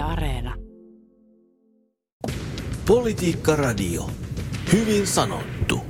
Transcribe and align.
Yle 0.00 0.08
Areena. 0.08 0.54
Politiikka 2.86 3.56
Radio. 3.56 4.10
Hyvin 4.72 5.06
sanottu. 5.06 5.80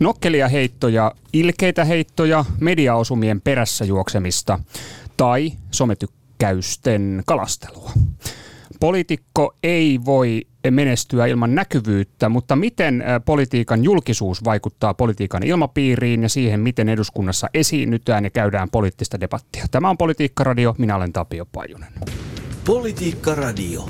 Nokkelia 0.00 0.48
heittoja, 0.48 1.12
ilkeitä 1.32 1.84
heittoja, 1.84 2.44
mediaosumien 2.60 3.40
perässä 3.40 3.84
juoksemista 3.84 4.58
tai 5.16 5.52
sometykkäysten 5.70 7.22
kalastelua. 7.26 7.92
Poliitikko 8.80 9.54
ei 9.62 10.00
voi 10.04 10.46
menestyä 10.70 11.26
ilman 11.26 11.54
näkyvyyttä, 11.54 12.28
mutta 12.28 12.56
miten 12.56 13.04
politiikan 13.24 13.84
julkisuus 13.84 14.44
vaikuttaa 14.44 14.94
politiikan 14.94 15.42
ilmapiiriin 15.42 16.22
ja 16.22 16.28
siihen, 16.28 16.60
miten 16.60 16.88
eduskunnassa 16.88 17.48
esiinnytään 17.54 18.24
ja 18.24 18.30
käydään 18.30 18.70
poliittista 18.70 19.20
debattia. 19.20 19.64
Tämä 19.70 19.90
on 19.90 19.98
Politiikka 19.98 20.44
Radio, 20.44 20.74
minä 20.78 20.96
olen 20.96 21.12
Tapio 21.12 21.46
Pajunen. 21.52 21.92
Politiikka 22.68 23.34
Radio. 23.34 23.88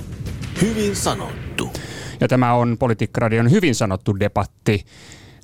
Hyvin 0.62 0.96
sanottu. 0.96 1.70
Ja 2.20 2.28
tämä 2.28 2.54
on 2.54 2.76
Politiikka 2.78 3.20
Radion 3.20 3.50
hyvin 3.50 3.74
sanottu 3.74 4.20
debatti. 4.20 4.84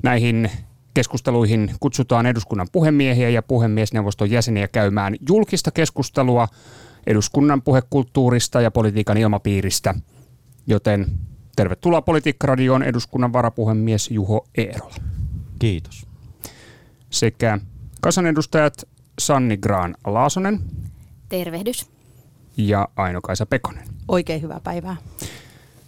Näihin 0.02 0.50
keskusteluihin 0.94 1.70
kutsutaan 1.80 2.26
eduskunnan 2.26 2.66
puhemiehiä 2.72 3.28
ja 3.28 3.42
puhemiesneuvoston 3.42 4.30
jäseniä 4.30 4.68
käymään 4.68 5.16
julkista 5.28 5.70
keskustelua 5.70 6.48
eduskunnan 7.06 7.62
puhekulttuurista 7.62 8.60
ja 8.60 8.70
politiikan 8.70 9.16
ilmapiiristä. 9.16 9.94
Joten 10.66 11.06
tervetuloa 11.56 12.02
Politiikka-radioon 12.02 12.82
eduskunnan 12.82 13.32
varapuhemies 13.32 14.10
Juho 14.10 14.46
Eerola. 14.58 14.94
Kiitos. 15.58 16.06
Sekä 17.10 17.58
kansanedustajat 18.00 18.74
Sanni 19.18 19.56
Graan 19.56 19.94
Laasonen. 20.06 20.60
Tervehdys. 21.28 21.93
Ja 22.56 22.88
Aino-Kaisa 22.96 23.46
Pekonen. 23.46 23.84
Oikein 24.08 24.42
hyvää 24.42 24.60
päivää. 24.64 24.96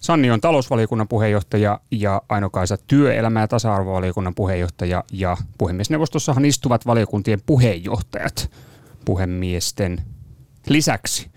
Sanni 0.01 0.31
on 0.31 0.41
talousvaliokunnan 0.41 1.09
puheenjohtaja 1.09 1.81
ja 1.91 2.23
Aino-Kaisa 2.29 2.77
työelämä- 2.77 3.41
ja 3.41 3.49
tasa-arvovaliokunnan 3.49 4.35
puheenjohtaja 4.35 5.05
ja 5.13 5.37
puhemiesneuvostossahan 5.59 6.45
istuvat 6.45 6.87
valiokuntien 6.87 7.41
puheenjohtajat 7.47 8.51
puhemiesten 9.05 10.03
lisäksi. 10.69 11.31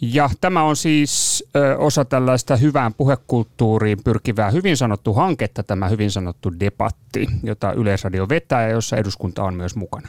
Ja 0.00 0.30
tämä 0.40 0.62
on 0.62 0.76
siis 0.76 1.44
ö, 1.56 1.78
osa 1.78 2.04
tällaista 2.04 2.56
hyvään 2.56 2.94
puhekulttuuriin 2.94 3.98
pyrkivää 4.04 4.50
hyvin 4.50 4.76
sanottu 4.76 5.14
hanketta, 5.14 5.62
tämä 5.62 5.88
hyvin 5.88 6.10
sanottu 6.10 6.52
debatti, 6.60 7.26
jota 7.42 7.72
Yleisradio 7.72 8.28
vetää 8.28 8.62
ja 8.62 8.68
jossa 8.68 8.96
eduskunta 8.96 9.44
on 9.44 9.54
myös 9.54 9.76
mukana. 9.76 10.08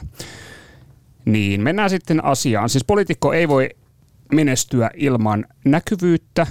Niin, 1.24 1.60
mennään 1.60 1.90
sitten 1.90 2.24
asiaan. 2.24 2.68
Siis 2.68 2.84
poliitikko 2.84 3.32
ei 3.32 3.48
voi 3.48 3.70
menestyä 4.32 4.90
ilman 4.94 5.44
näkyvyyttä, 5.64 6.46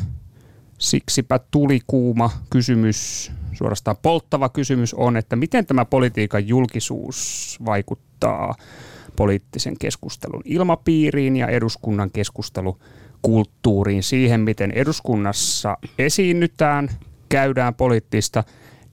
siksipä 0.77 1.39
tuli 1.51 1.79
kuuma 1.87 2.29
kysymys, 2.49 3.31
suorastaan 3.53 3.97
polttava 4.01 4.49
kysymys 4.49 4.93
on, 4.93 5.17
että 5.17 5.35
miten 5.35 5.65
tämä 5.65 5.85
politiikan 5.85 6.47
julkisuus 6.47 7.57
vaikuttaa 7.65 8.55
poliittisen 9.15 9.75
keskustelun 9.79 10.41
ilmapiiriin 10.45 11.37
ja 11.37 11.47
eduskunnan 11.47 12.11
keskustelukulttuuriin, 12.11 14.03
siihen 14.03 14.41
miten 14.41 14.71
eduskunnassa 14.71 15.77
esiinnytään, 15.99 16.89
käydään 17.29 17.75
poliittista 17.75 18.43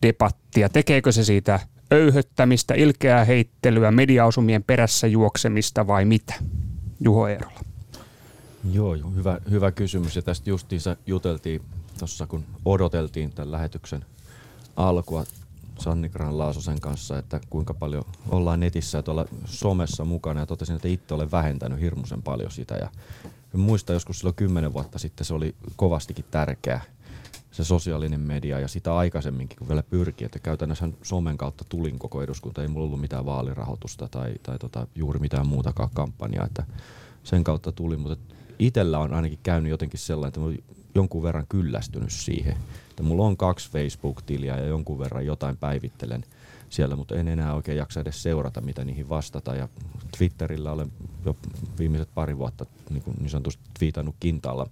debattia, 0.07 0.69
tekeekö 0.69 1.13
se 1.13 1.25
siitä 1.25 1.61
öyhöttämistä, 1.93 2.75
ilkeää 2.75 3.25
heittelyä, 3.25 3.91
mediaosumien 3.91 4.65
perässä 4.65 5.07
juoksemista 5.07 5.87
vai 5.87 6.05
mitä? 6.05 6.35
Juho 7.01 7.29
Eerola. 7.29 7.68
Joo, 8.73 8.97
hyvä, 9.15 9.39
hyvä 9.51 9.73
kysymys. 9.73 10.17
Ja 10.17 10.23
tästä 10.23 10.51
justiinsa 10.51 10.97
juteltiin 11.07 11.63
tuossa 11.99 12.27
kun 12.27 12.45
odoteltiin 12.65 13.33
tämän 13.33 13.53
lähetyksen 13.53 14.05
alkua 14.77 15.25
Sanni 15.79 16.09
Gran 16.09 16.39
Laasosen 16.39 16.81
kanssa, 16.81 17.19
että 17.19 17.41
kuinka 17.51 17.75
paljon 17.75 18.05
ollaan 18.29 18.61
netissä 18.61 18.99
ja 18.99 19.03
tuolla 19.03 19.27
somessa 19.45 20.05
mukana. 20.05 20.41
Ja 20.41 20.47
totesin, 20.47 20.77
että 20.77 20.89
itse 20.89 21.15
olen 21.15 21.31
vähentänyt 21.31 21.81
hirmuisen 21.81 22.23
paljon 22.23 22.51
sitä. 22.51 22.75
Ja 22.75 22.91
muista 23.53 23.93
joskus 23.93 24.19
silloin 24.19 24.35
kymmenen 24.35 24.73
vuotta 24.73 24.99
sitten 24.99 25.25
se 25.25 25.35
oli 25.35 25.55
kovastikin 25.77 26.25
tärkeä 26.31 26.81
se 27.51 27.65
sosiaalinen 27.65 28.21
media 28.21 28.61
ja 28.61 28.69
sitä 28.69 28.97
aikaisemminkin 28.97 29.59
kun 29.59 29.69
vielä 29.69 29.83
pyrki, 29.83 30.25
että 30.25 30.39
käytännössä 30.39 30.89
somen 31.03 31.39
kautta 31.39 31.65
tulin 31.69 31.99
koko 31.99 32.23
eduskunta, 32.23 32.63
ei 32.63 32.69
mulla 32.69 32.87
ollut 32.87 33.01
mitään 33.01 33.27
vaalirahoitusta 33.27 34.09
tai, 34.09 34.35
tai 34.43 34.59
tota, 34.59 34.87
juuri 34.95 35.21
mitään 35.21 35.47
muutakaan 35.47 35.91
kampanjaa, 35.95 36.47
että 36.47 36.67
sen 37.25 37.45
kautta 37.45 37.73
tuli, 37.73 37.97
mutta 37.97 38.35
itsellä 38.59 38.99
on 38.99 39.15
ainakin 39.15 39.39
käynyt 39.43 39.71
jotenkin 39.71 40.01
sellainen, 40.01 40.29
että 40.29 40.41
mä 40.41 40.75
jonkun 40.95 41.23
verran 41.23 41.47
kyllästynyt 41.49 42.13
siihen. 42.13 42.57
Että 42.91 43.03
mulla 43.03 43.27
on 43.27 43.37
kaksi 43.37 43.71
Facebook-tiliä 43.71 44.57
ja 44.57 44.67
jonkun 44.67 44.99
verran 44.99 45.27
jotain 45.27 45.57
päivittelen 45.57 46.25
siellä, 46.71 46.97
mutta 46.97 47.15
en 47.15 47.29
enää 47.29 47.55
oikein 47.55 47.79
jaksa 47.79 48.01
edes 48.01 48.23
seurata, 48.23 48.61
mitä 48.61 48.85
niihin 48.85 49.09
vastata. 49.09 49.55
Ja 49.55 49.69
Twitterillä 50.19 50.73
olen 50.73 50.93
jo 51.25 51.37
viimeiset 51.79 52.09
pari 52.15 52.39
vuotta 52.39 52.67
niin, 52.91 53.03
kuin 53.03 53.17
niin 53.21 53.31
sanotusti 53.31 53.63
twiitannut 53.79 54.15
kintaalla. 54.21 54.67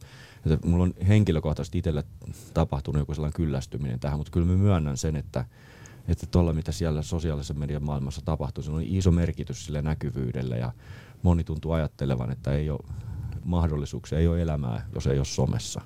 Että 0.47 0.69
mulla 0.69 0.85
on 0.85 0.95
henkilökohtaisesti 1.09 1.79
itselle 1.79 2.05
tapahtunut 2.55 3.01
joku 3.01 3.15
sellainen 3.15 3.37
kyllästyminen 3.37 4.01
tähän, 4.01 4.19
mutta 4.19 4.33
kyllä 4.33 4.47
mä 4.47 4.57
myönnän 4.57 4.97
sen, 4.97 5.17
että 5.17 5.45
että 6.09 6.27
tuolla 6.27 6.53
mitä 6.53 6.73
siellä 6.73 7.03
sosiaalisen 7.03 7.59
median 7.59 7.85
maailmassa 7.85 8.23
tapahtuu, 8.25 8.65
se 8.65 8.71
on 8.71 8.83
iso 8.83 9.11
merkitys 9.11 9.67
sille 9.67 9.83
näkyvyydelle 9.83 10.59
ja 10.59 10.73
moni 11.23 11.45
tuntuu 11.45 11.73
ajattelevan, 11.73 12.33
että 12.33 12.53
ei 12.53 12.71
ole 12.71 12.81
mahdollisuuksia, 13.47 14.19
ei 14.19 14.29
ole 14.29 14.43
elämää, 14.43 14.87
jos 14.95 15.07
ei 15.07 15.19
ole 15.19 15.25
somessa. 15.25 15.81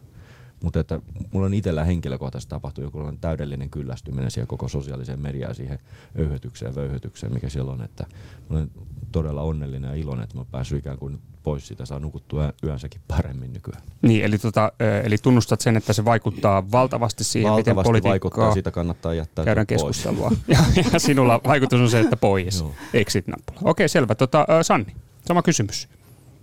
Mutta 0.62 0.80
että 0.80 1.00
mulla 1.32 1.46
on 1.46 1.54
itsellä 1.54 1.84
henkilökohtaisesti 1.84 2.50
tapahtunut 2.50 2.94
joku 2.94 3.12
täydellinen 3.20 3.70
kyllästyminen 3.70 4.30
siihen 4.30 4.46
koko 4.46 4.68
sosiaaliseen 4.68 5.20
mediaan, 5.20 5.54
siihen 5.54 5.78
öyhötykseen 6.18 6.70
ja 6.70 6.74
vöyhötykseen, 6.74 7.34
mikä 7.34 7.48
siellä 7.48 7.72
on. 7.72 7.82
Että 7.82 8.06
olen 8.50 8.70
todella 9.12 9.42
onnellinen 9.42 9.88
ja 9.88 9.94
iloinen, 9.94 10.24
että 10.24 10.38
mä 10.38 10.44
päässyt 10.50 10.78
ikään 10.78 10.98
kuin 10.98 11.18
pois 11.42 11.68
siitä, 11.68 11.86
saa 11.86 11.98
nukuttua 11.98 12.52
yönsäkin 12.64 13.00
paremmin 13.08 13.52
nykyään. 13.52 13.82
Niin, 14.02 14.24
eli, 14.24 14.38
tota, 14.38 14.72
eli 15.04 15.18
tunnustat 15.18 15.60
sen, 15.60 15.76
että 15.76 15.92
se 15.92 16.04
vaikuttaa 16.04 16.70
valtavasti 16.70 17.24
siihen, 17.24 17.50
valtavasti 17.50 17.70
miten 17.70 17.84
politiikkaa 17.84 18.10
vaikuttaa, 18.10 18.52
siitä 18.52 18.70
kannattaa 18.70 19.14
jättää 19.14 19.44
käydään 19.44 19.66
pois. 19.66 19.82
keskustelua. 19.82 20.30
ja, 20.48 20.58
ja 20.92 20.98
sinulla 20.98 21.40
vaikutus 21.46 21.80
on 21.80 21.90
se, 21.90 22.00
että 22.00 22.16
pois. 22.16 22.64
Exit-nappula. 22.94 23.60
Okei, 23.64 23.88
selvä. 23.88 24.14
Tota, 24.14 24.46
Sanni, 24.62 24.94
sama 25.26 25.42
kysymys. 25.42 25.88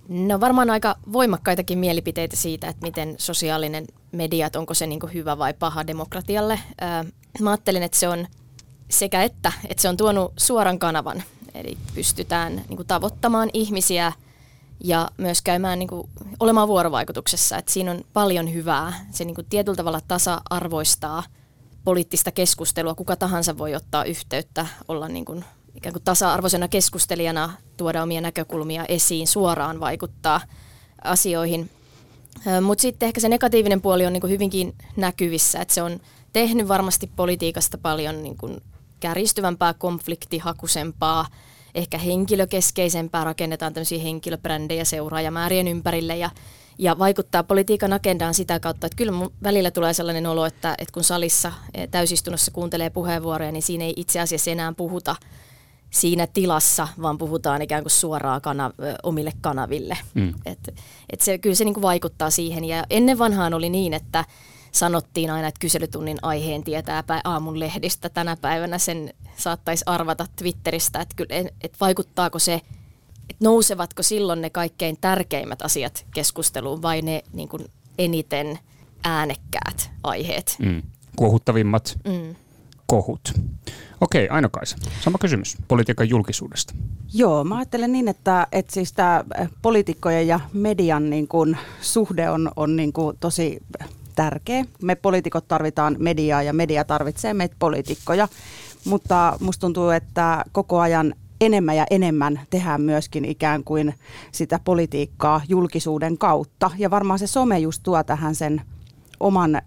No 0.09 0.40
varmaan 0.40 0.69
aika 0.69 0.95
voimakkaitakin 1.13 1.79
mielipiteitä 1.79 2.35
siitä, 2.35 2.68
että 2.68 2.85
miten 2.85 3.16
sosiaalinen 3.18 3.85
media, 4.12 4.50
onko 4.56 4.73
se 4.73 4.88
niin 4.88 5.00
hyvä 5.13 5.38
vai 5.38 5.53
paha 5.53 5.88
demokratialle. 5.88 6.59
Mä 7.41 7.50
ajattelin, 7.50 7.84
että 7.84 7.97
se 7.97 8.07
on 8.07 8.28
sekä 8.90 9.23
että, 9.23 9.51
että 9.69 9.81
se 9.81 9.90
on 9.90 9.97
tuonut 9.97 10.34
suoran 10.38 10.79
kanavan, 10.79 11.23
eli 11.53 11.78
pystytään 11.96 12.62
niin 12.69 12.88
tavoittamaan 12.88 13.50
ihmisiä 13.53 14.13
ja 14.84 15.09
myös 15.17 15.41
käymään 15.41 15.79
niin 15.79 15.90
kuin, 15.90 16.09
olemaan 16.40 16.67
vuorovaikutuksessa. 16.67 17.57
Että 17.57 17.72
siinä 17.72 17.91
on 17.91 18.01
paljon 18.13 18.53
hyvää. 18.53 19.06
Se 19.12 19.25
niin 19.25 19.35
kuin, 19.35 19.47
tietyllä 19.50 19.75
tavalla 19.75 20.01
tasa-arvoistaa 20.07 21.23
poliittista 21.84 22.31
keskustelua. 22.31 22.96
Kuka 22.96 23.16
tahansa 23.16 23.57
voi 23.57 23.75
ottaa 23.75 24.03
yhteyttä, 24.03 24.67
olla 24.88 25.07
niin 25.07 25.25
kuin, 25.25 25.46
ikään 25.77 25.93
kuin 25.93 26.03
tasa-arvoisena 26.03 26.67
keskustelijana 26.67 27.53
tuoda 27.77 28.03
omia 28.03 28.21
näkökulmia 28.21 28.85
esiin, 28.85 29.27
suoraan 29.27 29.79
vaikuttaa 29.79 30.41
asioihin. 31.03 31.69
Mutta 32.61 32.81
sitten 32.81 33.07
ehkä 33.07 33.21
se 33.21 33.29
negatiivinen 33.29 33.81
puoli 33.81 34.05
on 34.05 34.13
niin 34.13 34.29
hyvinkin 34.29 34.75
näkyvissä, 34.95 35.61
että 35.61 35.73
se 35.73 35.81
on 35.81 35.99
tehnyt 36.33 36.67
varmasti 36.67 37.11
politiikasta 37.16 37.77
paljon 37.77 38.23
niin 38.23 38.37
kuin 38.37 38.61
kärjistyvämpää, 38.99 39.73
konfliktihakusempaa, 39.73 41.25
ehkä 41.75 41.97
henkilökeskeisempää, 41.97 43.23
rakennetaan 43.23 43.73
tämmöisiä 43.73 44.01
henkilöbrändejä 44.01 44.85
seuraajamäärien 44.85 45.67
ympärille 45.67 46.17
ja, 46.17 46.29
ja 46.77 46.99
vaikuttaa 46.99 47.43
politiikan 47.43 47.93
agendaan 47.93 48.34
sitä 48.34 48.59
kautta, 48.59 48.87
että 48.87 48.97
kyllä 48.97 49.11
mun 49.11 49.34
välillä 49.43 49.72
tulee 49.72 49.93
sellainen 49.93 50.25
olo, 50.25 50.46
että, 50.46 50.75
että 50.78 50.93
kun 50.93 51.03
salissa 51.03 51.53
eh, 51.73 51.87
täysistunnossa 51.90 52.52
kuuntelee 52.52 52.90
puheenvuoroja, 52.90 53.52
niin 53.52 53.63
siinä 53.63 53.84
ei 53.84 53.93
itse 53.96 54.19
asiassa 54.19 54.52
enää 54.52 54.73
puhuta 54.78 55.16
siinä 55.89 56.28
tilassa, 56.28 56.87
vaan 57.01 57.17
puhutaan 57.17 57.61
ikään 57.61 57.84
kuin 57.84 57.91
suoraan 57.91 58.41
kana, 58.41 58.72
omille 59.03 59.31
kanaville. 59.41 59.97
Mm. 60.13 60.34
Et, 60.45 60.75
et 61.09 61.22
se, 61.22 61.37
kyllä 61.37 61.55
se 61.55 61.66
niin 61.66 61.73
kuin 61.73 61.81
vaikuttaa 61.81 62.29
siihen. 62.29 62.66
Ja 62.66 62.84
ennen 62.89 63.19
vanhaan 63.19 63.53
oli 63.53 63.69
niin, 63.69 63.93
että 63.93 64.25
sanottiin 64.72 65.29
aina, 65.29 65.47
että 65.47 65.59
kyselytunnin 65.59 66.17
aiheen 66.22 66.63
tietää 66.63 67.03
aamun 67.23 67.59
lehdistä. 67.59 68.09
Tänä 68.09 68.35
päivänä 68.35 68.78
sen 68.78 69.13
saattaisi 69.37 69.84
arvata 69.85 70.25
Twitteristä, 70.35 71.01
että, 71.01 71.16
kyllä, 71.16 71.49
että 71.61 71.78
vaikuttaako 71.81 72.40
se, 72.40 72.61
että 73.29 73.43
nousevatko 73.43 74.03
silloin 74.03 74.41
ne 74.41 74.49
kaikkein 74.49 74.97
tärkeimmät 75.01 75.61
asiat 75.61 76.05
keskusteluun 76.13 76.81
vai 76.81 77.01
ne 77.01 77.23
niin 77.33 77.49
kuin 77.49 77.66
eniten 77.97 78.59
äänekkäät 79.03 79.91
aiheet. 80.03 80.55
Mm. 80.59 80.81
Kuohuttavimmat 81.16 81.97
mm. 82.05 82.35
kohut. 82.87 83.33
Okei, 84.02 84.29
Aino-Kaisa, 84.29 84.78
sama 85.02 85.17
kysymys 85.17 85.58
politiikan 85.67 86.09
julkisuudesta. 86.09 86.73
Joo, 87.14 87.44
mä 87.44 87.58
ajattelen 87.58 87.91
niin, 87.91 88.08
että, 88.08 88.47
että 88.52 88.73
siis 88.73 88.94
tämä 88.94 89.23
poliitikkojen 89.61 90.28
ja 90.28 90.40
median 90.53 91.09
niin 91.09 91.28
kuin, 91.28 91.58
suhde 91.82 92.29
on, 92.29 92.52
on 92.55 92.76
niin 92.76 92.94
kuin, 92.94 93.17
tosi 93.20 93.59
tärkeä. 94.16 94.66
Me 94.82 94.96
poliitikot 94.96 95.47
tarvitaan 95.47 95.96
mediaa 95.99 96.44
ja 96.44 96.53
media 96.53 96.84
tarvitsee 96.84 97.34
meitä 97.34 97.55
poliitikkoja, 97.59 98.28
mutta 98.85 99.38
musta 99.40 99.61
tuntuu, 99.61 99.90
että 99.90 100.46
koko 100.52 100.79
ajan 100.79 101.14
enemmän 101.41 101.76
ja 101.76 101.85
enemmän 101.90 102.40
tehdään 102.50 102.82
myöskin 102.82 103.26
ikään 103.26 103.64
kuin 103.64 103.93
sitä 104.32 104.59
politiikkaa 104.64 105.41
julkisuuden 105.47 106.17
kautta. 106.17 106.72
Ja 106.78 106.91
varmaan 106.91 107.20
se 107.20 107.28
some 107.28 107.59
just 107.59 107.84
tuo 107.84 108.03
tähän 108.03 108.35
sen 108.35 108.61
oman 109.20 109.61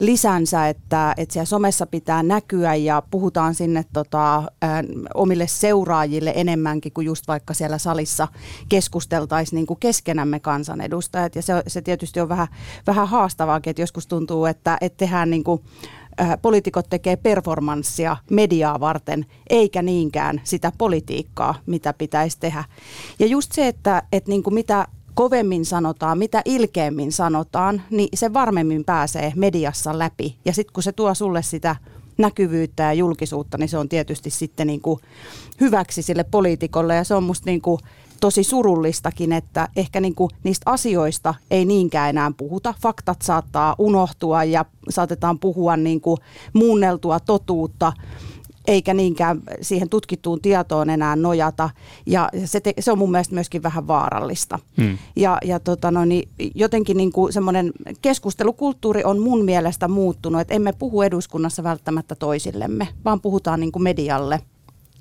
lisänsä, 0.00 0.68
että, 0.68 1.14
että 1.16 1.32
siellä 1.32 1.46
somessa 1.46 1.86
pitää 1.86 2.22
näkyä 2.22 2.74
ja 2.74 3.02
puhutaan 3.10 3.54
sinne 3.54 3.84
tota, 3.92 4.36
ä, 4.36 4.42
omille 5.14 5.46
seuraajille 5.46 6.32
enemmänkin 6.36 6.92
kuin 6.92 7.04
just 7.04 7.28
vaikka 7.28 7.54
siellä 7.54 7.78
salissa 7.78 8.28
keskusteltaisiin 8.68 9.56
niin 9.56 9.66
kuin 9.66 9.80
keskenämme 9.80 10.40
kansanedustajat. 10.40 11.36
Ja 11.36 11.42
se, 11.42 11.62
se 11.66 11.82
tietysti 11.82 12.20
on 12.20 12.28
vähän, 12.28 12.48
vähän 12.86 13.08
haastavaakin, 13.08 13.70
että 13.70 13.82
joskus 13.82 14.06
tuntuu, 14.06 14.46
että, 14.46 14.78
että 14.80 14.96
tehdään 14.96 15.30
niin 15.30 15.44
kuin, 15.44 15.62
poliitikot 16.42 16.86
tekee 16.90 17.16
performanssia 17.16 18.16
mediaa 18.30 18.80
varten, 18.80 19.26
eikä 19.50 19.82
niinkään 19.82 20.40
sitä 20.44 20.72
politiikkaa, 20.78 21.54
mitä 21.66 21.92
pitäisi 21.92 22.36
tehdä. 22.40 22.64
Ja 23.18 23.26
just 23.26 23.52
se, 23.52 23.68
että, 23.68 24.02
että 24.12 24.30
niin 24.30 24.42
kuin 24.42 24.54
mitä 24.54 24.86
kovemmin 25.16 25.64
sanotaan, 25.64 26.18
mitä 26.18 26.42
ilkeämmin 26.44 27.12
sanotaan, 27.12 27.82
niin 27.90 28.08
se 28.14 28.32
varmemmin 28.32 28.84
pääsee 28.84 29.32
mediassa 29.36 29.98
läpi. 29.98 30.36
Ja 30.44 30.52
sitten 30.52 30.72
kun 30.72 30.82
se 30.82 30.92
tuo 30.92 31.14
sulle 31.14 31.42
sitä 31.42 31.76
näkyvyyttä 32.18 32.82
ja 32.82 32.92
julkisuutta, 32.92 33.58
niin 33.58 33.68
se 33.68 33.78
on 33.78 33.88
tietysti 33.88 34.30
sitten 34.30 34.66
niin 34.66 34.80
kuin 34.80 35.00
hyväksi 35.60 36.02
sille 36.02 36.24
poliitikolle. 36.24 36.94
Ja 36.94 37.04
se 37.04 37.14
on 37.14 37.22
musta 37.22 37.50
niin 37.50 37.60
kuin 37.60 37.80
tosi 38.20 38.44
surullistakin, 38.44 39.32
että 39.32 39.68
ehkä 39.76 40.00
niin 40.00 40.14
kuin 40.14 40.30
niistä 40.44 40.70
asioista 40.70 41.34
ei 41.50 41.64
niinkään 41.64 42.10
enää 42.10 42.32
puhuta. 42.36 42.74
Faktat 42.82 43.22
saattaa 43.22 43.74
unohtua 43.78 44.44
ja 44.44 44.64
saatetaan 44.88 45.38
puhua 45.38 45.76
niin 45.76 46.00
kuin 46.00 46.18
muunneltua 46.52 47.20
totuutta 47.20 47.92
eikä 48.66 48.94
niinkään 48.94 49.42
siihen 49.60 49.88
tutkittuun 49.88 50.40
tietoon 50.40 50.90
enää 50.90 51.16
nojata. 51.16 51.70
Ja 52.06 52.28
se, 52.44 52.60
te, 52.60 52.74
se 52.80 52.92
on 52.92 52.98
mun 52.98 53.10
mielestä 53.10 53.34
myöskin 53.34 53.62
vähän 53.62 53.86
vaarallista. 53.86 54.58
Hmm. 54.76 54.98
Ja, 55.16 55.38
ja 55.44 55.60
tota 55.60 55.90
no, 55.90 56.04
niin 56.04 56.28
jotenkin 56.54 56.96
niin 56.96 57.12
kuin 57.12 57.32
semmoinen 57.32 57.72
keskustelukulttuuri 58.02 59.04
on 59.04 59.18
mun 59.18 59.44
mielestä 59.44 59.88
muuttunut, 59.88 60.40
että 60.40 60.54
emme 60.54 60.72
puhu 60.72 61.02
eduskunnassa 61.02 61.62
välttämättä 61.62 62.14
toisillemme, 62.14 62.88
vaan 63.04 63.20
puhutaan 63.20 63.60
niin 63.60 63.72
kuin 63.72 63.82
medialle. 63.82 64.40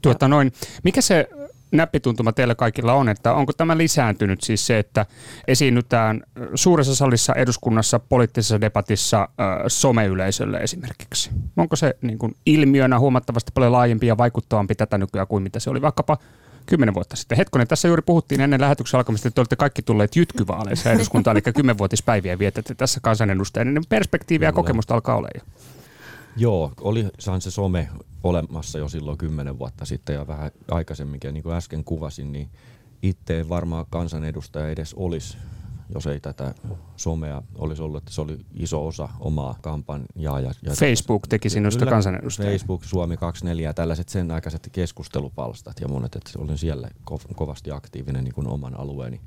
Tuota 0.01 0.27
noin. 0.27 0.51
Mikä 0.83 1.01
se 1.01 1.29
näppituntuma 1.71 2.31
teillä 2.31 2.55
kaikilla 2.55 2.93
on, 2.93 3.09
että 3.09 3.33
onko 3.33 3.53
tämä 3.53 3.77
lisääntynyt 3.77 4.41
siis 4.41 4.67
se, 4.67 4.79
että 4.79 5.05
esiinnytään 5.47 6.23
suuressa 6.55 6.95
salissa 6.95 7.33
eduskunnassa 7.33 7.99
poliittisessa 7.99 8.61
debatissa 8.61 9.29
someyleisölle 9.67 10.57
esimerkiksi? 10.57 11.29
Onko 11.57 11.75
se 11.75 11.95
niin 12.01 12.17
kuin 12.17 12.35
ilmiönä 12.45 12.99
huomattavasti 12.99 13.51
paljon 13.53 13.71
laajempi 13.71 14.07
ja 14.07 14.17
vaikuttavampi 14.17 14.75
tätä 14.75 14.97
nykyään 14.97 15.27
kuin 15.27 15.43
mitä 15.43 15.59
se 15.59 15.69
oli 15.69 15.81
vaikkapa 15.81 16.17
kymmenen 16.65 16.93
vuotta 16.93 17.15
sitten. 17.15 17.37
Hetkonen, 17.37 17.67
tässä 17.67 17.87
juuri 17.87 18.01
puhuttiin 18.01 18.41
ennen 18.41 18.61
lähetyksen 18.61 18.97
alkamista, 18.97 19.27
että 19.27 19.35
te 19.35 19.41
olette 19.41 19.55
kaikki 19.55 19.81
tulleet 19.81 20.15
jytkyvaaleissa 20.15 20.91
eduskuntaan, 20.91 21.37
eli 21.37 21.53
kymmenvuotispäiviä 21.55 22.39
vietätte 22.39 22.75
tässä 22.75 22.99
kansanedustajien, 23.03 23.73
niin 23.73 23.83
perspektiiviä 23.89 24.47
ja 24.47 24.53
kokemusta 24.53 24.93
alkaa 24.93 25.15
olla 25.15 25.27
jo. 25.35 25.41
Joo, 26.37 26.71
oli 26.81 27.07
se 27.19 27.51
some 27.51 27.89
olemassa 28.23 28.79
jo 28.79 28.89
silloin 28.89 29.17
kymmenen 29.17 29.59
vuotta 29.59 29.85
sitten 29.85 30.13
ja 30.13 30.27
vähän 30.27 30.51
aikaisemminkin. 30.71 31.33
niin 31.33 31.43
kuin 31.43 31.55
äsken 31.55 31.83
kuvasin, 31.83 32.31
niin 32.31 32.49
itse 33.01 33.49
varmaan 33.49 33.85
kansanedustaja 33.89 34.69
edes 34.69 34.93
olisi, 34.93 35.37
jos 35.93 36.07
ei 36.07 36.19
tätä 36.19 36.53
somea 36.95 37.43
olisi 37.55 37.81
ollut, 37.81 37.97
että 37.97 38.13
se 38.13 38.21
oli 38.21 38.37
iso 38.53 38.87
osa 38.87 39.09
omaa 39.19 39.55
kampanjaa. 39.61 40.39
Ja, 40.39 40.51
ja 40.61 40.73
Facebook 40.79 41.27
teki 41.27 41.49
sinusta 41.49 41.85
kansanedustajaa. 41.85 42.51
Facebook, 42.51 42.83
Suomi 42.83 43.17
24 43.17 43.69
ja 43.69 43.73
tällaiset 43.73 44.09
sen 44.09 44.31
aikaiset 44.31 44.69
keskustelupalstat 44.71 45.79
ja 45.79 45.87
monet, 45.87 46.15
että 46.15 46.31
olin 46.37 46.57
siellä 46.57 46.89
kovasti 47.35 47.71
aktiivinen 47.71 48.23
niin 48.23 48.33
kuin 48.33 48.47
oman 48.47 48.79
alueeni, 48.79 49.21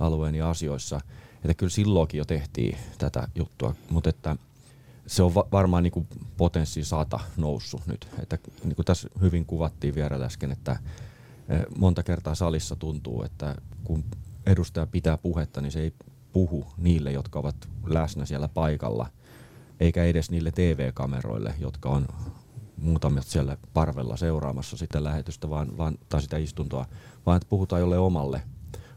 alueeni 0.00 0.40
asioissa. 0.40 1.00
Että 1.36 1.54
kyllä 1.54 1.70
silloinkin 1.70 2.18
jo 2.18 2.24
tehtiin 2.24 2.78
tätä 2.98 3.28
juttua, 3.34 3.74
mutta 3.90 4.10
että 4.10 4.36
se 5.06 5.22
on 5.22 5.34
va- 5.34 5.48
varmaan 5.52 5.82
niin 5.82 5.92
kuin 5.92 6.06
potenssi 6.36 6.84
sata 6.84 7.20
noussut 7.36 7.86
nyt. 7.86 8.08
Että 8.22 8.38
niin 8.64 8.76
kuin 8.76 8.86
tässä 8.86 9.08
hyvin 9.20 9.46
kuvattiin 9.46 9.94
vielä 9.94 10.24
äsken, 10.24 10.52
että 10.52 10.72
eh, 11.48 11.60
monta 11.78 12.02
kertaa 12.02 12.34
salissa 12.34 12.76
tuntuu, 12.76 13.22
että 13.22 13.54
kun 13.84 14.04
edustaja 14.46 14.86
pitää 14.86 15.18
puhetta, 15.18 15.60
niin 15.60 15.72
se 15.72 15.80
ei 15.80 15.92
puhu 16.32 16.66
niille, 16.76 17.12
jotka 17.12 17.38
ovat 17.38 17.56
läsnä 17.86 18.26
siellä 18.26 18.48
paikalla, 18.48 19.06
eikä 19.80 20.04
edes 20.04 20.30
niille 20.30 20.52
TV-kameroille, 20.52 21.54
jotka 21.58 21.88
on 21.88 22.06
muutamat 22.76 23.26
siellä 23.26 23.56
parvella 23.74 24.16
seuraamassa 24.16 24.76
sitä 24.76 25.04
lähetystä 25.04 25.50
vaan, 25.50 25.78
vaan, 25.78 25.98
tai 26.08 26.22
sitä 26.22 26.36
istuntoa, 26.36 26.86
vaan 27.26 27.36
että 27.36 27.48
puhutaan 27.48 27.80
jolle 27.80 27.98
omalle, 27.98 28.42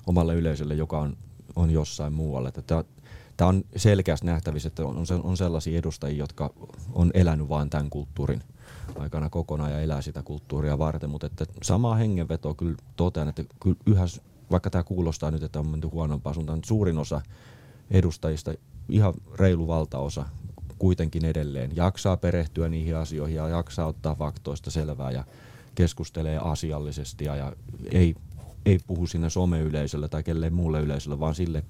omalle 0.07 0.35
yleisölle, 0.35 0.73
joka 0.73 0.99
on, 0.99 1.17
on 1.55 1.71
jossain 1.71 2.13
muualla. 2.13 2.49
Että 2.49 2.83
tämä 3.39 3.49
on 3.49 3.63
selkeästi 3.75 4.25
nähtävissä, 4.25 4.67
että 4.67 4.85
on, 4.85 5.05
on 5.23 5.37
sellaisia 5.37 5.79
edustajia, 5.79 6.17
jotka 6.17 6.53
on 6.93 7.11
elänyt 7.13 7.49
vain 7.49 7.69
tämän 7.69 7.89
kulttuurin 7.89 8.41
aikana 8.99 9.29
kokonaan 9.29 9.71
ja 9.71 9.79
elää 9.79 10.01
sitä 10.01 10.23
kulttuuria 10.23 10.77
varten, 10.77 11.09
mutta 11.09 11.27
että 11.27 11.45
samaa 11.63 11.95
hengenvetoa 11.95 12.53
kyllä 12.53 12.75
totean, 12.95 13.29
että 13.29 13.43
kyllä 13.59 13.77
yhä, 13.85 14.05
vaikka 14.51 14.69
tämä 14.69 14.83
kuulostaa 14.83 15.31
nyt, 15.31 15.43
että 15.43 15.59
on 15.59 15.67
menty 15.67 15.87
huonompaan 15.87 16.33
suuntaan, 16.33 16.61
suurin 16.65 16.97
osa 16.97 17.21
edustajista, 17.91 18.53
ihan 18.89 19.13
reilu 19.35 19.67
valtaosa 19.67 20.25
kuitenkin 20.79 21.25
edelleen 21.25 21.75
jaksaa 21.75 22.17
perehtyä 22.17 22.69
niihin 22.69 22.95
asioihin 22.95 23.35
ja 23.35 23.49
jaksaa 23.49 23.85
ottaa 23.85 24.15
faktoista 24.15 24.71
selvää 24.71 25.11
ja 25.11 25.23
keskustelee 25.75 26.37
asiallisesti 26.37 27.25
ja, 27.25 27.35
ja 27.35 27.53
ei, 27.91 28.15
ei 28.65 28.79
puhu 28.87 29.07
sinne 29.07 29.29
someyleisölle 29.29 30.09
tai 30.09 30.23
kelleen 30.23 30.53
muulle 30.53 30.81
yleisölle, 30.81 31.19
vaan 31.19 31.35
sille 31.35 31.63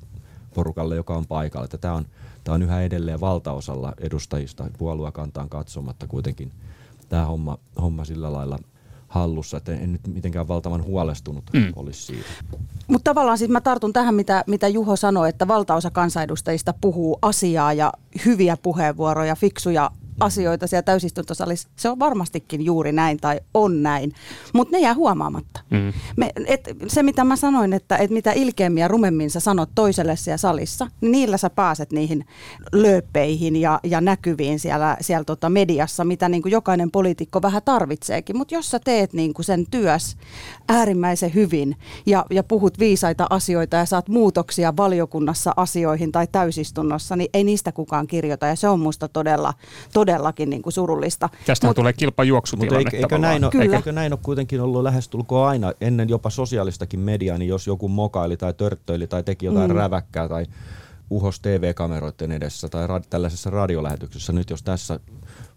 porukalle, 0.54 0.96
joka 0.96 1.16
on 1.16 1.28
paikalla. 1.28 1.66
Että 1.66 1.78
tämä, 1.78 1.94
on, 1.94 2.06
tämä 2.44 2.56
on 2.56 2.62
yhä 2.62 2.81
edelleen 2.81 3.22
valtaosalla 3.22 3.94
edustajista 3.98 4.66
puoluekantaan 4.78 5.50
katsomatta 5.50 6.07
kuitenkin 6.07 6.51
tämä 7.10 7.25
homma, 7.25 7.57
homma 7.81 8.06
sillä 8.06 8.34
lailla 8.34 8.60
hallussa, 9.07 9.57
että 9.57 9.74
en 9.74 9.92
nyt 9.92 10.07
mitenkään 10.07 10.48
valtavan 10.48 10.84
huolestunut 10.84 11.44
mm. 11.54 11.74
olisi 11.75 12.01
siitä. 12.01 12.30
Mutta 12.88 13.10
tavallaan 13.10 13.38
siis 13.38 13.51
mä 13.51 13.62
tartun 13.62 13.94
tähän, 13.94 14.16
mitä, 14.16 14.44
mitä 14.48 14.68
Juho 14.68 14.96
sanoi, 14.96 15.30
että 15.30 15.48
valtaosa 15.48 15.92
kansanedustajista 15.92 16.74
puhuu 16.81 17.19
asiaa 17.22 17.74
ja 17.74 17.94
hyviä 18.25 18.57
puheenvuoroja, 18.57 19.35
fiksuja 19.35 19.92
asioita 20.19 20.68
siellä 20.68 20.83
täysistuntosalissa. 20.83 21.69
Se 21.76 21.90
on 21.90 21.99
varmastikin 21.99 22.66
juuri 22.66 22.92
näin 22.92 23.18
tai 23.18 23.40
on 23.54 23.83
näin, 23.83 24.14
mutta 24.54 24.78
ne 24.78 24.81
jää 24.81 24.94
huomaamatta. 24.94 25.59
Mm. 25.69 25.94
Me, 26.18 26.31
et, 26.47 26.69
se 26.88 27.04
mitä 27.04 27.23
mä 27.23 27.35
sanoin, 27.35 27.73
että 27.73 27.97
et 27.97 28.09
mitä 28.09 28.31
ilkeämmin 28.31 28.81
ja 28.81 28.88
rumemmin 28.88 29.30
sä 29.30 29.40
sanot 29.40 29.69
toiselle 29.76 30.16
siellä 30.16 30.38
salissa, 30.38 30.88
niin 31.02 31.11
niillä 31.11 31.38
sä 31.38 31.49
pääset 31.49 31.92
niihin 31.92 32.26
lööppeihin 32.71 33.56
ja, 33.56 33.80
ja 33.83 34.02
näkyviin 34.02 34.59
siellä, 34.59 34.97
siellä 35.02 35.23
tota 35.23 35.49
mediassa, 35.49 36.04
mitä 36.04 36.30
niin 36.30 36.42
kuin 36.42 36.52
jokainen 36.52 36.92
poliitikko 36.92 37.42
vähän 37.42 37.61
tarvitseekin. 37.66 38.38
Mutta 38.38 38.54
jos 38.54 38.71
sä 38.71 38.80
teet 38.80 39.14
niin 39.14 39.33
kuin 39.33 39.45
sen 39.45 39.66
työs 39.71 40.18
äärimmäisen 40.69 41.33
hyvin 41.33 41.76
ja, 42.06 42.26
ja 42.30 42.44
puhut 42.44 42.80
viisaita 42.80 43.28
asioita 43.30 43.78
ja 43.78 43.85
saat 43.85 44.09
muutoksia 44.09 44.78
valiokunnassa 44.78 45.54
asioihin 45.56 46.11
tai 46.11 46.28
täysistunnossa, 46.31 47.16
niin 47.16 47.30
ei 47.33 47.44
niistä 47.44 47.71
kukaan 47.71 48.07
kirjoita 48.07 48.45
ja 48.45 48.56
se 48.56 48.68
on 48.68 48.80
musta 48.80 49.07
todella, 49.07 49.54
todella 49.94 50.08
todellakin 50.11 50.49
niin 50.49 50.61
kuin 50.61 50.73
surullista. 50.73 51.30
Tästä 51.45 51.68
Mut, 51.68 51.75
tulee 51.75 51.94
kilpajuoksutilanne 51.94 52.78
eikö, 52.78 52.97
eikö, 52.97 53.18
näin 53.18 53.44
ole, 53.44 53.75
eikö 53.75 53.92
näin 53.92 54.13
ole 54.13 54.19
kuitenkin 54.23 54.61
ollut 54.61 54.83
lähestulkoon 54.83 55.49
aina, 55.49 55.73
ennen 55.81 56.09
jopa 56.09 56.30
sosiaalistakin 56.30 56.99
mediaa, 56.99 57.37
niin 57.37 57.49
jos 57.49 57.68
joku 57.68 57.87
mokaili 57.87 58.37
tai 58.37 58.54
törttöili 58.54 59.07
tai 59.07 59.23
teki 59.23 59.45
jotain 59.45 59.71
mm. 59.71 59.78
räväkkää 59.78 60.28
tai 60.28 60.45
uhos 61.09 61.39
TV-kameroiden 61.39 62.31
edessä 62.31 62.69
tai 62.69 62.87
ra- 62.87 63.06
tällaisessa 63.09 63.49
radiolähetyksessä, 63.49 64.33
nyt 64.33 64.49
jos 64.49 64.63
tässä 64.63 64.99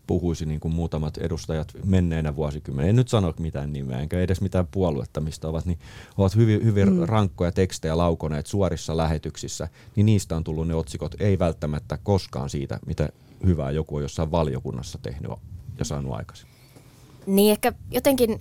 puhuisi 0.06 0.46
niin 0.46 0.60
kuin 0.60 0.74
muutamat 0.74 1.18
edustajat 1.18 1.72
menneenä 1.84 2.36
vuosikymmenen, 2.36 2.90
en 2.90 2.96
nyt 2.96 3.08
sano 3.08 3.34
mitään 3.38 3.72
nimeä, 3.72 4.00
enkä 4.00 4.20
edes 4.20 4.40
mitään 4.40 4.66
puoluetta, 4.66 5.20
mistä 5.20 5.48
ovat, 5.48 5.66
niin 5.66 5.78
ovat 6.18 6.36
hyvin, 6.36 6.64
hyvin 6.64 6.92
mm. 6.92 7.02
rankkoja 7.02 7.52
tekstejä 7.52 7.96
laukoneet 7.96 8.46
suorissa 8.46 8.96
lähetyksissä, 8.96 9.68
niin 9.96 10.06
niistä 10.06 10.36
on 10.36 10.44
tullut 10.44 10.68
ne 10.68 10.74
otsikot, 10.74 11.14
ei 11.20 11.38
välttämättä 11.38 11.98
koskaan 12.02 12.50
siitä, 12.50 12.78
mitä 12.86 13.08
hyvää 13.46 13.70
joku 13.70 13.96
on 13.96 14.02
jossain 14.02 14.30
valiokunnassa 14.30 14.98
tehnyt 15.02 15.32
ja 15.78 15.84
saanut 15.84 16.14
aikaisin. 16.14 16.48
Niin 17.26 17.50
ehkä 17.50 17.72
jotenkin 17.90 18.40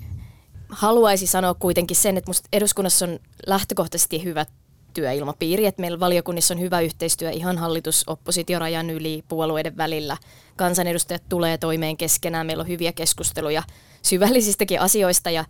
haluaisi 0.69 1.27
sanoa 1.27 1.53
kuitenkin 1.53 1.97
sen, 1.97 2.17
että 2.17 2.29
musta 2.29 2.49
eduskunnassa 2.53 3.05
on 3.05 3.19
lähtökohtaisesti 3.47 4.23
hyvät 4.23 4.49
työilmapiiri, 4.93 5.65
että 5.65 5.81
meillä 5.81 5.99
valiokunnissa 5.99 6.53
on 6.53 6.59
hyvä 6.59 6.81
yhteistyö 6.81 7.29
ihan 7.29 7.57
hallitus-oppositiorajan 7.57 8.89
yli 8.89 9.23
puolueiden 9.27 9.77
välillä. 9.77 10.17
Kansanedustajat 10.55 11.23
tulee 11.29 11.57
toimeen 11.57 11.97
keskenään, 11.97 12.45
meillä 12.45 12.61
on 12.61 12.67
hyviä 12.67 12.93
keskusteluja 12.93 13.63
syvällisistäkin 14.01 14.81
asioista 14.81 15.29
ja, 15.29 15.45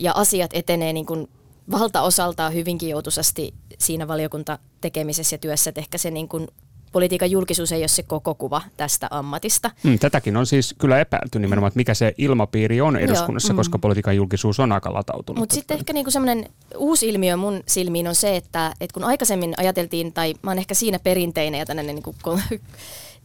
ja 0.00 0.12
asiat 0.12 0.50
etenee 0.54 0.92
niin 0.92 1.06
kuin 1.06 1.28
valtaosaltaan 1.70 2.54
hyvinkin 2.54 2.88
joutuisasti 2.88 3.54
siinä 3.78 4.08
valiokuntatekemisessä 4.08 5.34
ja 5.34 5.38
työssä, 5.38 5.70
että 5.70 5.80
ehkä 5.80 5.98
se 5.98 6.10
niin 6.10 6.28
kuin 6.28 6.48
politiikan 6.92 7.30
julkisuus 7.30 7.72
ei 7.72 7.82
ole 7.82 7.88
se 7.88 8.02
koko 8.02 8.34
kuva 8.34 8.62
tästä 8.76 9.08
ammatista. 9.10 9.70
Mm, 9.82 9.98
tätäkin 9.98 10.36
on 10.36 10.46
siis 10.46 10.74
kyllä 10.78 11.00
epäilty 11.00 11.38
nimenomaan, 11.38 11.68
että 11.68 11.76
mikä 11.76 11.94
se 11.94 12.14
ilmapiiri 12.18 12.80
on 12.80 12.96
eduskunnassa, 12.96 13.52
Joo. 13.52 13.56
koska 13.56 13.78
mm. 13.78 13.80
politiikan 13.80 14.16
julkisuus 14.16 14.60
on 14.60 14.72
aika 14.72 14.94
latautunut. 14.94 15.38
Mutta 15.38 15.54
sitten 15.54 15.76
ehkä 15.76 15.92
niinku 15.92 16.10
semmoinen 16.10 16.48
uusi 16.76 17.08
ilmiö 17.08 17.36
mun 17.36 17.62
silmiin 17.68 18.08
on 18.08 18.14
se, 18.14 18.36
että, 18.36 18.72
että 18.80 18.94
kun 18.94 19.04
aikaisemmin 19.04 19.54
ajateltiin, 19.56 20.12
tai 20.12 20.34
mä 20.42 20.50
oon 20.50 20.58
ehkä 20.58 20.74
siinä 20.74 20.98
perinteinen 20.98 21.58
ja 21.58 21.66
tämmöinen 21.66 21.94
niinku 21.94 22.14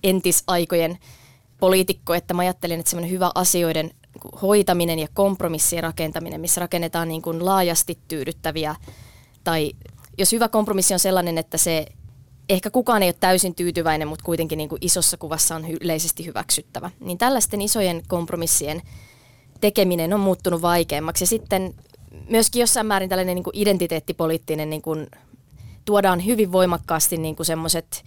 entisaikojen 0.04 0.98
poliitikko, 1.60 2.14
että 2.14 2.34
mä 2.34 2.42
ajattelin, 2.42 2.80
että 2.80 2.90
semmoinen 2.90 3.12
hyvä 3.12 3.32
asioiden 3.36 3.92
hoitaminen 4.42 5.00
ja 5.00 5.08
kompromissien 5.14 5.84
rakentaminen, 5.84 6.42
missä 6.42 6.62
rakennetaan 6.62 7.08
niin 7.08 7.22
kuin 7.22 7.46
laajasti 7.46 7.98
tyydyttäviä, 8.08 8.76
tai 9.44 9.72
jos 10.18 10.32
hyvä 10.32 10.48
kompromissi 10.48 10.94
on 10.94 11.00
sellainen, 11.00 11.38
että 11.38 11.58
se 11.58 11.86
ehkä 12.50 12.70
kukaan 12.70 13.04
ei 13.04 13.08
ole 13.08 13.16
täysin 13.20 13.56
tyytyväinen, 13.56 14.08
mutta 14.08 14.26
kuitenkin 14.26 14.58
niin 14.58 14.70
kuin 14.70 14.80
isossa 14.82 15.18
kuvassa 15.18 15.56
on 15.56 15.66
yleisesti 15.82 16.26
hyväksyttävä. 16.26 16.92
Niin 17.00 17.18
tällaisten 17.18 17.62
isojen 17.62 18.04
kompromissien 18.08 18.82
tekeminen 19.62 20.14
on 20.14 20.20
muuttunut 20.20 20.62
vaikeammaksi. 20.62 21.24
Ja 21.24 21.28
sitten 21.28 21.74
myöskin 22.30 22.60
jossain 22.60 22.86
määrin 22.86 23.10
tällainen 23.10 23.36
niin 23.36 23.44
kuin 23.44 23.58
identiteettipoliittinen 23.58 24.70
niin 24.70 24.82
kuin, 24.82 25.08
tuodaan 25.86 26.26
hyvin 26.26 26.52
voimakkaasti 26.52 27.18
niin 27.18 27.36
kuin 27.36 27.46
semmoiset 27.46 28.04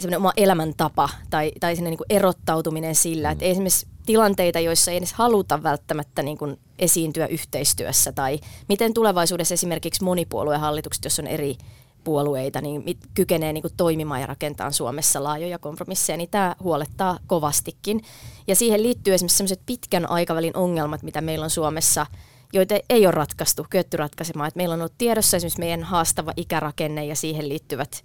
semmoinen 0.00 0.18
oma 0.18 0.32
elämäntapa 0.36 1.08
tai, 1.30 1.52
tai 1.60 1.74
niin 1.74 1.96
kuin 1.96 2.06
erottautuminen 2.10 2.94
sillä, 2.94 3.30
että 3.30 3.44
esimerkiksi 3.44 3.86
tilanteita, 4.06 4.60
joissa 4.60 4.90
ei 4.90 4.96
edes 4.96 5.12
haluta 5.12 5.62
välttämättä 5.62 6.22
niin 6.22 6.38
kuin 6.38 6.58
esiintyä 6.78 7.26
yhteistyössä 7.26 8.12
tai 8.12 8.40
miten 8.68 8.94
tulevaisuudessa 8.94 9.54
esimerkiksi 9.54 10.04
monipuoluehallitukset, 10.04 11.04
jos 11.04 11.18
on 11.18 11.26
eri 11.26 11.56
puolueita, 12.04 12.60
niin 12.60 12.98
kykenee 13.14 13.52
niin 13.52 13.62
kuin 13.62 13.74
toimimaan 13.76 14.20
ja 14.20 14.26
rakentamaan 14.26 14.72
Suomessa 14.72 15.24
laajoja 15.24 15.58
kompromisseja, 15.58 16.16
niin 16.16 16.30
tämä 16.30 16.56
huolettaa 16.62 17.18
kovastikin. 17.26 18.02
Ja 18.46 18.54
siihen 18.54 18.82
liittyy 18.82 19.14
esimerkiksi 19.14 19.36
sellaiset 19.36 19.62
pitkän 19.66 20.10
aikavälin 20.10 20.56
ongelmat, 20.56 21.02
mitä 21.02 21.20
meillä 21.20 21.44
on 21.44 21.50
Suomessa, 21.50 22.06
joita 22.52 22.74
ei 22.90 23.06
ole 23.06 23.12
ratkaistu, 23.12 23.66
kyetty 23.70 23.96
ratkaisemaan. 23.96 24.48
Että 24.48 24.58
meillä 24.58 24.72
on 24.72 24.80
ollut 24.80 24.98
tiedossa 24.98 25.36
esimerkiksi 25.36 25.60
meidän 25.60 25.82
haastava 25.82 26.32
ikärakenne 26.36 27.06
ja 27.06 27.16
siihen 27.16 27.48
liittyvät 27.48 28.04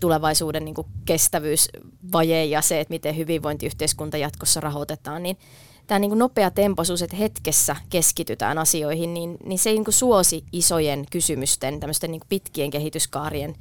tulevaisuuden 0.00 0.64
niin 0.64 0.74
kuin 0.74 0.86
kestävyysvaje 1.04 2.44
ja 2.44 2.62
se, 2.62 2.80
että 2.80 2.94
miten 2.94 3.16
hyvinvointiyhteiskunta 3.16 4.16
jatkossa 4.16 4.60
rahoitetaan, 4.60 5.22
niin 5.22 5.38
tämä 5.88 5.98
niin 5.98 6.10
kuin 6.10 6.18
nopea 6.18 6.50
tempoisuus, 6.50 7.02
että 7.02 7.16
hetkessä 7.16 7.76
keskitytään 7.90 8.58
asioihin, 8.58 9.14
niin, 9.14 9.36
niin 9.44 9.58
se 9.58 9.70
ei 9.70 9.76
niin 9.76 9.84
kuin 9.84 9.94
suosi 9.94 10.44
isojen 10.52 11.04
kysymysten, 11.10 11.80
tämmöisten 11.80 12.10
niin 12.10 12.20
kuin 12.20 12.28
pitkien 12.28 12.70
kehityskaarien 12.70 13.54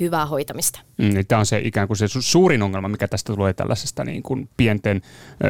hyvää 0.00 0.26
hoitamista. 0.26 0.80
Mm, 0.98 1.14
niin 1.14 1.26
tämä 1.26 1.38
on 1.38 1.46
se 1.46 1.60
ikään 1.64 1.86
kuin 1.86 1.96
se 1.96 2.06
suurin 2.08 2.62
ongelma, 2.62 2.88
mikä 2.88 3.08
tästä 3.08 3.32
tulee 3.34 3.52
tällaisesta 3.52 4.04
niin 4.04 4.22
kuin 4.22 4.48
pienten 4.56 5.02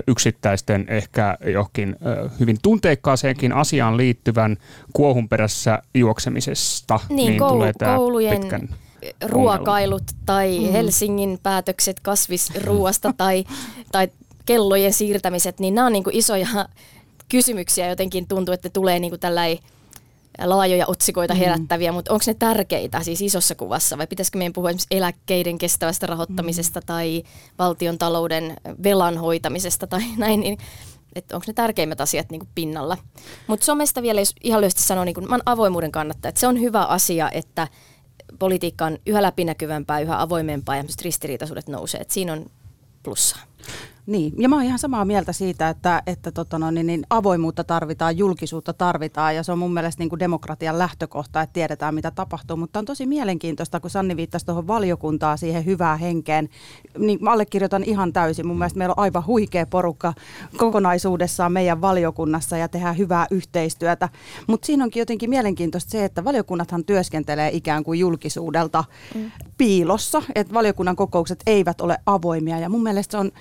yksittäisten, 0.07 0.87
ehkä 0.89 1.39
johonkin 1.53 1.97
hyvin 2.41 2.57
tunteikkaaseenkin 2.63 3.53
asiaan 3.53 3.97
liittyvän 3.97 4.57
kuohun 4.93 5.29
perässä 5.29 5.83
juoksemisesta. 5.95 7.01
Niin, 7.09 7.17
niin 7.17 7.39
koulu, 7.39 7.55
tulee 7.55 7.73
tämä 7.79 7.97
koulujen 7.97 8.41
pitkän 8.41 8.69
ruokailut 9.25 10.03
tai 10.27 10.59
mm. 10.59 10.73
Helsingin 10.73 11.39
päätökset 11.43 12.01
kasvisruuasta 12.01 13.15
tai, 13.17 13.45
tai 13.93 14.09
kellojen 14.47 14.93
siirtämiset, 14.93 15.61
niin 15.61 15.75
nämä 15.75 15.87
on 15.87 15.93
niin 15.93 16.05
kuin 16.05 16.17
isoja 16.17 16.49
kysymyksiä. 17.29 17.89
Jotenkin 17.89 18.29
tuntuu, 18.29 18.55
että 18.55 18.71
tulee 18.71 18.99
niin 18.99 19.11
kuin 19.11 19.21
laajoja 20.45 20.87
otsikoita 20.89 21.35
mm. 21.35 21.41
herättäviä, 21.41 21.91
mm. 21.91 21.95
mutta 21.95 22.13
onko 22.13 22.25
ne 22.27 22.35
tärkeitä 22.35 23.03
siis 23.03 23.23
isossa 23.23 23.55
kuvassa 23.55 23.99
vai 23.99 24.07
pitäisikö 24.07 24.39
meidän 24.39 24.53
puhua 24.53 24.71
esimerkiksi 24.71 24.97
eläkkeiden 24.97 25.59
kestävästä 25.59 26.07
rahoittamisesta 26.07 26.81
mm. 26.81 26.87
tai 26.87 27.23
valtion 27.59 27.99
talouden 27.99 28.57
velan 28.83 29.19
hoitamisesta 29.19 29.87
tai 29.87 30.03
näin, 30.17 30.41
niin 30.41 30.59
että 31.15 31.37
onko 31.37 31.45
ne 31.47 31.53
tärkeimmät 31.53 32.01
asiat 32.01 32.31
niin 32.31 32.39
kuin 32.39 32.49
pinnalla. 32.55 32.97
Mutta 33.47 33.67
somesta 33.67 34.03
vielä, 34.03 34.21
jos 34.21 34.35
ihan 34.43 34.61
lyhyesti 34.61 34.83
sanoo, 34.83 35.05
niin 35.05 35.15
kuin, 35.15 35.29
mä 35.29 35.39
avoimuuden 35.47 35.93
kannattaja, 35.93 36.29
että 36.29 36.41
se 36.41 36.47
on 36.47 36.61
hyvä 36.61 36.85
asia, 36.85 37.31
että 37.31 37.69
politiikka 38.39 38.85
on 38.85 38.99
yhä 39.07 39.23
läpinäkyvämpää, 39.23 40.01
yhä 40.01 40.21
avoimempaa 40.21 40.77
ja 40.77 40.85
ristiriitaisuudet 41.03 41.69
nousee. 41.69 42.01
Et 42.01 42.11
siinä 42.11 42.33
on 42.33 42.47
plussaa. 43.03 43.50
Niin, 44.07 44.33
ja 44.39 44.49
mä 44.49 44.57
oon 44.57 44.65
ihan 44.65 44.79
samaa 44.79 45.05
mieltä 45.05 45.33
siitä, 45.33 45.69
että, 45.69 46.03
että 46.07 46.33
tota 46.33 46.59
no, 46.59 46.71
niin, 46.71 46.87
niin 46.87 47.03
avoimuutta 47.11 47.65
tarvitaan, 47.65 48.19
julkisuutta 48.19 48.73
tarvitaan, 48.73 49.37
ja 49.37 49.43
se 49.43 49.53
on 49.53 49.59
mun 49.59 49.75
mielestä 49.75 50.01
niin 50.01 50.09
kuin 50.09 50.19
demokratian 50.19 50.79
lähtökohta, 50.79 51.43
että 51.43 51.53
tiedetään 51.53 51.95
mitä 51.95 52.11
tapahtuu. 52.11 52.57
Mutta 52.57 52.79
on 52.79 52.85
tosi 52.85 53.07
mielenkiintoista, 53.07 53.81
kun 53.81 53.91
Sanni 53.91 54.17
viittasi 54.17 54.47
tuohon 54.47 54.67
valiokuntaa 54.67 55.37
siihen 55.37 55.65
hyvään 55.65 55.99
henkeen, 55.99 56.49
niin 56.99 57.19
mä 57.23 57.33
allekirjoitan 57.33 57.85
ihan 57.85 58.13
täysin. 58.13 58.47
Mun 58.47 58.59
mielestä 58.59 58.79
meillä 58.79 58.95
on 58.97 59.03
aivan 59.03 59.27
huikea 59.27 59.67
porukka 59.67 60.13
kokonaisuudessaan 60.57 61.53
meidän 61.53 61.81
valiokunnassa 61.81 62.57
ja 62.57 62.69
tehdään 62.69 62.99
hyvää 62.99 63.27
yhteistyötä. 63.31 64.09
Mutta 64.47 64.67
siinä 64.67 64.85
onkin 64.85 65.01
jotenkin 65.01 65.31
mielenkiintoista 65.31 65.91
se, 65.91 66.05
että 66.05 66.25
valiokunnathan 66.25 66.85
työskentelee 66.85 67.51
ikään 67.53 67.85
kuin 67.85 68.01
julkisuudelta 68.01 68.85
mm. 69.15 69.31
piilossa, 69.59 70.23
että 70.35 70.55
valiokunnan 70.55 70.97
kokoukset 70.97 71.43
eivät 71.47 71.81
ole 71.81 71.99
avoimia, 72.07 72.59
ja 72.59 72.69
mun 72.69 72.83
mielestä 72.83 73.13
se 73.13 73.19
on 73.19 73.33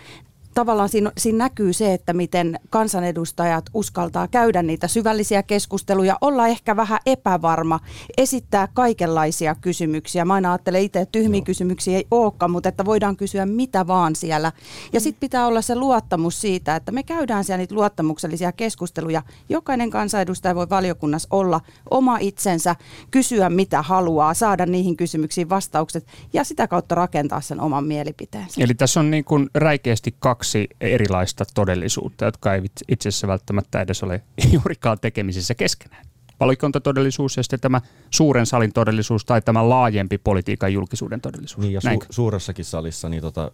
tavallaan 0.59 0.89
siinä, 0.89 1.11
siinä 1.17 1.37
näkyy 1.37 1.73
se, 1.73 1.93
että 1.93 2.13
miten 2.13 2.59
kansanedustajat 2.69 3.65
uskaltaa 3.73 4.27
käydä 4.27 4.63
niitä 4.63 4.87
syvällisiä 4.87 5.43
keskusteluja, 5.43 6.17
olla 6.21 6.47
ehkä 6.47 6.75
vähän 6.75 6.99
epävarma, 7.05 7.79
esittää 8.17 8.67
kaikenlaisia 8.73 9.55
kysymyksiä. 9.55 10.25
Mä 10.25 10.33
aina 10.33 10.51
ajattelen 10.51 10.81
itse, 10.81 10.99
että 10.99 11.11
tyhmiä 11.11 11.41
no. 11.41 11.45
kysymyksiä 11.45 11.97
ei 11.97 12.07
olekaan, 12.11 12.51
mutta 12.51 12.69
että 12.69 12.85
voidaan 12.85 13.17
kysyä 13.17 13.45
mitä 13.45 13.87
vaan 13.87 14.15
siellä. 14.15 14.51
Ja 14.93 14.99
sitten 14.99 15.19
pitää 15.19 15.47
olla 15.47 15.61
se 15.61 15.75
luottamus 15.75 16.41
siitä, 16.41 16.75
että 16.75 16.91
me 16.91 17.03
käydään 17.03 17.43
siellä 17.43 17.57
niitä 17.57 17.75
luottamuksellisia 17.75 18.51
keskusteluja. 18.51 19.23
Jokainen 19.49 19.89
kansanedustaja 19.89 20.55
voi 20.55 20.69
valiokunnassa 20.69 21.27
olla 21.31 21.61
oma 21.91 22.17
itsensä, 22.17 22.75
kysyä 23.11 23.49
mitä 23.49 23.81
haluaa, 23.81 24.33
saada 24.33 24.65
niihin 24.65 24.97
kysymyksiin 24.97 25.49
vastaukset 25.49 26.07
ja 26.33 26.43
sitä 26.43 26.67
kautta 26.67 26.95
rakentaa 26.95 27.41
sen 27.41 27.61
oman 27.61 27.83
mielipiteensä. 27.83 28.63
Eli 28.63 28.73
tässä 28.73 28.99
on 28.99 29.11
niin 29.11 29.23
kuin 29.23 29.49
räikeästi 29.55 30.15
kaksi 30.19 30.48
kaksi 30.49 30.67
erilaista 30.81 31.45
todellisuutta, 31.53 32.25
jotka 32.25 32.53
ei 32.53 32.61
itse 32.87 33.09
asiassa 33.09 33.27
välttämättä 33.27 33.81
edes 33.81 34.03
ole 34.03 34.23
juurikaan 34.53 34.97
tekemisissä 35.01 35.55
keskenään. 35.55 36.05
Valikontotodellisuus 36.39 37.37
ja 37.37 37.43
sitten 37.43 37.59
tämä 37.59 37.81
suuren 38.09 38.45
salin 38.45 38.73
todellisuus 38.73 39.25
tai 39.25 39.41
tämä 39.41 39.69
laajempi 39.69 40.17
politiikan 40.17 40.73
julkisuuden 40.73 41.21
todellisuus. 41.21 41.57
Niin 41.57 41.73
ja 41.73 41.79
su- 41.79 42.05
suuressakin 42.09 42.65
salissa 42.65 43.09
niin 43.09 43.21
tota, 43.21 43.51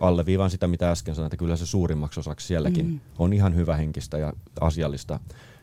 alleviivaan 0.00 0.50
sitä, 0.50 0.66
mitä 0.66 0.90
äsken 0.90 1.14
sanoin, 1.14 1.26
että 1.26 1.36
kyllä 1.36 1.56
se 1.56 1.66
suurimmaksi 1.66 2.20
osaksi 2.20 2.46
sielläkin 2.46 2.86
mm. 2.86 3.00
on 3.18 3.32
ihan 3.32 3.54
hyvä 3.54 3.76
henkistä 3.76 4.18
ja 4.18 4.32
asiallista 4.60 5.20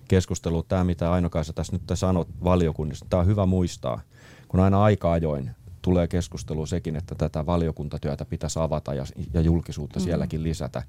keskustelua. 0.08 0.64
Tämä, 0.68 0.84
mitä 0.84 1.12
Ainokaisa 1.12 1.54
tässä 1.54 1.74
nyt 1.74 1.82
sanot 1.94 2.28
valiokunnissa, 2.44 3.06
tämä 3.10 3.22
on 3.22 3.28
hyvä 3.28 3.46
muistaa, 3.46 4.02
kun 4.48 4.60
aina 4.60 4.84
aika 4.84 5.12
ajoin 5.12 5.52
tulee 5.86 6.08
keskustelu 6.08 6.66
sekin, 6.66 6.96
että 6.96 7.16
tätä 7.16 7.46
valiokuntatyötä 7.46 8.26
pitäisi 8.26 8.60
avata 8.60 8.94
ja, 8.94 9.06
ja 9.34 9.42
julkisuutta 9.42 10.00
mm. 10.00 10.04
sielläkin 10.04 10.44
lisätä. 10.44 10.84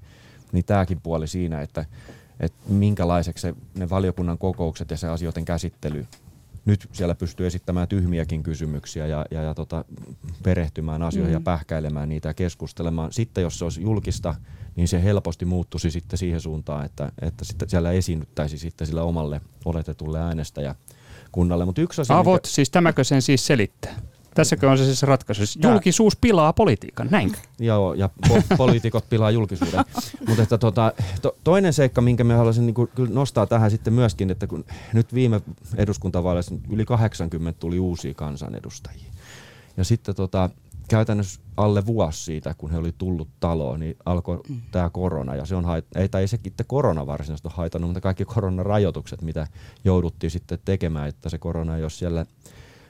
Niin 0.51 0.65
tämäkin 0.65 1.01
puoli 1.01 1.27
siinä, 1.27 1.61
että, 1.61 1.85
että 2.39 2.57
minkälaiseksi 2.69 3.41
se, 3.41 3.53
ne 3.75 3.89
valiokunnan 3.89 4.37
kokoukset 4.37 4.91
ja 4.91 4.97
se 4.97 5.07
asioiden 5.07 5.45
käsittely 5.45 6.05
nyt 6.67 6.89
siellä 6.91 7.15
pystyy 7.15 7.47
esittämään 7.47 7.87
tyhmiäkin 7.87 8.43
kysymyksiä 8.43 9.07
ja, 9.07 9.25
ja, 9.31 9.41
ja 9.41 9.53
tota, 9.53 9.85
perehtymään 10.43 11.01
asioihin 11.01 11.31
mm. 11.31 11.39
ja 11.39 11.41
pähkäilemään 11.43 12.09
niitä 12.09 12.29
ja 12.29 12.33
keskustelemaan. 12.33 13.13
Sitten 13.13 13.41
jos 13.41 13.59
se 13.59 13.65
olisi 13.65 13.81
julkista, 13.81 14.35
niin 14.75 14.87
se 14.87 15.03
helposti 15.03 15.45
muuttuisi 15.45 15.91
sitten 15.91 16.17
siihen 16.17 16.41
suuntaan, 16.41 16.85
että, 16.85 17.11
että 17.21 17.45
sitten 17.45 17.69
siellä 17.69 17.91
esiinnyttäisi 17.91 18.57
sitten 18.57 18.87
sillä 18.87 19.03
omalle 19.03 19.41
oletetulle 19.65 20.19
äänestäjäkunnalle. 20.19 21.65
Mutta 21.65 21.81
yksi 21.81 22.01
asia, 22.01 22.17
Avot, 22.17 22.43
mikä... 22.43 22.55
siis 22.55 22.69
tämäkö 22.69 23.03
sen 23.03 23.21
siis 23.21 23.47
selittää? 23.47 23.95
Tässäkö 24.37 24.69
on 24.69 24.77
se 24.77 24.85
siis 24.85 25.03
ratkaisu? 25.03 25.45
Siis 25.45 25.59
julkisuus 25.63 26.15
pilaa 26.15 26.53
politiikan, 26.53 27.07
näinkö? 27.11 27.37
Joo, 27.59 27.93
ja 27.93 28.09
po- 28.27 28.43
poliitikot 28.57 29.09
pilaa 29.09 29.31
julkisuuden. 29.31 29.85
Mutta 30.27 30.43
että 30.43 30.57
tota, 30.57 30.93
to, 31.21 31.35
toinen 31.43 31.73
seikka, 31.73 32.01
minkä 32.01 32.23
me 32.23 32.33
haluaisin 32.33 32.65
niin 32.65 32.87
kyllä 32.95 33.13
nostaa 33.13 33.45
tähän 33.45 33.71
sitten 33.71 33.93
myöskin, 33.93 34.29
että 34.29 34.47
kun 34.47 34.65
nyt 34.93 35.13
viime 35.13 35.41
eduskuntavaaleissa 35.75 36.55
yli 36.69 36.85
80 36.85 37.59
tuli 37.59 37.79
uusia 37.79 38.13
kansanedustajia. 38.13 39.11
Ja 39.77 39.83
sitten 39.83 40.15
tota, 40.15 40.49
käytännössä 40.87 41.41
alle 41.57 41.85
vuosi 41.85 42.23
siitä, 42.23 42.55
kun 42.57 42.71
he 42.71 42.77
oli 42.77 42.93
tullut 42.97 43.27
taloon, 43.39 43.79
niin 43.79 43.97
alkoi 44.05 44.41
mm. 44.49 44.61
tämä 44.71 44.89
korona. 44.89 45.35
Ja 45.35 45.45
se 45.45 45.55
on 45.55 45.65
hait- 45.65 45.87
ei, 45.95 46.09
tai 46.09 46.21
ei 46.21 46.27
se 46.27 46.39
itse 46.43 46.63
korona 46.63 47.07
varsinaisesti 47.07 47.47
ole 47.47 47.55
haitannut, 47.57 47.89
mutta 47.89 48.01
kaikki 48.01 48.25
koronarajoitukset, 48.25 49.21
mitä 49.21 49.47
jouduttiin 49.85 50.31
sitten 50.31 50.59
tekemään, 50.65 51.07
että 51.07 51.29
se 51.29 51.37
korona 51.37 51.77
ei 51.77 51.83
ole 51.83 51.89
siellä 51.89 52.25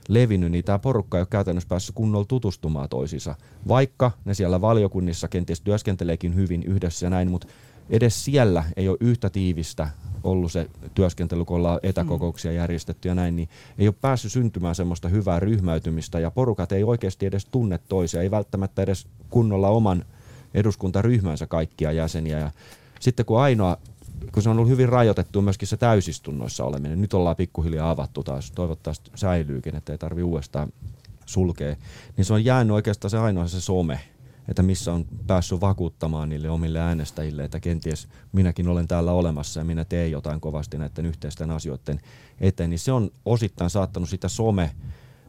levinnyt, 0.08 0.52
niin 0.52 0.64
tämä 0.64 0.80
porukka 0.80 1.18
ei 1.18 1.22
ole 1.22 1.28
käytännössä 1.30 1.70
päässyt 1.70 1.96
kunnolla 1.96 2.26
tutustumaan 2.26 2.90
toisiinsa. 2.90 3.36
Vaikka 3.68 4.12
ne 4.26 4.34
siellä 4.34 4.62
valiokunnissa 4.62 5.28
kenties 5.28 5.62
työskenteleekin 5.62 6.36
hyvin 6.36 6.64
yhdessä 6.64 7.06
ja 7.06 7.10
näin, 7.10 7.32
mutta 7.32 7.48
edes 7.90 8.26
siellä 8.26 8.64
ei 8.78 8.90
ole 8.90 8.98
yhtä 9.00 9.30
tiivistä 9.30 9.90
ollut 10.24 10.52
se 10.52 10.70
työskentely, 10.94 11.46
kun 11.46 11.58
ollaan 11.58 11.80
etäkokouksia 11.84 12.52
järjestetty 12.52 13.08
ja 13.08 13.16
näin, 13.16 13.36
niin 13.36 13.50
ei 13.78 13.88
ole 13.88 13.96
päässyt 14.02 14.32
syntymään 14.32 14.76
semmoista 14.76 15.10
hyvää 15.10 15.40
ryhmäytymistä 15.40 16.20
ja 16.20 16.32
porukat 16.32 16.72
ei 16.72 16.84
oikeasti 16.84 17.26
edes 17.26 17.46
tunne 17.46 17.80
toisia, 17.90 18.22
ei 18.22 18.32
välttämättä 18.32 18.82
edes 18.82 19.08
kunnolla 19.30 19.70
oman 19.70 20.06
eduskuntaryhmänsä 20.54 21.48
kaikkia 21.48 21.92
jäseniä. 21.92 22.40
Ja 22.40 22.52
sitten 23.00 23.26
kun 23.26 23.40
ainoa 23.40 23.78
kun 24.38 24.44
se 24.44 24.50
on 24.50 24.58
ollut 24.58 24.72
hyvin 24.72 24.90
rajoitettu 24.90 25.42
myöskin 25.42 25.68
se 25.68 25.78
täysistunnoissa 25.78 26.64
oleminen. 26.64 27.02
Nyt 27.02 27.14
ollaan 27.14 27.36
pikkuhiljaa 27.36 27.90
avattu 27.90 28.24
taas, 28.24 28.52
toivottavasti 28.52 29.12
säilyykin, 29.16 29.76
että 29.76 29.92
ei 29.92 29.98
tarvi 29.98 30.24
uudestaan 30.24 30.74
sulkea. 31.26 31.76
Niin 32.18 32.26
se 32.26 32.34
on 32.34 32.46
jäänyt 32.46 32.74
oikeastaan 32.74 33.10
se 33.10 33.18
ainoa 33.18 33.48
se 33.48 33.62
some, 33.62 34.00
että 34.48 34.64
missä 34.64 34.94
on 34.94 35.06
päässyt 35.28 35.62
vakuuttamaan 35.62 36.30
niille 36.30 36.50
omille 36.50 36.80
äänestäjille, 36.80 37.44
että 37.44 37.60
kenties 37.60 38.08
minäkin 38.32 38.68
olen 38.68 38.88
täällä 38.88 39.12
olemassa 39.12 39.60
ja 39.60 39.64
minä 39.64 39.86
teen 39.86 40.12
jotain 40.12 40.42
kovasti 40.42 40.78
näiden 40.78 41.06
yhteisten 41.06 41.52
asioiden 41.52 42.00
eteen, 42.42 42.70
niin 42.70 42.80
se 42.80 42.92
on 42.92 43.12
osittain 43.26 43.70
saattanut 43.70 44.10
sitä 44.10 44.28
some, 44.28 44.72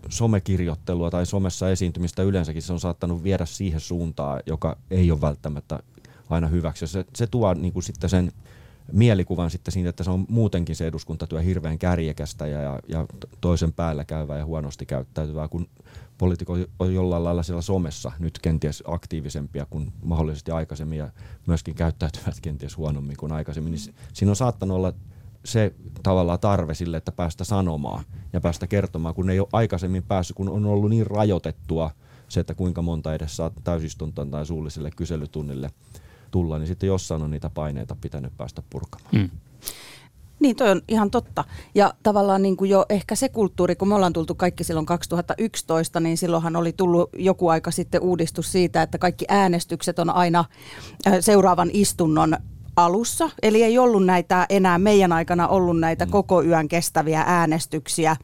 somekirjoittelua 0.09 1.11
tai 1.11 1.27
somessa 1.27 1.71
esiintymistä 1.71 2.23
yleensäkin, 2.23 2.62
se 2.62 2.73
on 2.73 2.81
saattanut 2.81 3.23
viedä 3.23 3.47
siihen 3.47 3.81
suuntaan, 3.81 4.43
joka 4.47 4.77
ei 4.91 5.11
ole 5.11 5.21
välttämättä 5.21 5.79
aina 6.31 6.47
hyväksi. 6.47 6.87
Se, 6.87 7.05
se 7.15 7.27
tuo 7.27 7.55
niin 7.55 7.73
kuin 7.73 7.83
sitten 7.83 8.11
sen 8.11 8.33
mielikuvan 8.92 9.50
sitten 9.50 9.73
siitä, 9.73 9.88
että 9.88 10.04
se 10.04 10.11
on 10.11 10.26
muutenkin 10.28 10.76
se 10.76 10.87
eduskuntatyö 10.87 11.40
hirveän 11.40 11.78
kärjekästä 11.78 12.47
ja, 12.47 12.80
ja, 12.88 13.07
toisen 13.40 13.73
päällä 13.73 14.04
käyvää 14.04 14.38
ja 14.38 14.45
huonosti 14.45 14.87
käyttäytyvää, 14.87 15.49
kun 15.49 15.68
poliitikot 16.18 16.59
on 16.78 16.95
jollain 16.95 17.25
lailla 17.25 17.42
siellä 17.42 17.62
somessa 17.62 18.12
nyt 18.18 18.38
kenties 18.38 18.83
aktiivisempia 18.87 19.66
kuin 19.71 19.92
mahdollisesti 20.02 20.50
aikaisemmin 20.50 20.99
ja 20.99 21.11
myöskin 21.47 21.75
käyttäytyvät 21.75 22.40
kenties 22.42 22.76
huonommin 22.76 23.16
kuin 23.16 23.33
aikaisemmin, 23.33 23.73
niin 23.73 23.95
siinä 24.12 24.33
on 24.33 24.37
saattanut 24.37 24.76
olla 24.76 24.92
se 25.45 25.75
tavallaan 26.02 26.40
tarve 26.40 26.75
sille, 26.75 26.97
että 26.97 27.12
päästä 27.12 27.45
sanomaan 27.45 28.04
ja 28.33 28.40
päästä 28.40 28.66
kertomaan, 28.66 29.14
kun 29.14 29.30
ei 29.30 29.40
ole 29.40 29.49
aikaisemmin 29.52 30.02
päässyt, 30.02 30.37
kun 30.37 30.49
on 30.49 30.66
ollut 30.66 30.90
niin 30.90 31.07
rajoitettua 31.07 31.90
se, 32.28 32.40
että 32.40 32.54
kuinka 32.54 32.83
monta 32.83 33.14
edes 33.14 33.37
saa 33.37 33.50
täysistuntoon 33.64 34.30
tai 34.30 34.47
suulliselle 34.47 34.90
kyselytunnille 34.90 35.71
tulla, 36.31 36.59
niin 36.59 36.67
sitten 36.67 36.87
jossain 36.87 37.23
on 37.23 37.31
niitä 37.31 37.51
paineita 37.51 37.97
pitänyt 38.01 38.33
päästä 38.37 38.63
purkamaan. 38.71 39.11
Hmm. 39.13 39.31
Niin, 40.41 40.57
toi 40.57 40.71
on 40.71 40.83
ihan 40.89 41.11
totta. 41.11 41.45
Ja 41.75 41.95
tavallaan 42.03 42.43
niin 42.43 42.57
kuin 42.57 42.71
jo 42.71 42.87
ehkä 42.89 43.15
se 43.15 43.29
kulttuuri, 43.29 43.77
kun 43.77 43.89
me 43.89 43.95
ollaan 43.95 44.13
tultu 44.13 44.35
kaikki 44.35 44.65
silloin 44.65 44.87
2011, 44.87 46.01
niin 46.01 46.19
silloinhan 46.19 46.57
oli 46.57 46.73
tullut 46.73 47.11
joku 47.17 47.49
aika 47.49 47.71
sitten 47.71 48.01
uudistus 48.01 48.53
siitä, 48.53 48.83
että 48.83 48.99
kaikki 48.99 49.25
äänestykset 49.29 49.99
on 49.99 50.11
aina 50.11 50.45
seuraavan 51.21 51.71
istunnon 51.73 52.37
alussa. 52.77 53.31
Eli 53.43 53.63
ei 53.63 53.79
ollut 53.79 54.07
näitä 54.07 54.47
enää 54.49 54.79
meidän 54.79 55.13
aikana 55.13 55.49
ollut 55.49 55.81
näitä 55.81 56.05
mm. 56.05 56.11
koko 56.11 56.43
yön 56.43 56.69
kestäviä 56.69 57.25
äänestyksiä 57.27 58.17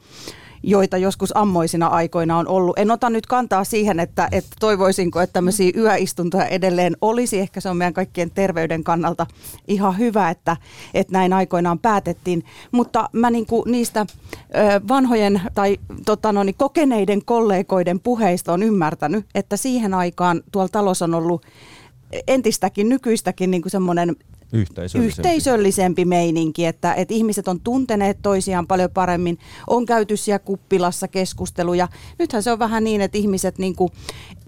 joita 0.63 0.97
joskus 0.97 1.37
ammoisina 1.37 1.87
aikoina 1.87 2.37
on 2.37 2.47
ollut. 2.47 2.79
En 2.79 2.91
ota 2.91 3.09
nyt 3.09 3.25
kantaa 3.25 3.63
siihen, 3.63 3.99
että, 3.99 4.27
että 4.31 4.55
toivoisinko, 4.59 5.21
että 5.21 5.33
tämmöisiä 5.33 5.71
yöistuntoja 5.77 6.45
edelleen 6.45 6.97
olisi. 7.01 7.39
Ehkä 7.39 7.61
se 7.61 7.69
on 7.69 7.77
meidän 7.77 7.93
kaikkien 7.93 8.31
terveyden 8.31 8.83
kannalta 8.83 9.27
ihan 9.67 9.97
hyvä, 9.97 10.29
että, 10.29 10.57
että 10.93 11.13
näin 11.13 11.33
aikoinaan 11.33 11.79
päätettiin. 11.79 12.43
Mutta 12.71 13.09
mä 13.11 13.29
niinku 13.29 13.63
niistä 13.67 14.05
ö, 14.39 14.81
vanhojen 14.87 15.41
tai 15.53 15.77
tota 16.05 16.31
no, 16.31 16.43
niin 16.43 16.55
kokeneiden 16.57 17.25
kollegoiden 17.25 17.99
puheista 17.99 18.53
on 18.53 18.63
ymmärtänyt, 18.63 19.25
että 19.35 19.57
siihen 19.57 19.93
aikaan 19.93 20.41
tuolla 20.51 20.69
talossa 20.69 21.05
on 21.05 21.13
ollut 21.13 21.41
entistäkin, 22.27 22.89
nykyistäkin 22.89 23.51
niin 23.51 23.61
semmoinen 23.67 24.15
yhteisöllisempi. 24.55 25.21
yhteisöllisempi 25.21 26.05
meininki, 26.05 26.65
että, 26.65 26.93
että 26.93 27.13
ihmiset 27.13 27.47
on 27.47 27.59
tunteneet 27.59 28.17
toisiaan 28.21 28.67
paljon 28.67 28.89
paremmin, 28.93 29.39
on 29.67 29.85
käyty 29.85 30.17
siellä 30.17 30.39
kuppilassa 30.39 31.07
keskusteluja. 31.07 31.87
Nythän 32.19 32.43
se 32.43 32.51
on 32.51 32.59
vähän 32.59 32.83
niin, 32.83 33.01
että 33.01 33.17
ihmiset 33.17 33.57
niin 33.57 33.75
kuin, 33.75 33.91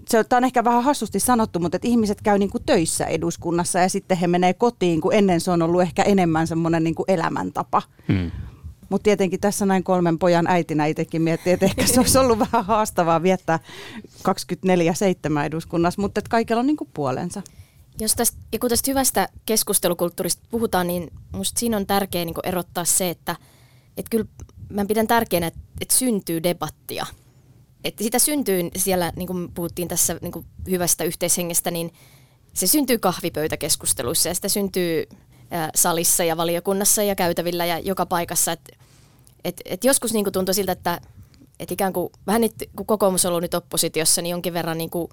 se 0.08 0.24
on 0.36 0.44
ehkä 0.44 0.64
vähän 0.64 0.84
hassusti 0.84 1.20
sanottu, 1.20 1.58
mutta 1.58 1.76
että 1.76 1.88
ihmiset 1.88 2.22
käy 2.22 2.38
niin 2.38 2.50
kuin 2.50 2.62
töissä 2.66 3.04
eduskunnassa 3.04 3.78
ja 3.78 3.88
sitten 3.88 4.18
he 4.18 4.26
menee 4.26 4.54
kotiin, 4.54 5.00
kun 5.00 5.14
ennen 5.14 5.40
se 5.40 5.50
on 5.50 5.62
ollut 5.62 5.82
ehkä 5.82 6.02
enemmän 6.02 6.46
semmoinen 6.46 6.84
niin 6.84 6.94
kuin 6.94 7.04
elämäntapa. 7.08 7.82
Hmm. 8.08 8.30
Mutta 8.88 9.04
tietenkin 9.04 9.40
tässä 9.40 9.66
näin 9.66 9.84
kolmen 9.84 10.18
pojan 10.18 10.46
äitinä 10.46 10.86
itsekin 10.86 11.22
miettii, 11.22 11.52
että 11.52 11.66
ehkä 11.66 11.86
se 11.86 12.00
olisi 12.00 12.18
ollut 12.22 12.38
vähän 12.38 12.64
haastavaa 12.64 13.22
viettää 13.22 13.58
24-7 14.08 15.44
eduskunnassa, 15.44 16.02
mutta 16.02 16.18
että 16.18 16.28
kaikilla 16.28 16.60
on 16.60 16.66
niin 16.66 16.76
kuin 16.76 16.90
puolensa. 16.94 17.42
Jos 18.00 18.14
tästä, 18.14 18.38
ja 18.52 18.58
kun 18.58 18.70
tästä 18.70 18.90
hyvästä 18.90 19.28
keskustelukulttuurista 19.46 20.46
puhutaan, 20.50 20.86
niin 20.86 21.12
minusta 21.32 21.60
siinä 21.60 21.76
on 21.76 21.86
tärkeää 21.86 22.24
niin 22.24 22.34
erottaa 22.44 22.84
se, 22.84 23.10
että, 23.10 23.36
että 23.96 24.10
kyllä 24.10 24.24
mä 24.68 24.84
pidän 24.84 25.06
tärkeänä, 25.06 25.46
että, 25.46 25.60
että 25.80 25.94
syntyy 25.94 26.42
debattia. 26.42 27.06
Että 27.84 28.04
sitä 28.04 28.18
syntyy 28.18 28.68
siellä, 28.76 29.12
niin 29.16 29.26
kuin 29.26 29.52
puhuttiin 29.52 29.88
tässä 29.88 30.18
niin 30.22 30.32
kuin 30.32 30.46
hyvästä 30.70 31.04
yhteishengestä, 31.04 31.70
niin 31.70 31.92
se 32.54 32.66
syntyy 32.66 32.98
kahvipöytäkeskusteluissa 32.98 34.28
ja 34.28 34.34
sitä 34.34 34.48
syntyy 34.48 35.08
salissa 35.74 36.24
ja 36.24 36.36
valiokunnassa 36.36 37.02
ja 37.02 37.14
käytävillä 37.14 37.66
ja 37.66 37.78
joka 37.78 38.06
paikassa. 38.06 38.52
Et, 38.52 38.60
et, 39.44 39.60
et 39.64 39.84
joskus 39.84 40.12
niin 40.12 40.32
tuntuu 40.32 40.54
siltä, 40.54 40.72
että 40.72 41.00
et 41.60 41.70
ikään 41.70 41.92
kuin 41.92 42.12
vähän 42.26 42.40
nyt, 42.40 42.54
kun 42.76 42.86
kokoomus 42.86 43.24
on 43.24 43.28
ollut 43.28 43.42
nyt 43.42 43.54
oppositiossa, 43.54 44.22
niin 44.22 44.30
jonkin 44.30 44.54
verran 44.54 44.78
niin 44.78 44.90
kuin 44.90 45.08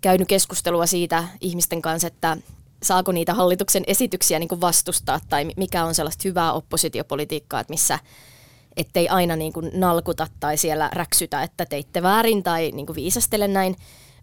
käynyt 0.00 0.28
keskustelua 0.28 0.86
siitä 0.86 1.24
ihmisten 1.40 1.82
kanssa, 1.82 2.08
että 2.08 2.36
saako 2.82 3.12
niitä 3.12 3.34
hallituksen 3.34 3.82
esityksiä 3.86 4.38
niin 4.38 4.48
kuin 4.48 4.60
vastustaa 4.60 5.20
tai 5.28 5.52
mikä 5.56 5.84
on 5.84 5.94
sellaista 5.94 6.22
hyvää 6.24 6.52
oppositiopolitiikkaa, 6.52 7.60
että 7.60 7.72
missä 7.72 7.98
ettei 8.76 9.08
aina 9.08 9.36
niin 9.36 9.52
kuin 9.52 9.70
nalkuta 9.74 10.26
tai 10.40 10.56
siellä 10.56 10.90
räksytä, 10.92 11.42
että 11.42 11.66
teitte 11.66 12.02
väärin 12.02 12.42
tai 12.42 12.70
niin 12.74 12.86
kuin 12.86 12.96
viisastele 12.96 13.48
näin, 13.48 13.76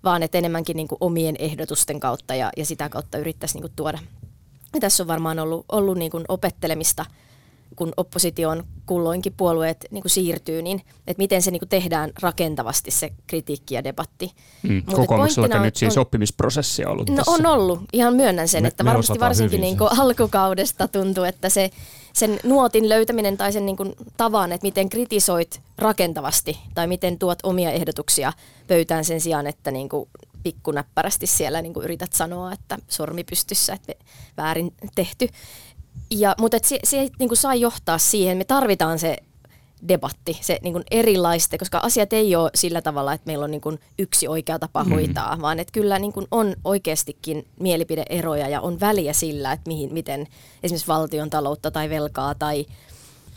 vaan 0.03 0.23
että 0.23 0.37
enemmänkin 0.37 0.77
niin 0.77 0.87
kuin 0.87 0.97
omien 1.01 1.35
ehdotusten 1.39 1.99
kautta 1.99 2.35
ja, 2.35 2.51
ja 2.57 2.65
sitä 2.65 2.89
kautta 2.89 3.17
yrittäisi 3.17 3.59
niin 3.59 3.71
tuoda. 3.75 3.99
Ja 4.73 4.79
tässä 4.79 5.03
on 5.03 5.07
varmaan 5.07 5.39
ollut, 5.39 5.65
ollut 5.71 5.97
niin 5.97 6.11
kuin 6.11 6.25
opettelemista– 6.27 7.05
kun 7.75 7.93
opposition 7.97 8.63
kulloinkin 8.85 9.33
puolueet 9.37 9.85
niin 9.91 10.01
kuin 10.01 10.11
siirtyy, 10.11 10.61
niin 10.61 10.81
että 11.07 11.21
miten 11.21 11.41
se 11.41 11.51
niin 11.51 11.59
kuin 11.59 11.69
tehdään 11.69 12.11
rakentavasti 12.21 12.91
se 12.91 13.11
kritiikki 13.27 13.75
ja 13.75 13.83
debatti. 13.83 14.31
Mm, 14.63 14.83
Kokoomuksella 14.83 15.55
on, 15.55 15.61
nyt 15.61 15.75
siis 15.75 15.97
on, 15.97 16.01
oppimisprosessia 16.01 16.89
ollut 16.89 17.09
No 17.09 17.15
tässä. 17.15 17.31
on 17.31 17.45
ollut, 17.45 17.79
ihan 17.93 18.15
myönnän 18.15 18.47
sen, 18.47 18.61
me, 18.61 18.67
että 18.67 18.85
varmasti 18.85 19.19
varsinkin 19.19 19.61
niin 19.61 19.77
kuin 19.77 19.99
alkukaudesta 19.99 20.87
tuntuu, 20.87 21.23
että 21.23 21.49
se 21.49 21.69
sen 22.13 22.39
nuotin 22.43 22.89
löytäminen 22.89 23.37
tai 23.37 23.53
sen 23.53 23.65
niin 23.65 23.77
kuin 23.77 23.93
tavan, 24.17 24.51
että 24.51 24.65
miten 24.65 24.89
kritisoit 24.89 25.61
rakentavasti 25.77 26.59
tai 26.73 26.87
miten 26.87 27.19
tuot 27.19 27.39
omia 27.43 27.71
ehdotuksia 27.71 28.33
pöytään 28.67 29.05
sen 29.05 29.21
sijaan, 29.21 29.47
että 29.47 29.71
niin 29.71 29.89
kuin 29.89 30.09
pikkunäppärästi 30.43 31.27
siellä 31.27 31.61
niin 31.61 31.73
kuin 31.73 31.83
yrität 31.83 32.13
sanoa, 32.13 32.51
että 32.51 32.77
sormi 32.87 33.23
pystyssä, 33.23 33.73
että 33.73 33.93
väärin 34.37 34.73
tehty. 34.95 35.27
Ja, 36.11 36.35
mutta 36.39 36.57
et 36.57 36.63
se, 36.63 36.79
se 36.83 36.97
niin 37.19 37.29
kuin 37.29 37.37
sai 37.37 37.61
johtaa 37.61 37.97
siihen, 37.97 38.37
me 38.37 38.43
tarvitaan 38.43 38.99
se 38.99 39.17
debatti, 39.87 40.37
se 40.41 40.59
niin 40.61 40.73
kuin 40.73 40.83
erilaista, 40.91 41.57
koska 41.57 41.77
asiat 41.77 42.13
ei 42.13 42.35
ole 42.35 42.49
sillä 42.55 42.81
tavalla, 42.81 43.13
että 43.13 43.27
meillä 43.27 43.45
on 43.45 43.51
niin 43.51 43.61
kuin 43.61 43.79
yksi 43.99 44.27
oikea 44.27 44.59
tapa 44.59 44.83
mm. 44.83 44.91
hoitaa, 44.91 45.37
vaan 45.41 45.59
että 45.59 45.71
kyllä 45.71 45.99
niin 45.99 46.13
kuin 46.13 46.27
on 46.31 46.55
oikeastikin 46.63 47.47
mielipideeroja 47.59 48.47
ja 48.47 48.61
on 48.61 48.79
väliä 48.79 49.13
sillä, 49.13 49.51
että 49.51 49.67
mihin, 49.67 49.93
miten 49.93 50.27
esimerkiksi 50.63 50.87
valtion 50.87 51.29
taloutta 51.29 51.71
tai 51.71 51.89
velkaa 51.89 52.35
tai 52.35 52.65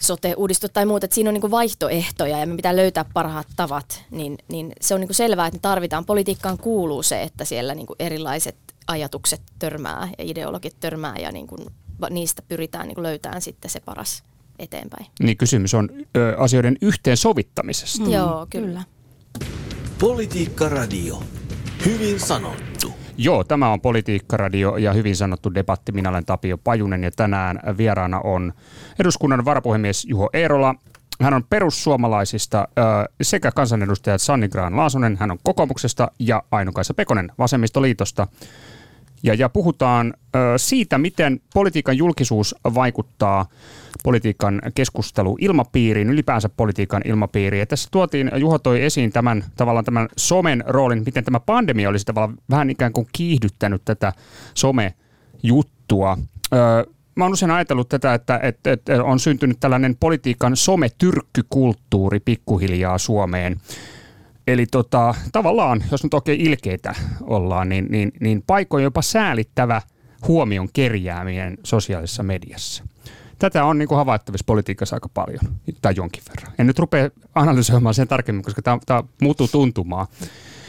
sote-uudistus 0.00 0.70
tai 0.70 0.87
muuta, 0.87 1.04
että 1.04 1.14
siinä 1.14 1.31
on 1.31 1.35
niin 1.35 1.40
kuin 1.40 1.50
vaihtoehtoja 1.50 2.38
ja 2.38 2.46
me 2.46 2.57
pitää 2.57 2.76
löytää 2.76 3.04
parhaat 3.14 3.46
tavat, 3.57 4.04
niin, 4.11 4.38
niin 4.48 4.72
se 4.81 4.94
on 4.94 5.00
niin 5.00 5.09
kuin 5.09 5.16
selvää, 5.16 5.46
että 5.46 5.57
me 5.57 5.61
tarvitaan. 5.61 6.04
Politiikkaan 6.04 6.59
kuuluu 6.59 7.02
se, 7.02 7.22
että 7.22 7.44
siellä 7.44 7.74
niin 7.74 7.87
kuin 7.87 7.96
erilaiset 7.98 8.57
ajatukset 8.87 9.40
törmää 9.59 10.09
ja 10.18 10.24
ideologit 10.24 10.76
törmää 10.81 11.14
ja 11.18 11.33
niin 11.33 11.46
kuin 11.46 11.66
niistä 12.11 12.43
pyritään 12.43 12.89
niin 12.89 13.03
löytämään 13.03 13.43
sitten 13.43 13.71
se 13.71 13.81
paras 13.81 14.25
eteenpäin. 14.59 15.07
Niin 15.21 15.37
kysymys 15.37 15.75
on 15.75 15.89
ö, 16.17 16.37
asioiden 16.39 16.77
yhteensovittamisesta. 16.83 18.05
Mm, 18.05 18.11
Joo, 18.11 18.47
kyllä. 18.51 18.83
Politiikka 19.99 20.69
Radio. 20.69 21.23
Hyvin 21.87 22.21
sanottu. 22.21 22.93
Joo, 23.17 23.45
tämä 23.45 23.73
on 23.73 23.81
Politiikka-radio 23.81 24.77
ja 24.77 24.93
hyvin 24.93 25.17
sanottu 25.17 25.55
debatti. 25.55 25.93
Minä 25.93 26.09
olen 26.09 26.27
Tapio 26.27 26.59
Pajunen 26.59 27.05
ja 27.05 27.11
tänään 27.11 27.61
vieraana 27.77 28.21
on 28.21 28.53
eduskunnan 28.99 29.45
varapuhemies 29.45 30.05
Juho 30.05 30.31
Eerola. 30.33 30.75
Hän 31.23 31.35
on 31.35 31.45
perussuomalaisista 31.51 32.69
sekä 33.23 33.51
kansanedustajat 33.53 34.23
Sanni 34.23 34.49
Graan 34.49 34.77
Laasonen, 34.77 35.17
hän 35.21 35.31
on 35.31 35.39
kokoomuksesta 35.43 36.11
ja 36.19 36.43
Aino-Kaisa 36.51 36.95
Pekonen 36.95 37.33
vasemmistoliitosta. 37.39 38.27
Ja, 39.22 39.35
ja 39.35 39.48
puhutaan 39.48 40.14
ö, 40.37 40.38
siitä, 40.57 40.98
miten 40.98 41.40
politiikan 41.54 41.96
julkisuus 41.96 42.54
vaikuttaa 42.74 43.46
politiikan 44.04 44.62
keskustelu 44.74 45.37
ilmapiiriin, 45.40 46.11
ylipäänsä 46.11 46.48
politiikan 46.48 47.02
ilmapiiriin. 47.04 47.61
Ja 47.61 47.66
tässä 47.66 47.88
tuotiin, 47.92 48.31
Juho 48.37 48.59
toi 48.59 48.83
esiin 48.83 49.12
tämän 49.12 49.44
tavallaan 49.57 49.85
tämän 49.85 50.09
somen 50.16 50.64
roolin, 50.66 51.02
miten 51.07 51.24
tämä 51.24 51.40
pandemia 51.40 51.88
olisi 51.88 52.04
tavallaan 52.04 52.38
vähän 52.50 52.70
ikään 52.70 52.92
kuin 52.92 53.07
kiihdyttänyt 53.12 53.83
tätä 53.85 54.12
somejuttua. 54.54 56.18
Ö, 56.52 56.87
mä 57.14 57.24
oon 57.24 57.33
usein 57.33 57.50
ajatellut 57.50 57.88
tätä, 57.88 58.14
että, 58.14 58.40
että, 58.42 58.72
että 58.72 59.04
on 59.04 59.20
syntynyt 59.20 59.61
tällainen 59.61 59.96
politiikan 60.00 60.57
sometyrkkykulttuuri 60.57 62.20
pikkuhiljaa 62.20 62.98
Suomeen. 62.98 63.61
Eli 64.49 64.67
tota, 64.67 65.15
tavallaan, 65.33 65.85
jos 65.91 66.03
nyt 66.03 66.15
oikein 66.15 66.41
ilkeitä 66.41 66.95
ollaan, 67.23 67.69
niin, 67.69 67.87
niin, 67.91 68.13
niin 68.21 68.43
paikoin 68.47 68.85
jopa 68.85 69.03
säälittävä 69.03 69.83
huomion 70.29 70.69
kerjääminen 70.73 71.59
sosiaalisessa 71.65 72.23
mediassa. 72.23 72.85
Tätä 73.39 73.65
on 73.65 73.79
niin 73.79 73.89
kuin 73.89 73.97
havaittavissa 73.97 74.45
politiikassa 74.47 74.97
aika 74.97 75.09
paljon, 75.09 75.41
tai 75.83 75.93
jonkin 75.97 76.23
verran. 76.29 76.55
En 76.59 76.67
nyt 76.67 76.79
rupea 76.79 77.11
analysoimaan 77.35 77.95
sen 77.95 78.09
tarkemmin, 78.09 78.45
koska 78.45 78.63
tämä, 78.63 78.79
tämä 78.87 79.03
muuttuu 79.23 79.49
tuntumaan. 79.49 80.07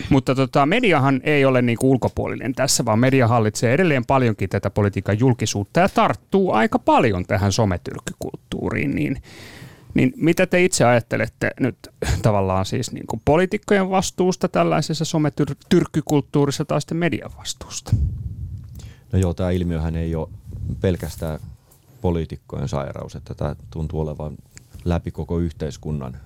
Mutta 0.09 0.35
tota, 0.35 0.65
mediahan 0.65 1.21
ei 1.23 1.45
ole 1.45 1.61
niin 1.61 1.77
kuin 1.77 1.91
ulkopuolinen 1.91 2.53
tässä, 2.53 2.85
vaan 2.85 2.99
media 2.99 3.27
hallitsee 3.27 3.73
edelleen 3.73 4.05
paljonkin 4.05 4.49
tätä 4.49 4.69
politiikan 4.69 5.19
julkisuutta 5.19 5.79
ja 5.79 5.89
tarttuu 5.89 6.51
aika 6.51 6.79
paljon 6.79 7.25
tähän 7.25 7.51
sometyrkkykulttuuriin. 7.51 8.95
Niin, 8.95 9.21
niin 9.93 10.13
mitä 10.15 10.47
te 10.47 10.63
itse 10.63 10.85
ajattelette 10.85 11.51
nyt 11.59 11.77
tavallaan 12.21 12.65
siis 12.65 12.91
niin 12.91 13.07
kuin 13.07 13.21
poliitikkojen 13.25 13.89
vastuusta 13.89 14.47
tällaisessa 14.47 15.05
sometyrkkykulttuurissa 15.05 16.65
tai 16.65 16.81
sitten 16.81 16.97
median 16.97 17.31
vastuusta? 17.37 17.91
No 19.11 19.19
joo, 19.19 19.33
tämä 19.33 19.51
ilmiöhän 19.51 19.95
ei 19.95 20.15
ole 20.15 20.29
pelkästään 20.81 21.39
poliitikkojen 22.01 22.67
sairaus, 22.67 23.15
että 23.15 23.33
tämä 23.33 23.55
tuntuu 23.69 23.99
olevan 23.99 24.37
läpi 24.85 25.11
koko 25.11 25.39
yhteiskunnan, 25.39 26.17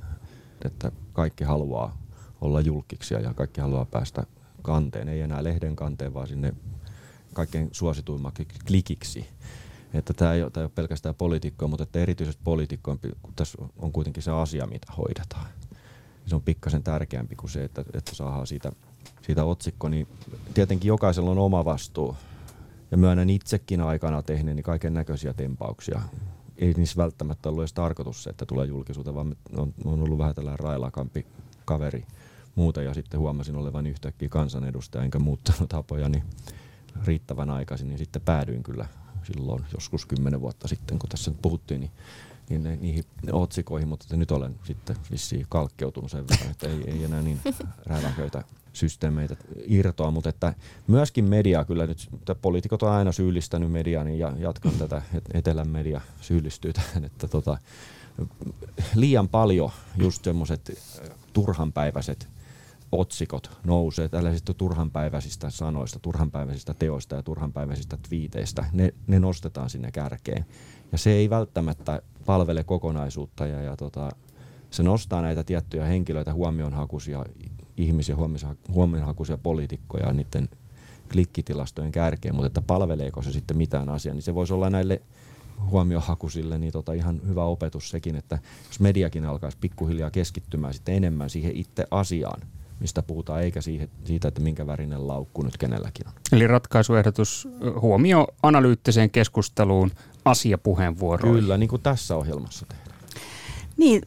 että 0.66 0.92
kaikki 1.14 1.44
haluaa 1.44 1.98
olla 2.42 2.62
julkiksi 2.62 3.14
ja 3.14 3.34
kaikki 3.34 3.62
haluaa 3.62 3.86
päästä 3.86 4.24
kanteen, 4.62 5.10
ei 5.10 5.22
enää 5.22 5.44
lehden 5.44 5.76
kanteen, 5.76 6.14
vaan 6.14 6.28
sinne 6.28 6.54
kaikkein 7.34 7.70
suosituimmaksi 7.72 8.48
klikiksi. 8.68 9.26
Että 9.94 10.14
tämä 10.14 10.34
ei, 10.34 10.42
tämä 10.42 10.62
ei 10.62 10.66
ole 10.66 10.72
pelkästään 10.76 11.16
poliitikkoa, 11.16 11.68
mutta 11.68 11.84
että 11.84 12.00
erityisesti 12.00 12.42
poliitikkoon, 12.44 13.00
kun 13.00 13.34
tässä 13.36 13.58
on 13.80 13.92
kuitenkin 13.92 14.24
se 14.24 14.32
asia, 14.32 14.68
mitä 14.68 14.94
hoidetaan. 14.98 15.46
Se 16.26 16.36
on 16.36 16.42
pikkasen 16.42 16.84
tärkeämpi 16.84 17.36
kuin 17.36 17.50
se, 17.50 17.64
että, 17.64 17.86
että 17.94 18.16
saadaan 18.16 18.48
siitä, 18.48 18.72
siitä 19.22 19.44
otsikko. 19.44 19.90
Niin 19.90 20.08
tietenkin 20.54 20.88
jokaisella 20.88 21.32
on 21.32 21.38
oma 21.38 21.66
vastuu. 21.66 22.16
Ja 22.92 22.98
myönnän 22.98 23.30
itsekin 23.30 23.82
aikana 23.82 24.22
tehneeni 24.22 24.64
kaiken 24.64 24.94
näköisiä 24.94 25.34
tempauksia. 25.34 26.02
Ei 26.58 26.74
niissä 26.74 26.98
välttämättä 26.98 27.50
ollut 27.50 27.62
edes 27.62 27.74
tarkoitus 27.74 28.24
se, 28.24 28.30
että 28.30 28.46
tulee 28.46 28.68
julkisuuteen, 28.68 29.16
vaan 29.16 29.36
on, 29.58 29.74
on 29.86 30.02
ollut 30.04 30.18
vähän 30.18 30.36
tällainen 30.36 30.60
railakampi 30.60 31.26
kaveri 31.66 32.06
muuta 32.56 32.82
ja 32.82 32.94
sitten 32.94 33.20
huomasin 33.20 33.56
olevan 33.56 33.88
yhtäkkiä 33.88 34.30
kansanedustaja 34.30 35.04
enkä 35.04 35.20
muuttanut 35.20 35.70
tapoja 35.70 36.10
niin 36.10 36.24
riittävän 37.06 37.50
aikaisin, 37.50 37.88
niin 37.88 37.98
sitten 37.98 38.22
päädyin 38.22 38.64
kyllä 38.64 38.86
silloin 39.24 39.64
joskus 39.74 40.06
kymmenen 40.06 40.42
vuotta 40.42 40.68
sitten, 40.68 41.00
kun 41.00 41.10
tässä 41.10 41.32
nyt 41.32 41.42
puhuttiin, 41.42 41.82
niin, 41.82 41.92
niin 42.50 42.64
ne, 42.64 42.76
niihin 42.76 43.06
otsikoihin, 43.32 43.88
mutta 43.88 44.18
nyt 44.18 44.32
olen 44.32 44.56
sitten 44.64 44.96
vissiin 45.12 45.46
kalkkeutunut 45.50 46.12
sen 46.12 46.28
verran, 46.28 46.52
että 46.52 46.68
ei, 46.68 46.84
ei 46.88 47.04
enää 47.04 47.22
niin 47.22 47.40
rääväköitä 47.86 48.44
systeemeitä 48.74 49.36
irtoa, 49.68 50.12
mutta 50.12 50.30
että 50.30 50.54
myöskin 50.88 51.26
media 51.26 51.66
kyllä 51.66 51.88
nyt, 51.88 52.10
poliitikot 52.42 52.84
on 52.84 52.92
aina 52.92 53.12
syyllistänyt 53.12 53.72
mediaa, 53.72 54.04
niin 54.04 54.20
jatkan 54.20 54.74
tätä, 54.80 55.02
että 55.14 55.38
etelän 55.38 55.70
media 55.70 56.02
syyllistyy 56.22 56.74
tähän, 56.74 57.06
että 57.06 57.28
tota, 57.28 57.58
liian 58.96 59.30
paljon 59.30 59.72
just 59.98 60.24
semmoiset 60.24 60.82
turhanpäiväiset 61.34 62.28
otsikot 62.94 63.52
nousee 63.64 64.10
tällaisista 64.10 64.54
turhanpäiväisistä 64.54 65.50
sanoista, 65.50 66.00
turhanpäiväisistä 66.00 66.74
teoista 66.74 67.16
ja 67.16 67.24
turhanpäiväisistä 67.24 67.98
twiiteistä. 68.10 68.66
Ne, 68.72 68.94
ne 69.08 69.20
nostetaan 69.20 69.70
sinne 69.70 69.92
kärkeen. 69.92 70.46
Ja 70.92 70.98
se 70.98 71.12
ei 71.12 71.30
välttämättä 71.30 72.02
palvele 72.26 72.64
kokonaisuutta 72.64 73.48
ja, 73.48 73.62
ja 73.62 73.78
tota, 73.78 74.10
se 74.70 74.84
nostaa 74.84 75.22
näitä 75.22 75.44
tiettyjä 75.44 75.86
henkilöitä, 75.86 76.34
huomionhakuisia 76.34 77.26
ihmisiä, 77.78 78.16
huomionhakuisia 78.74 79.38
poliitikkoja 79.38 80.14
niiden 80.14 80.50
klikkitilastojen 81.12 81.92
kärkeen, 81.92 82.36
mutta 82.36 82.48
että 82.48 82.62
palveleeko 82.62 83.22
se 83.22 83.32
sitten 83.32 83.58
mitään 83.58 83.90
asiaa, 83.90 84.14
niin 84.16 84.24
se 84.24 84.36
voisi 84.36 84.54
olla 84.54 84.70
näille 84.70 85.02
huomiohakuisille 85.72 86.58
niin 86.58 86.74
tota 86.74 86.94
ihan 86.94 87.22
hyvä 87.28 87.44
opetus 87.44 87.90
sekin, 87.90 88.16
että 88.16 88.40
jos 88.68 88.80
mediakin 88.80 89.26
alkaisi 89.26 89.58
pikkuhiljaa 89.62 90.12
keskittymään 90.12 90.74
sitten 90.74 90.96
enemmän 90.96 91.30
siihen 91.30 91.56
itse 91.56 91.88
asiaan, 91.92 92.42
mistä 92.84 93.04
puhutaan, 93.04 93.42
eikä 93.42 93.62
siihen, 93.62 93.90
siitä, 94.06 94.28
että 94.28 94.42
minkä 94.42 94.68
värinen 94.68 95.08
laukku 95.08 95.42
nyt 95.42 95.58
kenelläkin 95.58 96.08
on. 96.08 96.14
Eli 96.32 96.48
ratkaisuehdotus 96.48 97.48
huomio 97.82 98.28
analyyttiseen 98.44 99.10
keskusteluun 99.10 99.92
asiapuheenvuoroihin. 100.26 101.42
Kyllä, 101.42 101.58
niin 101.58 101.70
kuin 101.70 101.82
tässä 101.82 102.16
ohjelmassa 102.16 102.66
tehdään. 102.70 102.98
Niin, 103.78 104.02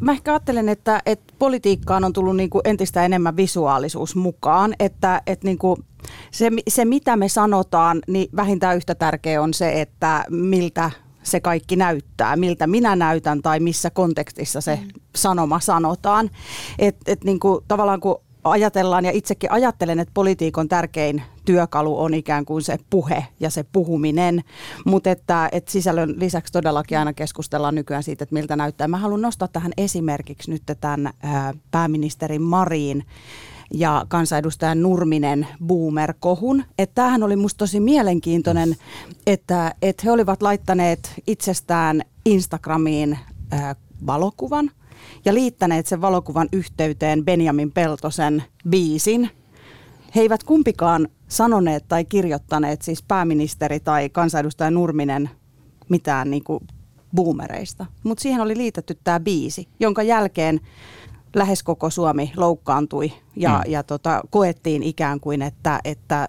mä 0.00 0.12
ehkä 0.12 0.32
ajattelen, 0.32 0.68
että, 0.68 1.02
että 1.06 1.34
politiikkaan 1.38 2.04
on 2.04 2.12
tullut 2.12 2.36
niin 2.36 2.50
kuin 2.50 2.62
entistä 2.64 3.04
enemmän 3.04 3.36
visuaalisuus 3.36 4.16
mukaan, 4.16 4.74
että, 4.78 5.22
että 5.26 5.46
niin 5.46 5.58
kuin 5.58 5.84
se, 6.30 6.50
se 6.68 6.84
mitä 6.84 7.16
me 7.16 7.28
sanotaan, 7.28 8.00
niin 8.08 8.28
vähintään 8.36 8.76
yhtä 8.76 8.94
tärkeä 8.94 9.42
on 9.42 9.54
se, 9.54 9.80
että 9.80 10.24
miltä 10.30 10.90
se 11.22 11.40
kaikki 11.40 11.76
näyttää, 11.76 12.36
miltä 12.36 12.66
minä 12.66 12.96
näytän 12.96 13.42
tai 13.42 13.60
missä 13.60 13.90
kontekstissa 13.90 14.60
se 14.60 14.76
mm. 14.76 14.88
sanoma 15.16 15.60
sanotaan. 15.60 16.30
Et, 16.78 16.96
et 17.06 17.24
niin 17.24 17.40
kuin, 17.40 17.64
tavallaan 17.68 18.00
kun 18.00 18.20
ajatellaan 18.44 19.04
ja 19.04 19.10
itsekin 19.10 19.52
ajattelen, 19.52 20.00
että 20.00 20.14
politiikon 20.14 20.68
tärkein 20.68 21.22
työkalu 21.44 22.00
on 22.00 22.14
ikään 22.14 22.44
kuin 22.44 22.62
se 22.62 22.78
puhe 22.90 23.26
ja 23.40 23.50
se 23.50 23.64
puhuminen, 23.72 24.44
mutta 24.84 25.10
että, 25.10 25.48
että 25.52 25.72
sisällön 25.72 26.14
lisäksi 26.20 26.52
todellakin 26.52 26.98
aina 26.98 27.12
keskustellaan 27.12 27.74
nykyään 27.74 28.02
siitä, 28.02 28.22
että 28.22 28.34
miltä 28.34 28.56
näyttää. 28.56 28.88
Mä 28.88 28.98
haluan 28.98 29.22
nostaa 29.22 29.48
tähän 29.48 29.72
esimerkiksi 29.76 30.50
nyt 30.50 30.62
tämän 30.80 31.10
ää, 31.22 31.54
pääministeri 31.70 32.38
Marin 32.38 33.04
ja 33.74 34.06
kansanedustajan 34.08 34.82
Nurminen 34.82 35.46
boomer-kohun. 35.66 36.64
Että 36.78 36.94
tämähän 36.94 37.22
oli 37.22 37.36
musta 37.36 37.58
tosi 37.58 37.80
mielenkiintoinen, 37.80 38.76
että, 39.26 39.74
että 39.82 40.02
he 40.04 40.10
olivat 40.10 40.42
laittaneet 40.42 41.14
itsestään 41.26 42.02
Instagramiin 42.24 43.18
ää, 43.50 43.76
valokuvan 44.06 44.70
ja 45.24 45.34
liittäneet 45.34 45.86
sen 45.86 46.00
valokuvan 46.00 46.48
yhteyteen 46.52 47.24
Benjamin 47.24 47.72
Peltosen 47.72 48.44
biisin. 48.68 49.30
He 50.14 50.20
eivät 50.20 50.42
kumpikaan 50.42 51.08
sanoneet 51.28 51.84
tai 51.88 52.04
kirjoittaneet, 52.04 52.82
siis 52.82 53.02
pääministeri 53.02 53.80
tai 53.80 54.08
kansanedustaja 54.08 54.70
Nurminen, 54.70 55.30
mitään 55.88 56.30
niin 56.30 56.44
kuin 56.44 56.66
boomereista. 57.14 57.86
Mutta 58.04 58.22
siihen 58.22 58.40
oli 58.40 58.56
liitetty 58.56 58.98
tämä 59.04 59.20
biisi, 59.20 59.68
jonka 59.80 60.02
jälkeen 60.02 60.60
lähes 61.34 61.62
koko 61.62 61.90
Suomi 61.90 62.32
loukkaantui 62.36 63.12
ja, 63.36 63.50
mm. 63.50 63.72
ja 63.72 63.82
tota, 63.82 64.20
koettiin 64.30 64.82
ikään 64.82 65.20
kuin, 65.20 65.42
että, 65.42 65.80
että 65.84 66.28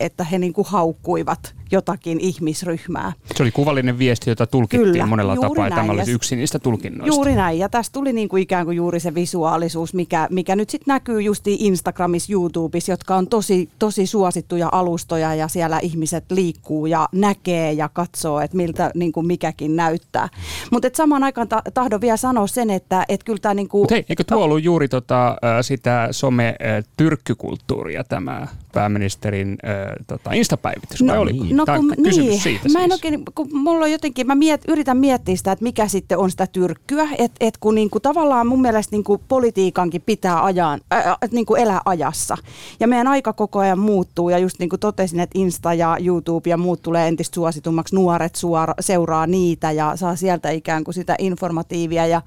että 0.00 0.24
he 0.24 0.38
niin 0.38 0.52
kuin 0.52 0.66
haukkuivat 0.68 1.55
jotakin 1.70 2.20
ihmisryhmää. 2.20 3.12
Se 3.34 3.42
oli 3.42 3.50
kuvallinen 3.50 3.98
viesti, 3.98 4.30
jota 4.30 4.46
tulkittiin 4.46 4.92
Kyllä, 4.92 5.06
monella 5.06 5.36
tapaa, 5.36 5.68
ja 5.68 5.74
tämä 5.76 5.92
olisi 5.92 6.12
yksi 6.12 6.36
niistä 6.36 6.58
tulkinnoista. 6.58 7.14
Juuri 7.14 7.34
näin, 7.34 7.58
ja 7.58 7.68
tästä 7.68 7.92
tuli 7.92 8.12
niin 8.12 8.28
kuin 8.28 8.42
ikään 8.42 8.64
kuin 8.64 8.76
juuri 8.76 9.00
se 9.00 9.14
visuaalisuus, 9.14 9.94
mikä, 9.94 10.28
mikä 10.30 10.56
nyt 10.56 10.70
sitten 10.70 10.92
näkyy 10.92 11.22
justi 11.22 11.56
Instagramissa, 11.60 12.32
YouTubessa, 12.32 12.92
jotka 12.92 13.16
on 13.16 13.26
tosi, 13.28 13.68
tosi 13.78 14.06
suosittuja 14.06 14.68
alustoja, 14.72 15.34
ja 15.34 15.48
siellä 15.48 15.78
ihmiset 15.78 16.24
liikkuu 16.30 16.86
ja 16.86 17.08
näkee 17.12 17.72
ja 17.72 17.88
katsoo, 17.88 18.40
että 18.40 18.56
miltä 18.56 18.90
niin 18.94 19.12
kuin 19.12 19.26
mikäkin 19.26 19.76
näyttää. 19.76 20.28
Mutta 20.70 20.88
samaan 20.94 21.24
aikaan 21.24 21.48
ta- 21.48 21.62
tahdon 21.74 22.00
vielä 22.00 22.16
sanoa 22.16 22.46
sen, 22.46 22.70
että 22.70 23.04
et 23.08 23.24
kyllä 23.24 23.38
tämä... 23.42 23.54
Niin 23.54 23.68
kuin... 23.68 23.86
hei, 23.90 24.04
eikö 24.08 24.24
tuo 24.24 24.44
ollut 24.44 24.64
juuri 24.64 24.88
tota, 24.88 25.36
sitä 25.62 26.08
some-tyrkkykulttuuria 26.10 28.04
tämä 28.04 28.46
pääministerin 28.72 29.56
äh, 29.64 29.76
tota, 30.06 30.32
instapäivitys, 30.32 31.02
no, 31.02 31.20
oli? 31.20 31.32
Niin. 31.32 31.55
No 31.56 31.66
kun, 31.66 31.94
niin, 31.96 32.40
siitä 32.40 32.68
mä 32.68 32.78
en 32.78 32.90
siis. 32.90 32.92
oikein, 32.92 33.24
kun 33.34 33.48
mulla 33.52 33.84
on 33.84 33.92
jotenkin, 33.92 34.26
mä 34.26 34.34
miet, 34.34 34.62
yritän 34.68 34.96
miettiä 34.96 35.36
sitä, 35.36 35.52
että 35.52 35.62
mikä 35.62 35.88
sitten 35.88 36.18
on 36.18 36.30
sitä 36.30 36.46
tyrkkyä, 36.46 37.08
että 37.18 37.36
et 37.46 37.56
kun 37.58 37.74
niinku, 37.74 38.00
tavallaan 38.00 38.46
mun 38.46 38.60
mielestä 38.60 38.96
niinku, 38.96 39.18
politiikankin 39.28 40.02
pitää 40.06 40.44
ajan, 40.44 40.80
äh, 40.94 41.16
niinku 41.30 41.54
elää 41.54 41.80
ajassa. 41.84 42.36
Ja 42.80 42.88
meidän 42.88 43.06
aika 43.06 43.32
koko 43.32 43.58
ajan 43.58 43.78
muuttuu 43.78 44.30
ja 44.30 44.38
just 44.38 44.58
niin 44.58 44.68
kuin 44.68 44.80
totesin, 44.80 45.20
että 45.20 45.38
Insta 45.38 45.74
ja 45.74 45.96
YouTube 46.00 46.50
ja 46.50 46.56
muut 46.56 46.82
tulee 46.82 47.08
entistä 47.08 47.34
suositummaksi, 47.34 47.94
nuoret 47.94 48.34
suora, 48.34 48.74
seuraa 48.80 49.26
niitä 49.26 49.72
ja 49.72 49.96
saa 49.96 50.16
sieltä 50.16 50.50
ikään 50.50 50.84
kuin 50.84 50.94
sitä 50.94 51.14
informatiivia. 51.18 52.06
Ja 52.06 52.22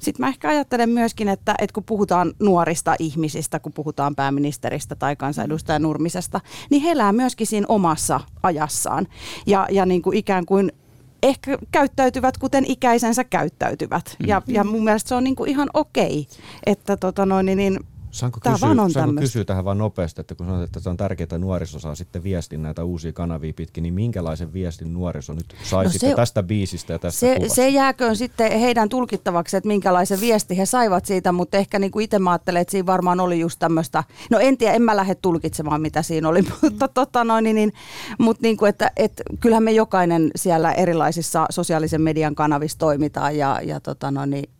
sitten 0.00 0.24
mä 0.24 0.28
ehkä 0.28 0.48
ajattelen 0.48 0.90
myöskin, 0.90 1.28
että, 1.28 1.54
että 1.58 1.74
kun 1.74 1.84
puhutaan 1.84 2.32
nuorista 2.38 2.94
ihmisistä, 2.98 3.58
kun 3.58 3.72
puhutaan 3.72 4.14
pääministeristä 4.14 4.94
tai 4.94 5.16
kansanedustajan 5.16 5.82
Nurmisesta, 5.82 6.40
niin 6.70 6.82
heillä 6.82 7.02
elää 7.02 7.12
myöskin 7.12 7.46
siinä 7.46 7.66
omassa 7.68 8.20
ajassaan 8.72 9.08
ja, 9.46 9.66
ja 9.70 9.86
niin 9.86 10.02
kuin 10.02 10.16
ikään 10.16 10.46
kuin 10.46 10.72
ehkä 11.22 11.58
käyttäytyvät 11.72 12.38
kuten 12.38 12.64
ikäisensä 12.68 13.24
käyttäytyvät. 13.24 14.16
Mm. 14.18 14.28
Ja, 14.28 14.42
ja 14.46 14.64
mun 14.64 14.84
mielestä 14.84 15.08
se 15.08 15.14
on 15.14 15.24
niin 15.24 15.36
kuin 15.36 15.50
ihan 15.50 15.70
okei, 15.74 16.26
että 16.66 16.96
tota 16.96 17.26
noin, 17.26 17.46
niin 17.46 17.80
Saanko, 18.12 18.40
Tämä 18.40 18.54
kysyä, 18.54 18.68
vaan 18.68 18.80
on 18.80 18.90
saanko 18.90 19.20
kysyä 19.20 19.44
tähän 19.44 19.64
vaan 19.64 19.78
nopeasti, 19.78 20.20
että 20.20 20.34
kun 20.34 20.46
sanoit, 20.46 20.64
että 20.64 20.80
se 20.80 20.90
on 20.90 20.96
tärkeää, 20.96 21.24
että 21.24 21.38
nuoriso 21.38 21.78
saa 21.78 21.94
sitten 21.94 22.22
viestin 22.22 22.62
näitä 22.62 22.84
uusia 22.84 23.12
kanavia 23.12 23.52
pitkin, 23.56 23.82
niin 23.82 23.94
minkälaisen 23.94 24.52
viestin 24.52 24.92
nuoriso 24.92 25.32
nyt 25.32 25.54
sai 25.62 25.84
no 25.84 25.90
sitten 25.90 26.10
se, 26.10 26.16
tästä 26.16 26.42
biisistä 26.42 26.92
ja 26.92 26.98
tästä 26.98 27.20
se, 27.20 27.38
se 27.46 27.68
jääköön 27.68 28.16
sitten 28.16 28.60
heidän 28.60 28.88
tulkittavaksi, 28.88 29.56
että 29.56 29.68
minkälaisen 29.68 30.20
viesti 30.20 30.58
he 30.58 30.66
saivat 30.66 31.06
siitä, 31.06 31.32
mutta 31.32 31.56
ehkä 31.56 31.78
niin 31.78 31.90
kuin 31.90 32.04
itse 32.04 32.18
mä 32.18 32.30
ajattelen, 32.30 32.62
että 32.62 32.72
siinä 32.72 32.86
varmaan 32.86 33.20
oli 33.20 33.40
just 33.40 33.58
tämmöistä, 33.58 34.04
no 34.30 34.38
en 34.38 34.58
tiedä, 34.58 34.74
en 34.74 34.82
mä 34.82 34.96
lähde 34.96 35.14
tulkitsemaan 35.14 35.80
mitä 35.80 36.02
siinä 36.02 36.28
oli, 36.28 36.42
mutta, 36.62 36.88
tota 36.88 37.24
noin, 37.24 37.44
niin, 37.44 37.56
niin, 37.56 37.72
mutta 38.18 38.42
niin 38.42 38.56
kuin, 38.56 38.68
että, 38.68 38.90
että 38.96 39.22
kyllähän 39.40 39.62
me 39.62 39.72
jokainen 39.72 40.30
siellä 40.36 40.72
erilaisissa 40.72 41.46
sosiaalisen 41.50 42.02
median 42.02 42.34
kanavissa 42.34 42.78
toimitaan 42.78 43.36
ja, 43.36 43.60
ja 43.64 43.80
tota 43.80 44.10
noin, 44.10 44.30
niin, 44.30 44.50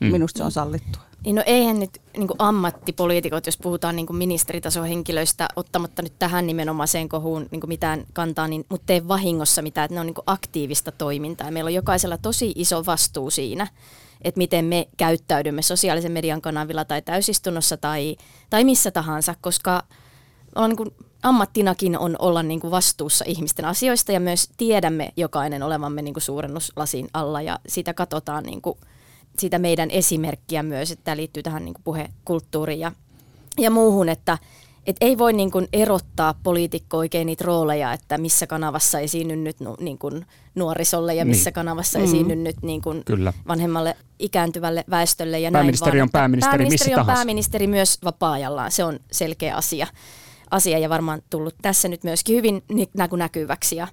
mm. 0.00 0.06
minusta 0.06 0.38
se 0.38 0.44
on 0.44 0.52
sallittua. 0.52 1.09
Niin 1.24 1.36
no 1.36 1.42
eihän 1.46 1.80
nyt 1.80 2.00
niin 2.16 2.28
ammattipoliitikot, 2.38 3.46
jos 3.46 3.58
puhutaan 3.58 3.96
niin 3.96 4.16
ministeritason 4.16 4.86
henkilöistä, 4.86 5.48
ottamatta 5.56 6.02
nyt 6.02 6.12
tähän 6.18 6.46
nimenomaiseen 6.46 7.08
kohuun 7.08 7.46
niin 7.50 7.60
mitään 7.66 8.04
kantaa, 8.12 8.48
niin, 8.48 8.64
mutta 8.68 8.86
tee 8.86 9.08
vahingossa 9.08 9.62
mitään, 9.62 9.84
että 9.84 9.94
ne 9.94 10.00
on 10.00 10.06
niin 10.06 10.14
aktiivista 10.26 10.92
toimintaa. 10.92 11.50
Meillä 11.50 11.68
on 11.68 11.74
jokaisella 11.74 12.18
tosi 12.18 12.52
iso 12.56 12.86
vastuu 12.86 13.30
siinä, 13.30 13.66
että 14.22 14.38
miten 14.38 14.64
me 14.64 14.88
käyttäydymme 14.96 15.62
sosiaalisen 15.62 16.12
median 16.12 16.40
kanavilla 16.40 16.84
tai 16.84 17.02
täysistunnossa 17.02 17.76
tai, 17.76 18.16
tai 18.50 18.64
missä 18.64 18.90
tahansa, 18.90 19.34
koska 19.40 19.82
on 20.54 20.70
niin 20.70 20.94
ammattinakin 21.22 21.98
on 21.98 22.16
olla 22.18 22.42
niin 22.42 22.60
kuin 22.60 22.70
vastuussa 22.70 23.24
ihmisten 23.28 23.64
asioista 23.64 24.12
ja 24.12 24.20
myös 24.20 24.48
tiedämme 24.56 25.12
jokainen 25.16 25.62
olevamme 25.62 26.02
niin 26.02 26.14
kuin 26.14 26.22
suurennuslasin 26.22 27.08
alla 27.12 27.42
ja 27.42 27.58
sitä 27.68 27.94
katsotaan 27.94 28.44
niin 28.44 28.62
kuin 28.62 28.78
sitä 29.40 29.58
meidän 29.58 29.90
esimerkkiä 29.90 30.62
myös, 30.62 30.90
että 30.90 31.04
tämä 31.04 31.16
liittyy 31.16 31.42
tähän 31.42 31.64
niin 31.64 31.74
kuin 31.74 31.84
puhekulttuuriin 31.84 32.80
ja, 32.80 32.92
ja 33.58 33.70
muuhun, 33.70 34.08
että 34.08 34.38
et 34.86 34.96
ei 35.00 35.18
voi 35.18 35.32
niin 35.32 35.50
kuin 35.50 35.68
erottaa 35.72 36.34
poliitikko 36.42 36.96
oikein 36.96 37.26
niitä 37.26 37.44
rooleja, 37.44 37.92
että 37.92 38.18
missä 38.18 38.46
kanavassa 38.46 38.98
esiinny 38.98 39.36
nyt 39.36 39.60
nu, 39.60 39.76
niin 39.80 39.98
kuin 39.98 40.26
nuorisolle 40.54 41.14
ja 41.14 41.24
missä 41.24 41.50
niin. 41.50 41.54
kanavassa 41.54 41.98
mm. 41.98 42.04
esiinny 42.04 42.36
nyt 42.36 42.56
niin 42.62 42.82
kuin 42.82 43.04
Kyllä. 43.04 43.32
vanhemmalle 43.48 43.96
ikääntyvälle 44.18 44.84
väestölle. 44.90 45.40
Ja 45.40 45.50
pääministeri 45.50 45.92
näin 45.92 46.02
on 46.02 46.10
pääministeri, 46.10 46.50
pääministeri 46.50 46.90
missä 46.90 47.00
on 47.00 47.06
pääministeri 47.06 47.66
myös 47.66 47.98
vapaa-ajallaan, 48.04 48.72
se 48.72 48.84
on 48.84 49.00
selkeä 49.12 49.56
asia, 49.56 49.86
asia 50.50 50.78
ja 50.78 50.88
varmaan 50.88 51.22
tullut 51.30 51.54
tässä 51.62 51.88
nyt 51.88 52.04
myöskin 52.04 52.36
hyvin 52.36 52.62
näkyväksi. 53.16 53.76
Ja, 53.76 53.88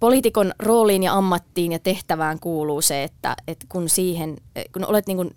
poliitikon 0.00 0.52
rooliin 0.58 1.02
ja 1.02 1.14
ammattiin 1.14 1.72
ja 1.72 1.78
tehtävään 1.78 2.40
kuuluu 2.40 2.82
se, 2.82 3.02
että, 3.02 3.36
että 3.48 3.66
kun 3.68 3.88
siihen, 3.88 4.36
kun 4.72 4.86
olet 4.86 5.06
niin 5.06 5.16
kuin 5.16 5.30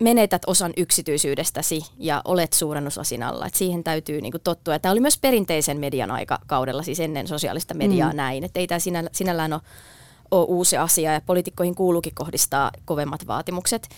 menetät 0.00 0.42
osan 0.46 0.72
yksityisyydestäsi 0.76 1.82
ja 1.98 2.22
olet 2.24 2.52
suurennuslasin 2.52 3.22
alla. 3.22 3.46
Että 3.46 3.58
siihen 3.58 3.84
täytyy 3.84 4.20
niin 4.20 4.32
kuin 4.32 4.42
tottua. 4.44 4.74
Ja 4.74 4.78
tämä 4.78 4.92
oli 4.92 5.00
myös 5.00 5.18
perinteisen 5.18 5.80
median 5.80 6.10
aikakaudella, 6.10 6.82
siis 6.82 7.00
ennen 7.00 7.28
sosiaalista 7.28 7.74
mediaa 7.74 8.10
mm. 8.10 8.16
näin. 8.16 8.44
Että 8.44 8.60
ei 8.60 8.66
tämä 8.66 8.78
sinä, 8.78 9.04
sinällään 9.12 9.52
ole, 9.52 9.60
ole 10.30 10.46
uusi 10.48 10.76
asia 10.76 11.12
ja 11.12 11.20
poliitikkoihin 11.20 11.74
kuuluukin 11.74 12.14
kohdistaa 12.14 12.70
kovemmat 12.84 13.26
vaatimukset. 13.26 13.88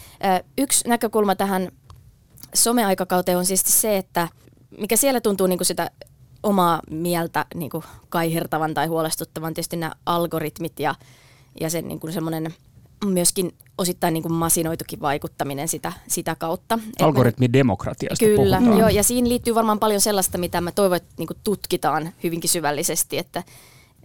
Yksi 0.58 0.88
näkökulma 0.88 1.34
tähän 1.34 1.68
someaikakauteen 2.54 3.38
on 3.38 3.46
siis 3.46 3.62
se, 3.66 3.96
että 3.96 4.28
mikä 4.78 4.96
siellä 4.96 5.20
tuntuu 5.20 5.46
niin 5.46 5.58
kuin 5.58 5.66
sitä 5.66 5.90
omaa 6.42 6.80
mieltä 6.90 7.46
niin 7.54 7.70
kuin 7.70 7.84
kaihertavan 8.08 8.74
tai 8.74 8.86
huolestuttavan 8.86 9.54
tietysti 9.54 9.76
nämä 9.76 9.92
algoritmit 10.06 10.80
ja, 10.80 10.94
ja 11.60 11.70
sen 11.70 11.88
niin 11.88 12.00
kuin 12.00 12.12
semmoinen 12.12 12.54
myöskin 13.04 13.54
osittain 13.78 14.14
niin 14.14 14.22
kuin 14.22 14.32
masinoitukin 14.32 15.00
vaikuttaminen 15.00 15.68
sitä, 15.68 15.92
sitä 16.08 16.36
kautta. 16.38 16.78
Algoritmidemokratiasta 17.00 18.24
Kyllä, 18.24 18.56
puhutaan. 18.56 18.78
joo, 18.78 18.88
ja 18.88 19.02
siinä 19.02 19.28
liittyy 19.28 19.54
varmaan 19.54 19.78
paljon 19.78 20.00
sellaista, 20.00 20.38
mitä 20.38 20.60
mä 20.60 20.72
toivon, 20.72 20.96
että 20.96 21.14
niin 21.18 21.26
kuin 21.26 21.38
tutkitaan 21.44 22.12
hyvinkin 22.22 22.50
syvällisesti, 22.50 23.18
että 23.18 23.42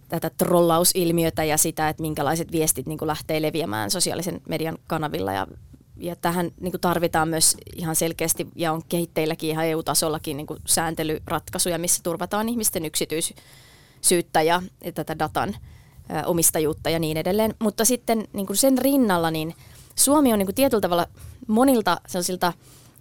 tätä 0.08 0.30
trollausilmiötä 0.30 1.44
ja 1.44 1.56
sitä, 1.56 1.88
että 1.88 2.02
minkälaiset 2.02 2.52
viestit 2.52 2.86
niin 2.86 2.98
kuin 2.98 3.06
lähtee 3.06 3.42
leviämään 3.42 3.90
sosiaalisen 3.90 4.40
median 4.48 4.78
kanavilla 4.86 5.32
ja 5.32 5.46
ja 5.96 6.16
tähän 6.16 6.50
niin 6.60 6.72
kuin 6.72 6.80
tarvitaan 6.80 7.28
myös 7.28 7.56
ihan 7.76 7.96
selkeästi, 7.96 8.46
ja 8.56 8.72
on 8.72 8.82
kehitteilläkin 8.88 9.50
ihan 9.50 9.66
EU-tasollakin 9.66 10.36
niin 10.36 10.46
kuin 10.46 10.60
sääntelyratkaisuja, 10.66 11.78
missä 11.78 12.02
turvataan 12.02 12.48
ihmisten 12.48 12.84
yksityisyyttä 12.84 14.42
ja, 14.42 14.62
ja 14.84 14.92
tätä 14.92 15.18
datan 15.18 15.56
ä, 16.10 16.26
omistajuutta 16.26 16.90
ja 16.90 16.98
niin 16.98 17.16
edelleen. 17.16 17.54
Mutta 17.58 17.84
sitten 17.84 18.24
niin 18.32 18.46
kuin 18.46 18.56
sen 18.56 18.78
rinnalla, 18.78 19.30
niin 19.30 19.54
Suomi 19.94 20.32
on 20.32 20.38
niin 20.38 20.46
kuin 20.46 20.54
tietyllä 20.54 20.80
tavalla 20.80 21.06
monilta 21.46 22.00
sellaisilta 22.06 22.52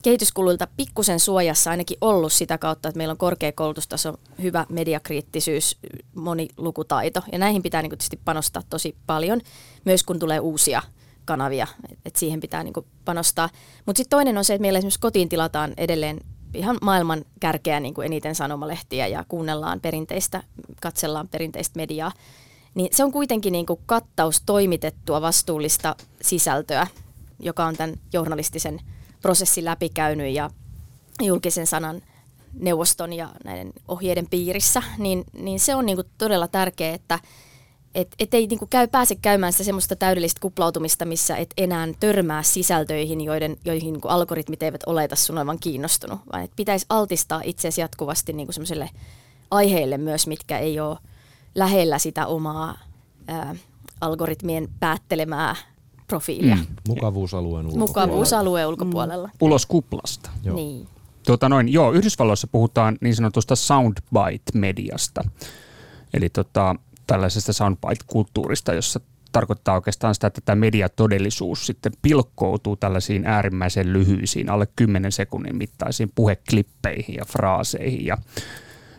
kehityskuluilta 0.03 0.67
pikkusen 0.77 1.19
suojassa 1.19 1.71
ainakin 1.71 1.97
ollut 2.01 2.33
sitä 2.33 2.57
kautta, 2.57 2.89
että 2.89 2.97
meillä 2.97 3.11
on 3.11 3.17
korkeakoulutustaso, 3.17 4.13
hyvä 4.41 4.65
mediakriittisyys, 4.69 5.77
monilukutaito. 6.15 7.21
Ja 7.31 7.37
näihin 7.37 7.63
pitää 7.63 7.81
niin 7.81 7.89
kuin 7.89 7.97
tietysti 7.97 8.19
panostaa 8.25 8.63
tosi 8.69 8.95
paljon, 9.07 9.41
myös 9.85 10.03
kun 10.03 10.19
tulee 10.19 10.39
uusia 10.39 10.81
kanavia, 11.25 11.67
että 12.05 12.19
siihen 12.19 12.39
pitää 12.39 12.63
niin 12.63 12.73
panostaa. 13.05 13.49
Mutta 13.85 13.97
sitten 13.97 14.17
toinen 14.17 14.37
on 14.37 14.45
se, 14.45 14.53
että 14.53 14.61
meillä 14.61 14.77
esimerkiksi 14.77 14.99
kotiin 14.99 15.29
tilataan 15.29 15.73
edelleen 15.77 16.19
ihan 16.53 16.77
maailman 16.81 17.25
kärkeä 17.39 17.79
niin 17.79 17.93
kuin 17.93 18.05
eniten 18.05 18.35
sanomalehtiä 18.35 19.07
ja 19.07 19.25
kuunnellaan 19.27 19.81
perinteistä, 19.81 20.43
katsellaan 20.81 21.27
perinteistä 21.27 21.79
mediaa. 21.79 22.11
Niin 22.75 22.89
se 22.91 23.03
on 23.03 23.11
kuitenkin 23.11 23.51
niin 23.51 23.65
kuin 23.65 23.79
kattaus 23.85 24.41
toimitettua 24.45 25.21
vastuullista 25.21 25.95
sisältöä, 26.21 26.87
joka 27.39 27.65
on 27.65 27.75
tämän 27.75 27.95
journalistisen 28.13 28.79
prosessin 29.21 29.65
läpikäynyt 29.65 30.33
ja 30.33 30.49
julkisen 31.21 31.67
sanan 31.67 32.01
neuvoston 32.53 33.13
ja 33.13 33.29
näiden 33.43 33.73
ohjeiden 33.87 34.27
piirissä, 34.29 34.83
niin, 34.97 35.23
niin 35.33 35.59
se 35.59 35.75
on 35.75 35.85
niin 35.85 35.97
kuin 35.97 36.07
todella 36.17 36.47
tärkeää, 36.47 36.95
että 36.95 37.19
et, 37.95 38.15
et 38.19 38.33
ei 38.33 38.47
niinku 38.47 38.67
käy, 38.69 38.87
pääse 38.87 39.15
käymään 39.15 39.53
sitä 39.53 39.63
semmoista 39.63 39.95
täydellistä 39.95 40.41
kuplautumista, 40.41 41.05
missä 41.05 41.37
et 41.37 41.53
enää 41.57 41.87
törmää 41.99 42.43
sisältöihin, 42.43 43.21
joiden, 43.21 43.57
joihin 43.65 43.93
niinku 43.93 44.07
algoritmit 44.07 44.63
eivät 44.63 44.81
oleta 44.85 45.15
sun 45.15 45.37
olevan 45.37 45.59
kiinnostunut, 45.59 46.19
vaan 46.31 46.43
et 46.43 46.51
pitäisi 46.55 46.85
altistaa 46.89 47.41
itseäsi 47.43 47.81
jatkuvasti 47.81 48.33
niinku 48.33 48.53
semmoiselle 48.53 48.89
aiheille 49.51 49.97
myös, 49.97 50.27
mitkä 50.27 50.59
ei 50.59 50.79
ole 50.79 50.97
lähellä 51.55 51.99
sitä 51.99 52.27
omaa 52.27 52.77
ää, 53.27 53.55
algoritmien 54.01 54.67
päättelemää 54.79 55.55
profiilia. 56.07 56.55
Mm. 56.55 56.65
Mukavuusalueen 56.87 57.65
ulkopuolella. 57.65 57.87
Mukavuusalueen 57.87 58.67
ulkopuolella. 58.67 59.27
Mm. 59.27 59.33
Ulos 59.41 59.65
kuplasta. 59.65 60.29
Joo. 60.43 60.55
Niin. 60.55 60.87
Tuota 61.25 61.49
noin, 61.49 61.69
joo, 61.73 61.91
Yhdysvalloissa 61.91 62.47
puhutaan 62.47 62.97
niin 63.01 63.15
sanotusta 63.15 63.55
soundbite-mediasta. 63.55 65.23
Eli 66.13 66.29
tota, 66.29 66.75
tällaisesta 67.07 67.53
soundbite-kulttuurista, 67.53 68.73
jossa 68.73 68.99
tarkoittaa 69.33 69.75
oikeastaan 69.75 70.15
sitä, 70.15 70.27
että 70.27 70.41
tämä 70.45 70.55
mediatodellisuus 70.55 71.65
sitten 71.65 71.91
pilkkoutuu 72.01 72.75
tällaisiin 72.75 73.25
äärimmäisen 73.25 73.93
lyhyisiin, 73.93 74.49
alle 74.49 74.67
10 74.75 75.11
sekunnin 75.11 75.55
mittaisiin 75.55 76.09
puheklippeihin 76.15 77.15
ja 77.15 77.25
fraaseihin. 77.25 78.05
Ja, 78.05 78.17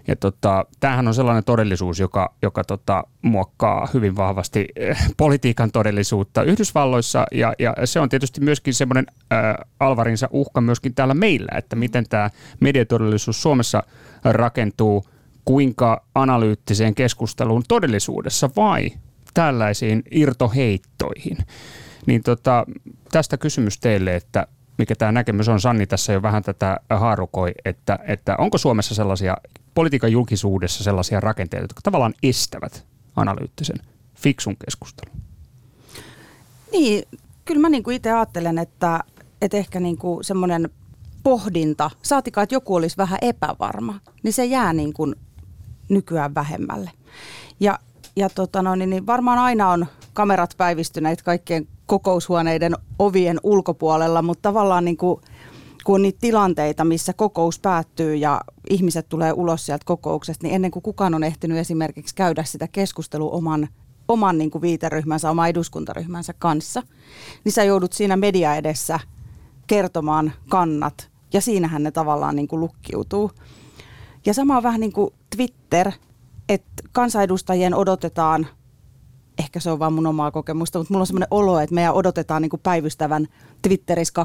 ja 0.08 0.16
tota, 0.16 0.66
tämähän 0.80 1.08
on 1.08 1.14
sellainen 1.14 1.44
todellisuus, 1.44 2.00
joka, 2.00 2.34
joka 2.42 2.64
tota, 2.64 3.04
muokkaa 3.22 3.88
hyvin 3.94 4.16
vahvasti 4.16 4.68
äh, 4.90 5.06
politiikan 5.16 5.72
todellisuutta 5.72 6.42
Yhdysvalloissa, 6.42 7.26
ja, 7.32 7.54
ja 7.58 7.74
se 7.84 8.00
on 8.00 8.08
tietysti 8.08 8.40
myöskin 8.40 8.74
semmoinen 8.74 9.06
äh, 9.32 9.54
alvarinsa 9.80 10.28
uhka 10.30 10.60
myöskin 10.60 10.94
täällä 10.94 11.14
meillä, 11.14 11.58
että 11.58 11.76
miten 11.76 12.04
tämä 12.08 12.30
mediatodellisuus 12.60 13.42
Suomessa 13.42 13.82
rakentuu– 14.24 15.04
kuinka 15.44 16.04
analyyttiseen 16.14 16.94
keskusteluun 16.94 17.62
todellisuudessa 17.68 18.50
vai 18.56 18.90
tällaisiin 19.34 20.02
irtoheittoihin. 20.10 21.38
Niin 22.06 22.22
tota, 22.22 22.66
tästä 23.10 23.36
kysymys 23.36 23.78
teille, 23.78 24.16
että 24.16 24.46
mikä 24.78 24.94
tämä 24.94 25.12
näkemys 25.12 25.48
on, 25.48 25.60
Sanni 25.60 25.86
tässä 25.86 26.12
jo 26.12 26.22
vähän 26.22 26.42
tätä 26.42 26.76
haarukoi, 26.90 27.52
että, 27.64 27.98
että 28.06 28.36
onko 28.38 28.58
Suomessa 28.58 28.94
sellaisia 28.94 29.36
politiikan 29.74 30.12
julkisuudessa 30.12 30.84
sellaisia 30.84 31.20
rakenteita, 31.20 31.64
jotka 31.64 31.80
tavallaan 31.82 32.14
estävät 32.22 32.86
analyyttisen 33.16 33.76
fiksun 34.14 34.56
keskustelun? 34.64 35.16
Niin, 36.72 37.02
kyllä 37.44 37.60
mä 37.60 37.68
niinku 37.68 37.90
itse 37.90 38.12
ajattelen, 38.12 38.58
että, 38.58 39.00
että 39.42 39.56
ehkä 39.56 39.80
niinku 39.80 40.18
semmoinen 40.22 40.70
pohdinta, 41.22 41.90
saatikaan, 42.02 42.42
että 42.42 42.54
joku 42.54 42.74
olisi 42.74 42.96
vähän 42.96 43.18
epävarma, 43.22 44.00
niin 44.22 44.32
se 44.32 44.44
jää 44.44 44.72
niin 44.72 44.92
kuin 44.92 45.14
nykyään 45.88 46.34
vähemmälle. 46.34 46.90
Ja, 47.60 47.78
ja 48.16 48.28
tota 48.30 48.62
no, 48.62 48.74
niin, 48.74 48.90
niin 48.90 49.06
varmaan 49.06 49.38
aina 49.38 49.70
on 49.70 49.86
kamerat 50.12 50.54
päivistyneet 50.56 51.22
kaikkien 51.22 51.68
kokoushuoneiden 51.86 52.74
ovien 52.98 53.40
ulkopuolella, 53.42 54.22
mutta 54.22 54.42
tavallaan 54.42 54.84
niin 54.84 54.96
kuin, 54.96 55.20
kun 55.84 55.94
on 55.94 56.02
niitä 56.02 56.18
tilanteita, 56.20 56.84
missä 56.84 57.12
kokous 57.12 57.58
päättyy 57.58 58.14
ja 58.14 58.40
ihmiset 58.70 59.08
tulee 59.08 59.32
ulos 59.32 59.66
sieltä 59.66 59.84
kokouksesta, 59.84 60.46
niin 60.46 60.54
ennen 60.54 60.70
kuin 60.70 60.82
kukaan 60.82 61.14
on 61.14 61.24
ehtinyt 61.24 61.58
esimerkiksi 61.58 62.14
käydä 62.14 62.44
sitä 62.44 62.68
keskustelua 62.68 63.30
oman, 63.30 63.68
oman 64.08 64.38
niin 64.38 64.50
kuin 64.50 64.62
viiteryhmänsä, 64.62 65.30
oman 65.30 65.48
eduskuntaryhmänsä 65.48 66.34
kanssa, 66.38 66.82
niin 67.44 67.52
sä 67.52 67.64
joudut 67.64 67.92
siinä 67.92 68.16
media 68.16 68.54
edessä 68.54 69.00
kertomaan 69.66 70.32
kannat 70.48 71.10
ja 71.32 71.40
siinähän 71.40 71.82
ne 71.82 71.90
tavallaan 71.90 72.36
niin 72.36 72.48
kuin 72.48 72.60
lukkiutuu. 72.60 73.30
Ja 74.26 74.34
sama 74.34 74.56
on 74.56 74.62
vähän 74.62 74.80
niin 74.80 74.92
kuin 74.92 75.10
Twitter, 75.36 75.92
että 76.48 76.82
kansanedustajien 76.92 77.74
odotetaan, 77.74 78.46
ehkä 79.38 79.60
se 79.60 79.70
on 79.70 79.78
vaan 79.78 79.92
mun 79.92 80.06
omaa 80.06 80.30
kokemusta, 80.30 80.78
mutta 80.78 80.92
mulla 80.92 81.02
on 81.02 81.06
semmoinen 81.06 81.28
olo, 81.30 81.60
että 81.60 81.74
meidän 81.74 81.94
odotetaan 81.94 82.42
niin 82.42 82.50
kuin 82.50 82.60
päivystävän 82.62 83.26
Twitterissä 83.62 84.22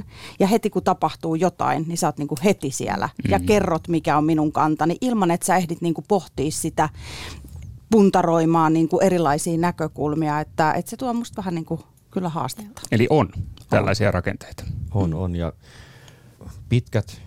24-7. 0.00 0.02
Ja 0.40 0.46
heti 0.46 0.70
kun 0.70 0.82
tapahtuu 0.82 1.34
jotain, 1.34 1.84
niin 1.88 1.98
sä 1.98 2.08
oot 2.08 2.18
niin 2.18 2.28
kuin 2.28 2.38
heti 2.44 2.70
siellä 2.70 3.08
mm. 3.24 3.30
ja 3.30 3.40
kerrot, 3.40 3.88
mikä 3.88 4.16
on 4.16 4.24
minun 4.24 4.52
kantani, 4.52 4.96
ilman 5.00 5.30
että 5.30 5.46
sä 5.46 5.56
ehdit 5.56 5.80
niin 5.80 5.94
kuin 5.94 6.04
pohtia 6.08 6.50
sitä 6.50 6.88
puntaroimaan 7.90 8.72
niin 8.72 8.88
kuin 8.88 9.02
erilaisia 9.02 9.58
näkökulmia. 9.58 10.40
Että, 10.40 10.72
että 10.72 10.90
se 10.90 10.96
tuo 10.96 11.14
musta 11.14 11.36
vähän 11.36 11.54
niin 11.54 11.64
kuin 11.64 11.80
kyllä 12.10 12.28
haastetta. 12.28 12.82
Eli 12.92 13.06
on 13.10 13.28
tällaisia 13.70 14.08
on. 14.08 14.14
rakenteita. 14.14 14.64
On, 14.94 15.14
on. 15.14 15.36
Ja 15.36 15.52
pitkät, 16.68 17.22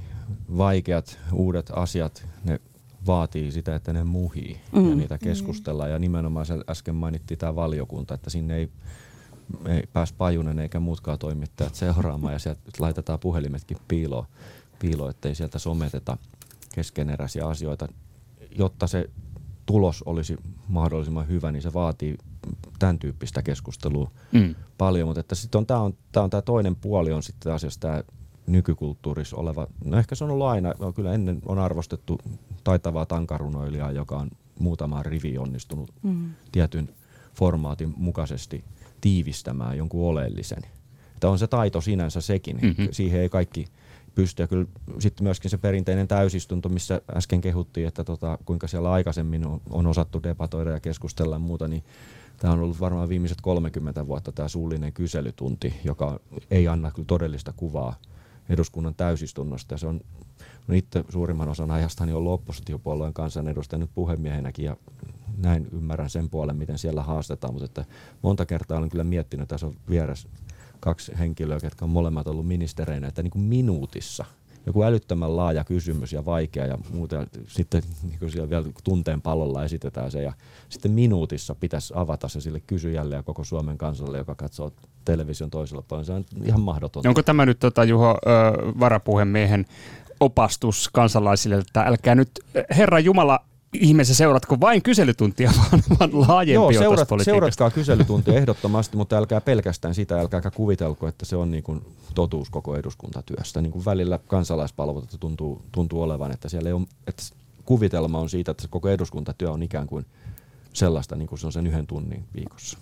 vaikeat, 0.58 1.20
uudet 1.34 1.72
asiat, 1.76 2.28
ne 2.44 2.60
vaatii 3.08 3.52
sitä, 3.52 3.76
että 3.76 3.94
ne 3.94 4.04
muhii 4.04 4.62
mm. 4.72 4.90
ja 4.90 4.96
niitä 4.96 5.18
keskustellaan. 5.18 5.90
Mm. 5.90 5.94
Ja 5.94 6.00
nimenomaan 6.00 6.46
se 6.46 6.54
äsken 6.70 6.96
mainittiin 6.96 7.38
tämä 7.38 7.56
valiokunta, 7.56 8.14
että 8.14 8.30
sinne 8.30 8.56
ei, 8.56 8.70
ei 9.66 9.84
pääs 9.94 10.14
Pajunen 10.14 10.60
eikä 10.60 10.80
muutkaan 10.80 11.20
toimittajat 11.20 11.76
seuraamaan 11.76 12.34
ja 12.34 12.40
sieltä 12.40 12.62
laitetaan 12.80 13.20
puhelimetkin 13.20 13.78
piiloon, 13.88 14.26
piilo, 14.80 15.10
ettei 15.10 15.36
sieltä 15.36 15.60
someteta 15.60 16.18
keskeneräisiä 16.76 17.48
asioita. 17.48 17.88
Jotta 18.58 18.88
se 18.88 19.10
tulos 19.66 20.04
olisi 20.04 20.38
mahdollisimman 20.68 21.28
hyvä, 21.28 21.52
niin 21.52 21.62
se 21.62 21.74
vaatii 21.74 22.18
tämän 22.80 23.00
tyyppistä 23.00 23.42
keskustelua 23.42 24.12
mm. 24.32 24.56
paljon, 24.78 25.08
mutta 25.08 25.36
sitten 25.36 25.60
on, 25.60 25.66
tämä 25.66 25.80
on, 25.80 25.94
tää 26.12 26.24
on 26.24 26.30
tämä 26.30 26.42
toinen 26.42 26.76
puoli 26.76 27.12
on 27.12 27.24
sitten 27.24 27.54
asiassa 27.54 27.80
tämä 27.80 28.04
nykykulttuurissa 28.48 29.38
oleva, 29.38 29.68
no 29.86 29.98
ehkä 29.98 30.16
se 30.16 30.24
on 30.24 30.32
ollut 30.32 30.48
aina, 30.48 30.74
no 30.80 30.94
kyllä 30.94 31.14
ennen 31.14 31.42
on 31.46 31.60
arvostettu 31.60 32.20
taitavaa 32.64 33.06
tankarunoilijaa, 33.06 33.92
joka 33.92 34.18
on 34.18 34.30
muutamaan 34.60 35.06
rivi 35.06 35.38
onnistunut 35.38 35.92
mm. 36.04 36.30
tietyn 36.52 36.90
formaatin 37.34 37.94
mukaisesti 37.98 38.64
tiivistämään 39.02 39.78
jonkun 39.78 40.10
oleellisen. 40.10 40.64
Että 41.14 41.30
on 41.30 41.40
se 41.40 41.48
taito 41.48 41.82
sinänsä 41.82 42.22
sekin, 42.22 42.60
mm-hmm. 42.62 42.88
siihen 42.92 43.22
ei 43.22 43.30
kaikki 43.30 43.66
pysty. 44.16 44.44
Ja 44.44 44.48
kyllä 44.48 44.66
sitten 45.00 45.24
myöskin 45.24 45.52
se 45.52 45.58
perinteinen 45.58 46.08
täysistunto, 46.08 46.70
missä 46.70 47.02
äsken 47.16 47.42
kehuttiin, 47.42 47.88
että 47.88 48.04
tota, 48.04 48.38
kuinka 48.46 48.68
siellä 48.68 48.92
aikaisemmin 48.92 49.48
on, 49.48 49.62
on 49.70 49.88
osattu 49.88 50.24
debatoida 50.24 50.72
ja 50.72 50.80
keskustella 50.80 51.36
ja 51.36 51.40
muuta, 51.40 51.68
niin 51.68 51.84
Tämä 52.38 52.54
on 52.54 52.60
ollut 52.60 52.80
varmaan 52.80 53.10
viimeiset 53.10 53.42
30 53.42 54.08
vuotta 54.08 54.32
tämä 54.32 54.48
suullinen 54.48 54.94
kyselytunti, 54.94 55.74
joka 55.84 56.20
ei 56.52 56.68
anna 56.68 56.92
kyllä 56.92 57.06
todellista 57.06 57.54
kuvaa 57.58 57.96
eduskunnan 58.50 58.96
täysistunnosta. 58.96 59.74
Ja 59.74 59.78
se 59.78 59.88
on, 59.88 60.02
on 60.70 60.76
itse 60.76 61.04
suurimman 61.10 61.50
osan 61.50 61.72
ajastani 61.72 62.14
ollut 62.14 62.34
oppositiopuolueen 62.34 63.14
kansanedustaja 63.14 63.80
nyt 63.80 63.90
puhemiehenäkin 63.96 64.66
ja 64.66 64.78
näin 65.38 65.68
ymmärrän 65.72 66.10
sen 66.10 66.30
puolen, 66.30 66.56
miten 66.56 66.78
siellä 66.78 67.04
haastetaan, 67.04 67.54
mutta 67.54 67.66
että 67.66 67.86
monta 68.22 68.46
kertaa 68.46 68.78
olen 68.78 68.90
kyllä 68.90 69.04
miettinyt, 69.04 69.48
tässä 69.48 69.68
on 69.68 69.76
vieressä 69.90 70.30
kaksi 70.80 71.12
henkilöä, 71.20 71.60
jotka 71.64 71.86
on 71.86 71.92
molemmat 71.92 72.28
ollut 72.28 72.48
ministereinä, 72.48 73.08
että 73.08 73.24
niin 73.24 73.32
kuin 73.32 73.44
minuutissa– 73.44 74.26
joku 74.66 74.84
älyttömän 74.84 75.36
laaja 75.36 75.64
kysymys 75.64 76.14
ja 76.14 76.26
vaikea 76.26 76.66
ja 76.66 76.78
muuta. 76.94 77.28
Sitten 77.48 77.84
niin 78.04 78.20
kuin 78.20 78.32
siellä 78.32 78.50
vielä 78.50 78.66
tunteen 78.84 79.22
palolla 79.22 79.64
esitetään 79.64 80.12
se 80.12 80.22
ja 80.22 80.34
sitten 80.70 80.92
minuutissa 80.92 81.56
pitäisi 81.56 81.94
avata 81.98 82.28
se 82.28 82.42
sille 82.42 82.60
kysyjälle 82.60 83.16
ja 83.16 83.24
koko 83.24 83.44
Suomen 83.44 83.78
kansalle, 83.78 84.18
joka 84.18 84.36
katsoo 84.36 84.72
television 85.06 85.50
toisella 85.50 85.84
puolella. 85.88 86.06
Se 86.06 86.14
on 86.14 86.26
ihan 86.46 86.62
mahdotonta. 86.62 87.10
Onko 87.10 87.24
tämä 87.24 87.46
nyt 87.46 87.60
tota, 87.60 87.84
Juho 87.84 88.18
varapuhemiehen 88.80 89.66
opastus 90.20 90.90
kansalaisille, 90.94 91.56
että 91.56 91.82
älkää 91.82 92.16
nyt, 92.16 92.30
Herra 92.78 93.00
Jumala, 93.00 93.40
ihmeessä 93.74 94.14
seuratko 94.14 94.60
vain 94.60 94.82
kyselytuntia, 94.82 95.52
vaan, 95.60 95.84
vaan 96.00 96.28
laajempi 96.28 96.54
Joo, 96.54 96.74
seurat, 96.74 97.08
seuratkaa 97.24 97.70
kyselytuntia 97.70 98.34
ehdottomasti, 98.34 98.98
mutta 98.98 99.18
älkää 99.18 99.42
pelkästään 99.42 99.96
sitä, 99.96 100.20
älkääkä 100.20 100.52
kuvitelko, 100.52 101.08
että 101.08 101.26
se 101.26 101.36
on 101.36 101.52
niin 101.52 101.64
kuin 101.64 101.82
totuus 102.16 102.50
koko 102.50 102.76
eduskuntatyöstä. 102.76 103.62
Niin 103.62 103.72
kuin 103.72 103.86
välillä 103.86 104.20
kansalaispalveluita 104.28 105.18
tuntuu, 105.18 105.62
tuntuu 105.72 106.02
olevan, 106.02 106.32
että 106.32 106.50
siellä 106.50 106.70
ei 106.70 106.74
ole, 106.74 106.88
että 107.08 107.24
kuvitelma 107.66 108.20
on 108.20 108.30
siitä, 108.30 108.52
että 108.52 108.62
se 108.62 108.68
koko 108.68 108.90
eduskuntatyö 108.90 109.52
on 109.52 109.64
ikään 109.64 109.88
kuin 109.88 110.06
sellaista, 110.74 111.16
niin 111.16 111.28
kuin 111.28 111.40
se 111.40 111.46
on 111.46 111.54
sen 111.54 111.68
yhden 111.68 111.88
tunnin 111.88 112.24
viikossa. 112.36 112.78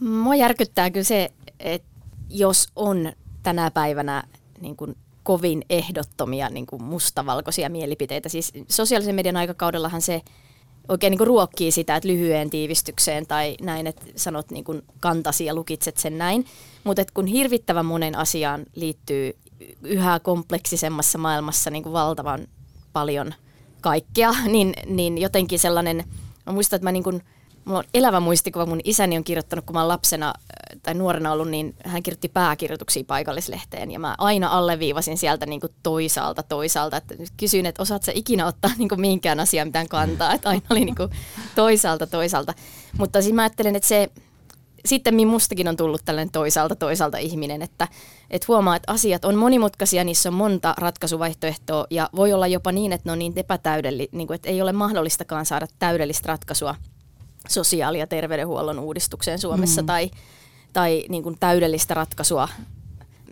Mua 0.00 0.34
järkyttää 0.34 0.90
kyllä 0.90 1.04
se, 1.04 1.30
että 1.60 1.88
jos 2.30 2.68
on 2.76 3.12
tänä 3.42 3.70
päivänä 3.70 4.24
niin 4.60 4.76
kuin 4.76 4.96
kovin 5.22 5.64
ehdottomia 5.70 6.48
niin 6.48 6.66
kuin 6.66 6.82
mustavalkoisia 6.82 7.70
mielipiteitä. 7.70 8.28
Siis 8.28 8.52
sosiaalisen 8.68 9.14
median 9.14 9.36
aikakaudellahan 9.36 10.02
se 10.02 10.22
oikein 10.88 11.10
niin 11.10 11.18
kuin 11.18 11.26
ruokkii 11.26 11.70
sitä, 11.72 11.96
että 11.96 12.08
lyhyen 12.08 12.50
tiivistykseen 12.50 13.26
tai 13.26 13.56
näin, 13.60 13.86
että 13.86 14.06
sanot 14.16 14.50
niin 14.50 14.64
kuin 14.64 14.82
kantasi 15.00 15.44
ja 15.44 15.54
lukitset 15.54 15.96
sen 15.96 16.18
näin. 16.18 16.44
Mutta 16.84 17.02
kun 17.14 17.26
hirvittävän 17.26 17.86
monen 17.86 18.18
asiaan 18.18 18.66
liittyy 18.74 19.36
yhä 19.82 20.20
kompleksisemmassa 20.20 21.18
maailmassa 21.18 21.70
niin 21.70 21.82
kuin 21.82 21.92
valtavan 21.92 22.46
paljon 22.92 23.34
kaikkea, 23.80 24.34
niin, 24.52 24.74
niin 24.86 25.18
jotenkin 25.18 25.58
sellainen, 25.58 26.04
mä 26.46 26.52
muistan, 26.52 26.76
että 26.76 26.84
mä 26.84 26.92
niin 26.92 27.04
kuin– 27.04 27.22
mulla 27.64 27.78
on 27.78 27.84
elävä 27.94 28.20
muistikuva, 28.20 28.66
mun 28.66 28.80
isäni 28.84 29.16
on 29.16 29.24
kirjoittanut, 29.24 29.64
kun 29.64 29.76
mä 29.76 29.88
lapsena 29.88 30.28
äh, 30.28 30.80
tai 30.82 30.94
nuorena 30.94 31.32
ollut, 31.32 31.48
niin 31.48 31.74
hän 31.84 32.02
kirjoitti 32.02 32.28
pääkirjoituksia 32.28 33.04
paikallislehteen. 33.06 33.90
Ja 33.90 33.98
mä 33.98 34.14
aina 34.18 34.48
alleviivasin 34.48 35.18
sieltä 35.18 35.46
niin 35.46 35.60
kuin 35.60 35.72
toisaalta 35.82 36.42
toisaalta, 36.42 36.96
että 36.96 37.14
kysyin, 37.36 37.66
että 37.66 37.82
osaat 37.82 38.02
sä 38.02 38.12
ikinä 38.14 38.46
ottaa 38.46 38.70
niin 38.78 38.88
kuin 38.88 39.00
minkään 39.00 39.40
asiaan 39.40 39.68
mitään 39.68 39.88
kantaa, 39.88 40.34
että 40.34 40.48
aina 40.48 40.62
oli 40.70 40.84
niin 40.84 40.96
kuin 40.96 41.10
toisaalta 41.54 42.06
toisaalta. 42.06 42.54
Mutta 42.98 43.22
siis 43.22 43.34
mä 43.34 43.42
ajattelen, 43.42 43.76
että 43.76 43.88
se, 43.88 44.10
sitten 44.84 45.28
mustakin 45.28 45.68
on 45.68 45.76
tullut 45.76 46.02
tällainen 46.04 46.32
toisaalta 46.32 46.76
toisaalta 46.76 47.18
ihminen, 47.18 47.62
että, 47.62 47.88
että 48.30 48.44
huomaa, 48.48 48.76
että 48.76 48.92
asiat 48.92 49.24
on 49.24 49.36
monimutkaisia, 49.36 50.04
niissä 50.04 50.28
on 50.28 50.34
monta 50.34 50.74
ratkaisuvaihtoehtoa 50.78 51.86
ja 51.90 52.10
voi 52.16 52.32
olla 52.32 52.46
jopa 52.46 52.72
niin, 52.72 52.92
että 52.92 53.08
ne 53.08 53.12
on 53.12 53.18
niin 53.18 53.32
epätäydellisiä, 53.36 54.10
niin 54.12 54.32
että 54.32 54.48
ei 54.48 54.62
ole 54.62 54.72
mahdollistakaan 54.72 55.46
saada 55.46 55.66
täydellistä 55.78 56.28
ratkaisua 56.28 56.74
sosiaali- 57.48 57.98
ja 57.98 58.06
terveydenhuollon 58.06 58.78
uudistukseen 58.78 59.38
Suomessa 59.38 59.82
mm. 59.82 59.86
tai, 59.86 60.10
tai 60.72 61.04
niin 61.08 61.22
kuin 61.22 61.36
täydellistä 61.40 61.94
ratkaisua, 61.94 62.48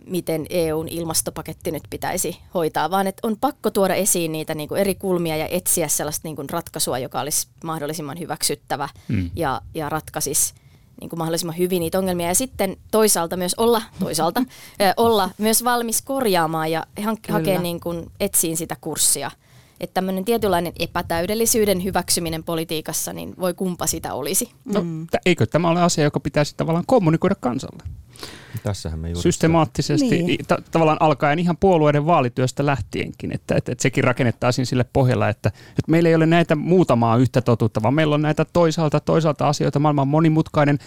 miten 0.05 0.45
EUn 0.49 0.87
ilmastopaketti 0.87 1.71
nyt 1.71 1.83
pitäisi 1.89 2.37
hoitaa, 2.53 2.91
vaan 2.91 3.07
että 3.07 3.27
on 3.27 3.37
pakko 3.41 3.71
tuoda 3.71 3.95
esiin 3.95 4.31
niitä 4.31 4.55
niin 4.55 4.69
kuin 4.69 4.81
eri 4.81 4.95
kulmia 4.95 5.37
ja 5.37 5.47
etsiä 5.47 5.87
sellaista 5.87 6.27
niin 6.27 6.35
kuin 6.35 6.49
ratkaisua, 6.49 6.99
joka 6.99 7.19
olisi 7.19 7.47
mahdollisimman 7.63 8.19
hyväksyttävä 8.19 8.89
mm. 9.07 9.29
ja, 9.35 9.61
ja 9.73 9.89
ratkaisisi 9.89 10.53
niin 11.01 11.09
kuin 11.09 11.17
mahdollisimman 11.17 11.57
hyvin 11.57 11.79
niitä 11.79 11.99
ongelmia 11.99 12.27
ja 12.27 12.35
sitten 12.35 12.77
toisaalta 12.91 13.37
myös 13.37 13.55
olla, 13.57 13.81
toisaalta, 13.99 14.43
olla 14.97 15.29
myös 15.37 15.63
valmis 15.63 16.01
korjaamaan 16.01 16.71
ja 16.71 16.87
hakea 17.29 17.61
niin 17.61 17.79
kuin, 17.79 18.11
etsiin 18.19 18.57
sitä 18.57 18.77
kurssia– 18.81 19.31
että 19.79 19.93
tämmöinen 19.93 20.25
tietynlainen 20.25 20.73
epätäydellisyyden 20.79 21.83
hyväksyminen 21.83 22.43
politiikassa, 22.43 23.13
niin 23.13 23.33
voi 23.39 23.53
kumpa 23.53 23.87
sitä 23.87 24.13
olisi. 24.13 24.51
No, 24.65 24.81
mm. 24.83 25.07
eikö 25.25 25.45
tämä 25.45 25.69
ole 25.69 25.81
asia, 25.81 26.03
joka 26.03 26.19
pitäisi 26.19 26.53
tavallaan 26.57 26.85
kommunikoida 26.87 27.35
kansalle? 27.35 27.83
Tässähän 28.63 28.99
me 28.99 29.15
Systemaattisesti, 29.15 30.23
niin. 30.23 30.45
ta- 30.47 30.61
tavallaan 30.71 30.97
alkaen 31.01 31.39
ihan 31.39 31.57
puolueiden 31.57 32.05
vaalityöstä 32.05 32.65
lähtienkin, 32.65 33.31
että, 33.31 33.55
että, 33.55 33.71
että 33.71 33.81
sekin 33.81 34.03
rakennettaisiin 34.03 34.65
sille 34.65 34.85
pohjalla, 34.93 35.29
että, 35.29 35.49
että 35.49 35.91
meillä 35.91 36.09
ei 36.09 36.15
ole 36.15 36.25
näitä 36.25 36.55
muutamaa 36.55 37.17
yhtä 37.17 37.41
totuutta, 37.41 37.81
vaan 37.81 37.93
meillä 37.93 38.15
on 38.15 38.21
näitä 38.21 38.45
toisaalta, 38.53 38.99
toisaalta 38.99 39.47
asioita, 39.47 39.79
maailman 39.79 40.07
monimutkainen, 40.07 40.79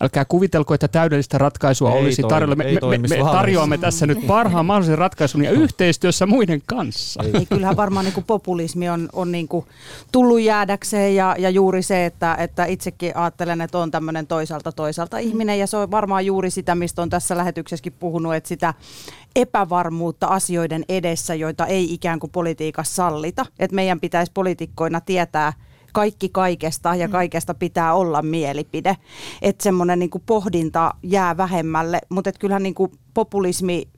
älkää 0.00 0.24
kuvitelko, 0.24 0.74
että 0.74 0.88
täydellistä 0.88 1.38
ratkaisua 1.38 1.92
ei 1.92 2.02
olisi 2.02 2.22
tarjolla. 2.22 2.54
Me, 2.54 2.64
me, 2.64 2.98
me, 2.98 3.08
me 3.08 3.16
tarjoamme 3.32 3.78
tässä 3.78 4.06
nyt 4.06 4.26
parhaan 4.26 4.66
mahdollisen 4.66 4.98
ratkaisun 4.98 5.44
ja 5.44 5.50
yhteistyössä 5.50 6.26
muiden 6.26 6.62
kanssa. 6.66 7.22
Ei, 7.22 7.46
kyllähän 7.46 7.76
varmaan 7.76 8.04
niin 8.04 8.14
kuin 8.14 8.24
populismi 8.24 8.88
on, 8.88 9.08
on 9.12 9.32
niin 9.32 9.48
kuin 9.48 9.66
tullut 10.12 10.40
jäädäkseen 10.40 11.16
ja, 11.16 11.36
ja 11.38 11.50
juuri 11.50 11.82
se, 11.82 12.06
että, 12.06 12.34
että 12.34 12.64
itsekin 12.64 13.16
ajattelen, 13.16 13.60
että 13.60 13.78
on 13.78 13.90
tämmöinen 13.90 14.26
toisaalta 14.26 14.72
toisaalta 14.72 15.18
ihminen 15.18 15.58
ja 15.58 15.66
se 15.66 15.76
on 15.76 15.90
varmaan 15.90 16.26
juuri 16.26 16.50
sitä, 16.50 16.74
mistä 16.74 17.02
on 17.02 17.10
tässä 17.10 17.36
lähetyksessäkin 17.36 17.92
puhunut, 17.92 18.34
että 18.34 18.48
sitä 18.48 18.74
epävarmuutta 19.36 20.26
asioiden 20.26 20.84
edessä, 20.88 21.34
joita 21.34 21.66
ei 21.66 21.94
ikään 21.94 22.20
kuin 22.20 22.30
politiikassa 22.30 22.94
sallita. 22.94 23.46
Että 23.58 23.74
meidän 23.74 24.00
pitäisi 24.00 24.32
poliitikkoina 24.34 25.00
tietää, 25.00 25.52
kaikki 25.92 26.28
kaikesta 26.28 26.94
ja 26.94 27.08
mm. 27.08 27.12
kaikesta 27.12 27.54
pitää 27.54 27.94
olla 27.94 28.22
mielipide. 28.22 28.96
Että 29.42 29.62
semmoinen 29.62 29.98
niin 29.98 30.10
pohdinta 30.26 30.94
jää 31.02 31.36
vähemmälle, 31.36 31.98
mutta 32.08 32.32
kyllähän 32.32 32.62
niin 32.62 32.74
kuin 32.74 32.92
populismi 33.14 33.88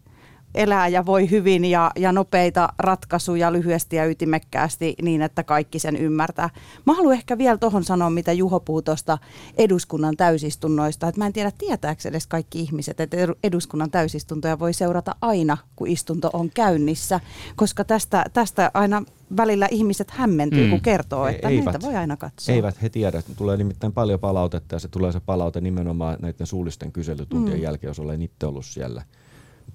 elää 0.55 0.89
ja 0.89 1.07
voi 1.07 1.31
hyvin 1.31 1.65
ja, 1.65 1.91
ja 1.97 2.13
nopeita 2.13 2.69
ratkaisuja 2.79 3.53
lyhyesti 3.53 3.97
ja 3.97 4.07
ytimekkäästi 4.07 4.95
niin, 5.03 5.23
että 5.23 5.43
kaikki 5.43 5.79
sen 5.79 5.97
ymmärtää. 5.97 6.51
Mä 6.87 6.95
haluan 6.95 7.15
ehkä 7.15 7.39
vielä 7.39 7.59
tuohon 7.59 7.85
sanoa, 7.85 8.11
mitä 8.11 8.33
Juho 8.33 8.61
puhuu 8.61 8.83
tuosta 8.83 9.19
eduskunnan 9.57 10.17
täysistunnoista. 10.17 11.09
Että 11.09 11.21
mä 11.21 11.27
en 11.27 11.33
tiedä, 11.33 11.53
tietääkö 11.59 12.09
edes 12.09 12.27
kaikki 12.27 12.61
ihmiset, 12.61 13.01
että 13.01 13.17
eduskunnan 13.45 13.91
täysistuntoja 13.91 14.59
voi 14.59 14.73
seurata 14.73 15.15
aina, 15.21 15.57
kun 15.77 15.89
istunto 15.89 16.31
on 16.33 16.51
käynnissä, 16.51 17.21
koska 17.57 17.85
tästä, 17.85 18.25
tästä 18.33 18.71
aina 18.75 19.03
välillä 19.37 19.69
ihmiset 19.71 20.11
hämmentyy, 20.11 20.65
mm. 20.65 20.71
kun 20.71 20.81
kertoo, 20.81 21.27
että 21.27 21.49
eivät, 21.49 21.65
niitä 21.65 21.87
voi 21.87 21.97
aina 21.97 22.17
katsoa. 22.17 22.55
Eivät 22.55 22.83
he 22.83 22.89
tiedä. 22.89 23.23
Tulee 23.37 23.57
nimittäin 23.57 23.93
paljon 23.93 24.21
palautetta 24.21 24.75
ja 24.75 24.79
se 24.79 24.89
tulee 24.89 25.13
se 25.13 25.21
palaute 25.21 25.61
nimenomaan 25.61 26.19
näiden 26.23 26.47
suullisten 26.47 26.93
kyselytuntien 26.93 27.57
mm. 27.57 27.63
jälkeen, 27.63 27.89
jos 27.89 27.99
olen 27.99 28.23
itse 28.23 28.47
ollut 28.47 28.67
siellä 28.67 29.03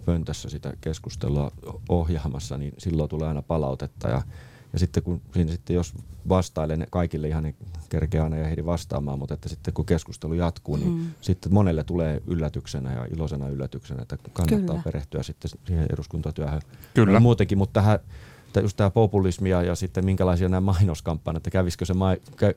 pöntössä 0.08 0.50
sitä 0.50 0.74
keskustelua 0.82 1.52
ohjaamassa, 1.90 2.58
niin 2.58 2.74
silloin 2.78 3.10
tulee 3.10 3.28
aina 3.28 3.42
palautetta 3.42 4.10
ja 4.10 4.22
ja 4.74 4.80
sitten 4.80 5.04
kun 5.04 5.22
siinä 5.34 5.52
sitten 5.52 5.76
jos 5.76 5.94
vastailen 6.30 6.88
kaikille 6.90 7.28
ihan 7.28 7.44
niin 7.44 7.56
kerkeä 7.90 8.24
aina 8.24 8.38
ja 8.38 8.48
ehdi 8.48 8.66
vastaamaan, 8.66 9.20
mutta 9.20 9.34
että 9.34 9.50
sitten 9.50 9.74
kun 9.74 9.86
keskustelu 9.86 10.34
jatkuu, 10.34 10.76
niin 10.76 10.92
mm. 10.92 11.06
sitten 11.22 11.54
monelle 11.54 11.84
tulee 11.84 12.22
yllätyksenä 12.28 12.94
ja 12.94 13.06
iloisena 13.06 13.50
yllätyksenä, 13.50 14.02
että 14.02 14.18
kannattaa 14.34 14.76
Kyllä. 14.76 14.84
perehtyä 14.84 15.24
sitten 15.24 15.52
siihen 15.66 15.88
eduskuntatyöhön. 15.94 16.62
Kyllä. 16.94 17.14
Ja 17.14 17.20
muutenkin, 17.20 17.58
mutta 17.58 17.82
tähän 17.82 18.00
just 18.62 18.78
tämä 18.78 18.90
populismi 18.90 19.50
ja, 19.50 19.62
ja 19.64 19.76
sitten 19.76 20.06
minkälaisia 20.06 20.50
nämä 20.50 20.62
mainoskampanjat, 20.62 21.40
että 21.40 21.52
kävisikö 21.52 21.86
se, 21.86 21.94
ma, 21.94 22.10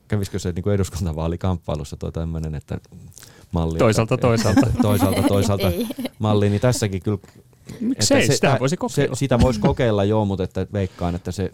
kävisikö 0.09 0.39
se 0.39 0.53
niin 0.53 0.63
kuin 0.63 0.75
eduskuntavaalikamppailussa 0.75 1.97
tuo 1.97 2.11
tämmöinen, 2.11 2.55
että 2.55 2.81
malli. 3.53 3.79
Toisaalta 3.79 4.15
että, 4.15 4.27
toisaalta. 4.29 4.67
toisaalta 4.83 5.23
toisaalta 5.23 5.73
malli, 6.19 6.51
niin 6.51 6.61
tässäkin 6.61 7.03
kyllä 7.03 7.19
Miksei, 7.81 8.27
se, 8.27 8.33
sitä 8.33 8.57
voisi 8.61 8.77
kokeilla. 8.77 9.15
Se, 9.15 9.19
sitä 9.19 9.41
voisi 9.41 9.61
kokeilla 9.61 10.05
joo, 10.05 10.25
mutta 10.25 10.45
että 10.45 10.67
veikkaan, 10.73 11.15
että 11.15 11.33
se 11.33 11.53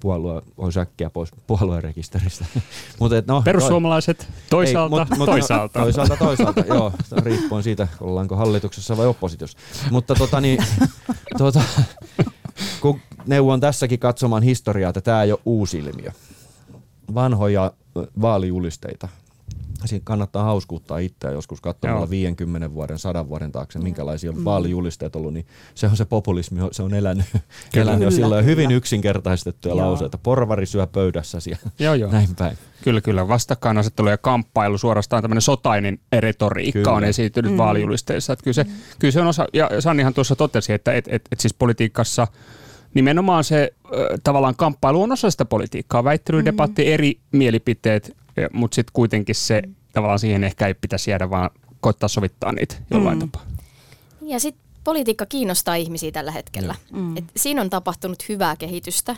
puolue 0.00 0.42
olisi 0.56 0.80
äkkiä 0.80 1.10
pois 1.10 1.30
puolueen 1.46 1.82
rekisteristä. 1.82 2.44
Mut 3.00 3.12
et, 3.12 3.26
no, 3.26 3.42
Perussuomalaiset 3.42 4.28
toisaalta, 4.50 4.96
ei, 4.96 5.06
mut, 5.08 5.18
mut, 5.18 5.26
toisaalta. 5.26 5.78
No, 5.78 5.84
toisaalta, 5.84 6.16
toisaalta, 6.16 6.60
joo, 6.60 6.92
riippuen 7.22 7.62
siitä, 7.62 7.88
ollaanko 8.00 8.36
hallituksessa 8.36 8.96
vai 8.96 9.06
oppositiossa. 9.06 9.58
Mutta 9.90 10.14
tota, 10.14 10.40
niin, 10.40 10.64
tota, 11.38 11.62
kun 12.80 13.00
neuvon 13.26 13.60
tässäkin 13.60 13.98
katsomaan 13.98 14.42
historiaa, 14.42 14.88
että 14.88 15.00
tämä 15.00 15.22
ei 15.22 15.32
ole 15.32 15.40
uusi 15.44 15.78
ilmiö. 15.78 16.10
Vanhoja 17.14 17.72
vaalijulisteita 18.20 19.08
siinä 19.88 20.02
kannattaa 20.04 20.44
hauskuuttaa 20.44 20.98
itseä 20.98 21.30
joskus 21.30 21.60
katsomalla 21.60 22.00
Joo. 22.00 22.10
50 22.10 22.74
vuoden, 22.74 22.98
100 22.98 23.28
vuoden 23.28 23.52
taakse, 23.52 23.78
minkälaisia 23.78 24.32
mm. 24.32 24.44
vaalijulisteet 24.44 25.16
ollut, 25.16 25.32
niin 25.32 25.46
se 25.74 25.86
on 25.86 25.96
se 25.96 26.04
populismi, 26.04 26.60
se 26.72 26.82
on 26.82 26.94
elänyt, 26.94 27.26
kyllä, 27.32 27.42
elänyt 27.82 27.94
kyllä, 27.94 28.06
jo 28.06 28.10
silloin 28.10 28.44
hyvin 28.44 28.70
yksinkertaistettuja 28.70 29.74
Joo. 29.74 29.86
lauseita. 29.86 30.18
Porvari 30.18 30.66
syö 30.66 30.86
pöydässäsi 30.86 31.50
ja 31.50 31.56
Joo, 31.78 31.94
jo. 31.94 32.10
näin 32.12 32.28
päin. 32.38 32.58
Kyllä, 32.82 33.00
kyllä. 33.00 33.28
Vastakkainasettelu 33.28 34.08
ja 34.08 34.18
kamppailu, 34.18 34.78
suorastaan 34.78 35.22
tämmöinen 35.22 35.42
sotainen 35.42 35.98
retoriikka 36.18 36.78
kyllä. 36.78 36.92
on 36.92 37.04
esiintynyt 37.04 37.52
mm. 37.52 37.58
vaalijulisteissa. 37.58 38.32
Että 38.32 38.44
kyllä, 38.44 38.54
se, 38.54 38.64
mm. 38.64 38.70
kyllä 38.98 39.12
se 39.12 39.20
on 39.20 39.26
osa, 39.26 39.46
ja 39.52 39.80
Sannihan 39.80 40.14
tuossa 40.14 40.36
totesi, 40.36 40.72
että 40.72 40.92
et, 40.92 41.08
et, 41.08 41.22
et 41.32 41.40
siis 41.40 41.54
politiikassa 41.54 42.26
nimenomaan 42.94 43.44
se 43.44 43.74
tavallaan 44.24 44.56
kamppailu 44.56 45.02
on 45.02 45.12
osa 45.12 45.30
sitä 45.30 45.44
politiikkaa. 45.44 46.04
Väittely, 46.04 46.40
mm. 46.40 46.44
debatti, 46.44 46.92
eri 46.92 47.20
mielipiteet, 47.32 48.16
mutta 48.52 48.74
sitten 48.74 48.92
kuitenkin 48.92 49.34
se 49.34 49.62
tavallaan 49.92 50.18
siihen 50.18 50.44
ehkä 50.44 50.66
ei 50.66 50.74
pitäisi 50.74 51.10
jäädä, 51.10 51.30
vaan 51.30 51.50
koittaa 51.80 52.08
sovittaa 52.08 52.52
niitä 52.52 52.74
jollain 52.90 53.18
mm. 53.18 53.30
tapaa. 53.30 53.46
Ja 54.22 54.40
sitten 54.40 54.64
politiikka 54.84 55.26
kiinnostaa 55.26 55.74
ihmisiä 55.74 56.10
tällä 56.10 56.32
hetkellä. 56.32 56.74
Mm. 56.92 57.16
Et 57.16 57.24
siinä 57.36 57.60
on 57.60 57.70
tapahtunut 57.70 58.28
hyvää 58.28 58.56
kehitystä. 58.56 59.16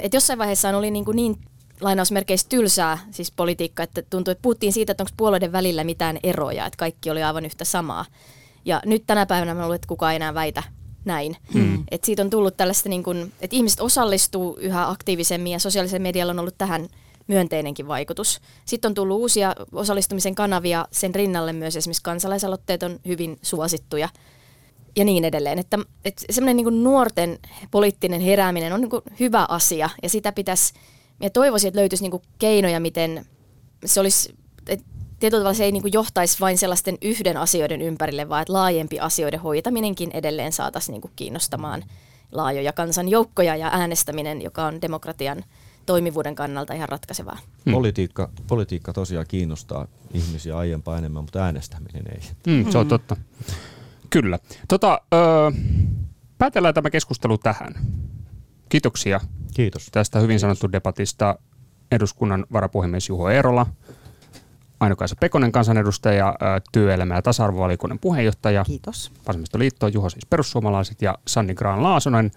Et 0.00 0.14
jossain 0.14 0.38
vaiheessa 0.38 0.76
oli 0.76 0.90
niin, 0.90 1.04
kuin 1.04 1.16
niin 1.16 1.40
lainausmerkeissä 1.80 2.48
tylsää 2.48 2.98
siis 3.10 3.32
politiikka, 3.32 3.82
että 3.82 4.02
tuntui, 4.02 4.32
että 4.32 4.42
puhuttiin 4.42 4.72
siitä, 4.72 4.92
että 4.92 5.02
onko 5.02 5.12
puolueiden 5.16 5.52
välillä 5.52 5.84
mitään 5.84 6.18
eroja, 6.22 6.66
että 6.66 6.76
kaikki 6.76 7.10
oli 7.10 7.22
aivan 7.22 7.44
yhtä 7.44 7.64
samaa. 7.64 8.04
Ja 8.64 8.82
nyt 8.86 9.04
tänä 9.06 9.26
päivänä 9.26 9.54
mä 9.54 9.62
luulen, 9.62 9.74
että 9.74 9.88
kukaan 9.88 10.12
ei 10.12 10.16
enää 10.16 10.34
väitä 10.34 10.62
näin. 11.04 11.36
Mm. 11.54 11.84
Et 11.90 12.04
siitä 12.04 12.22
on 12.22 12.30
tullut 12.30 12.56
tällaista, 12.56 12.88
niin 12.88 13.02
kun, 13.02 13.32
että 13.40 13.56
ihmiset 13.56 13.80
osallistuu 13.80 14.56
yhä 14.60 14.88
aktiivisemmin 14.88 15.52
ja 15.52 15.58
sosiaalisen 15.58 16.02
medialla 16.02 16.30
on 16.30 16.38
ollut 16.38 16.58
tähän 16.58 16.88
myönteinenkin 17.26 17.88
vaikutus. 17.88 18.40
Sitten 18.64 18.88
on 18.88 18.94
tullut 18.94 19.20
uusia 19.20 19.54
osallistumisen 19.72 20.34
kanavia, 20.34 20.86
sen 20.90 21.14
rinnalle 21.14 21.52
myös 21.52 21.76
esimerkiksi 21.76 22.02
kansalaisaloitteet 22.02 22.82
on 22.82 23.00
hyvin 23.06 23.38
suosittuja 23.42 24.08
ja 24.96 25.04
niin 25.04 25.24
edelleen. 25.24 25.58
Että, 25.58 25.78
että 26.04 26.22
semmoinen 26.30 26.56
niin 26.56 26.84
nuorten 26.84 27.38
poliittinen 27.70 28.20
herääminen 28.20 28.72
on 28.72 28.80
niin 28.80 28.90
hyvä 29.20 29.46
asia 29.48 29.90
ja 30.02 30.08
sitä 30.08 30.32
pitäisi, 30.32 30.74
ja 31.22 31.30
toivoisin, 31.30 31.68
että 31.68 31.80
löytyisi 31.80 32.08
niin 32.08 32.22
keinoja, 32.38 32.80
miten 32.80 33.26
se 33.84 34.00
olisi, 34.00 34.34
että 34.68 34.86
tietyllä 35.20 35.40
tavalla 35.40 35.56
se 35.56 35.64
ei 35.64 35.72
niin 35.72 35.92
johtaisi 35.92 36.40
vain 36.40 36.58
sellaisten 36.58 36.98
yhden 37.02 37.36
asioiden 37.36 37.82
ympärille, 37.82 38.28
vaan 38.28 38.42
että 38.42 38.52
laajempi 38.52 39.00
asioiden 39.00 39.40
hoitaminenkin 39.40 40.10
edelleen 40.12 40.52
saataisiin 40.52 41.00
niin 41.00 41.12
kiinnostamaan 41.16 41.84
laajoja 42.32 42.72
kansanjoukkoja 42.72 43.56
ja 43.56 43.70
äänestäminen, 43.72 44.42
joka 44.42 44.64
on 44.64 44.82
demokratian 44.82 45.44
toimivuuden 45.86 46.34
kannalta 46.34 46.74
ihan 46.74 46.88
ratkaisevaa. 46.88 47.38
Hmm. 47.64 47.72
Politiikka, 47.72 48.28
politiikka 48.46 48.92
tosiaan 48.92 49.26
kiinnostaa 49.28 49.86
ihmisiä 50.14 50.58
aiempaa 50.58 50.98
enemmän, 50.98 51.22
mutta 51.22 51.44
äänestäminen 51.44 52.04
ei. 52.12 52.20
Hmm, 52.46 52.70
se 52.70 52.78
on 52.78 52.88
totta. 52.88 53.16
Kyllä. 54.10 54.38
Tota, 54.68 55.00
öö, 55.14 55.50
päätellään 56.38 56.74
tämä 56.74 56.90
keskustelu 56.90 57.38
tähän. 57.38 57.74
Kiitoksia 58.68 59.20
Kiitos. 59.54 59.88
tästä 59.92 60.18
hyvin 60.18 60.40
sanottu 60.40 60.72
debatista 60.72 61.38
eduskunnan 61.92 62.46
varapuhemies 62.52 63.08
Juho 63.08 63.30
Eerola, 63.30 63.66
Aino-Kaisa 64.80 65.16
Pekonen 65.20 65.52
kansanedustaja, 65.52 66.34
työelämä- 66.72 67.14
ja 67.14 67.22
tasa-arvovaliokunnan 67.22 67.98
puheenjohtaja. 67.98 68.64
Kiitos. 68.64 69.12
Vasemmistoliitto, 69.28 69.88
Juho 69.88 70.10
siis 70.10 70.26
perussuomalaiset 70.26 71.02
ja 71.02 71.18
Sanni 71.26 71.54
Graan 71.54 71.82
Laasonen, 71.82 72.30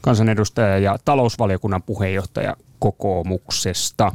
kansanedustaja 0.00 0.78
ja 0.78 0.98
talousvaliokunnan 1.04 1.82
puheenjohtaja 1.82 2.56
kokoomuksesta. 2.80 4.12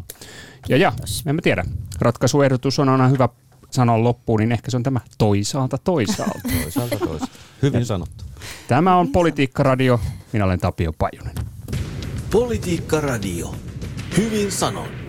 Ja, 0.69 0.77
ja 0.77 0.93
en 1.25 1.35
mä 1.35 1.41
tiedä, 1.41 1.65
ratkaisuehdotus 1.99 2.79
on 2.79 2.89
aina 2.89 3.07
hyvä 3.07 3.29
sanoa 3.71 4.03
loppuun, 4.03 4.39
niin 4.39 4.51
ehkä 4.51 4.71
se 4.71 4.77
on 4.77 4.83
tämä 4.83 4.99
toisaalta 5.17 5.77
toisaalta. 5.77 6.39
toisaalta 6.63 6.97
toisaalta. 6.99 7.35
Hyvin 7.61 7.85
sanottu. 7.85 8.23
Tämä 8.67 8.95
on 8.95 9.11
Politiikka 9.11 9.63
Radio. 9.63 9.99
Minä 10.33 10.45
olen 10.45 10.59
Tapio 10.59 10.93
Pajunen. 10.93 11.35
Politiikka 12.31 13.01
Radio. 13.01 13.55
Hyvin 14.17 14.51
sanottu. 14.51 15.04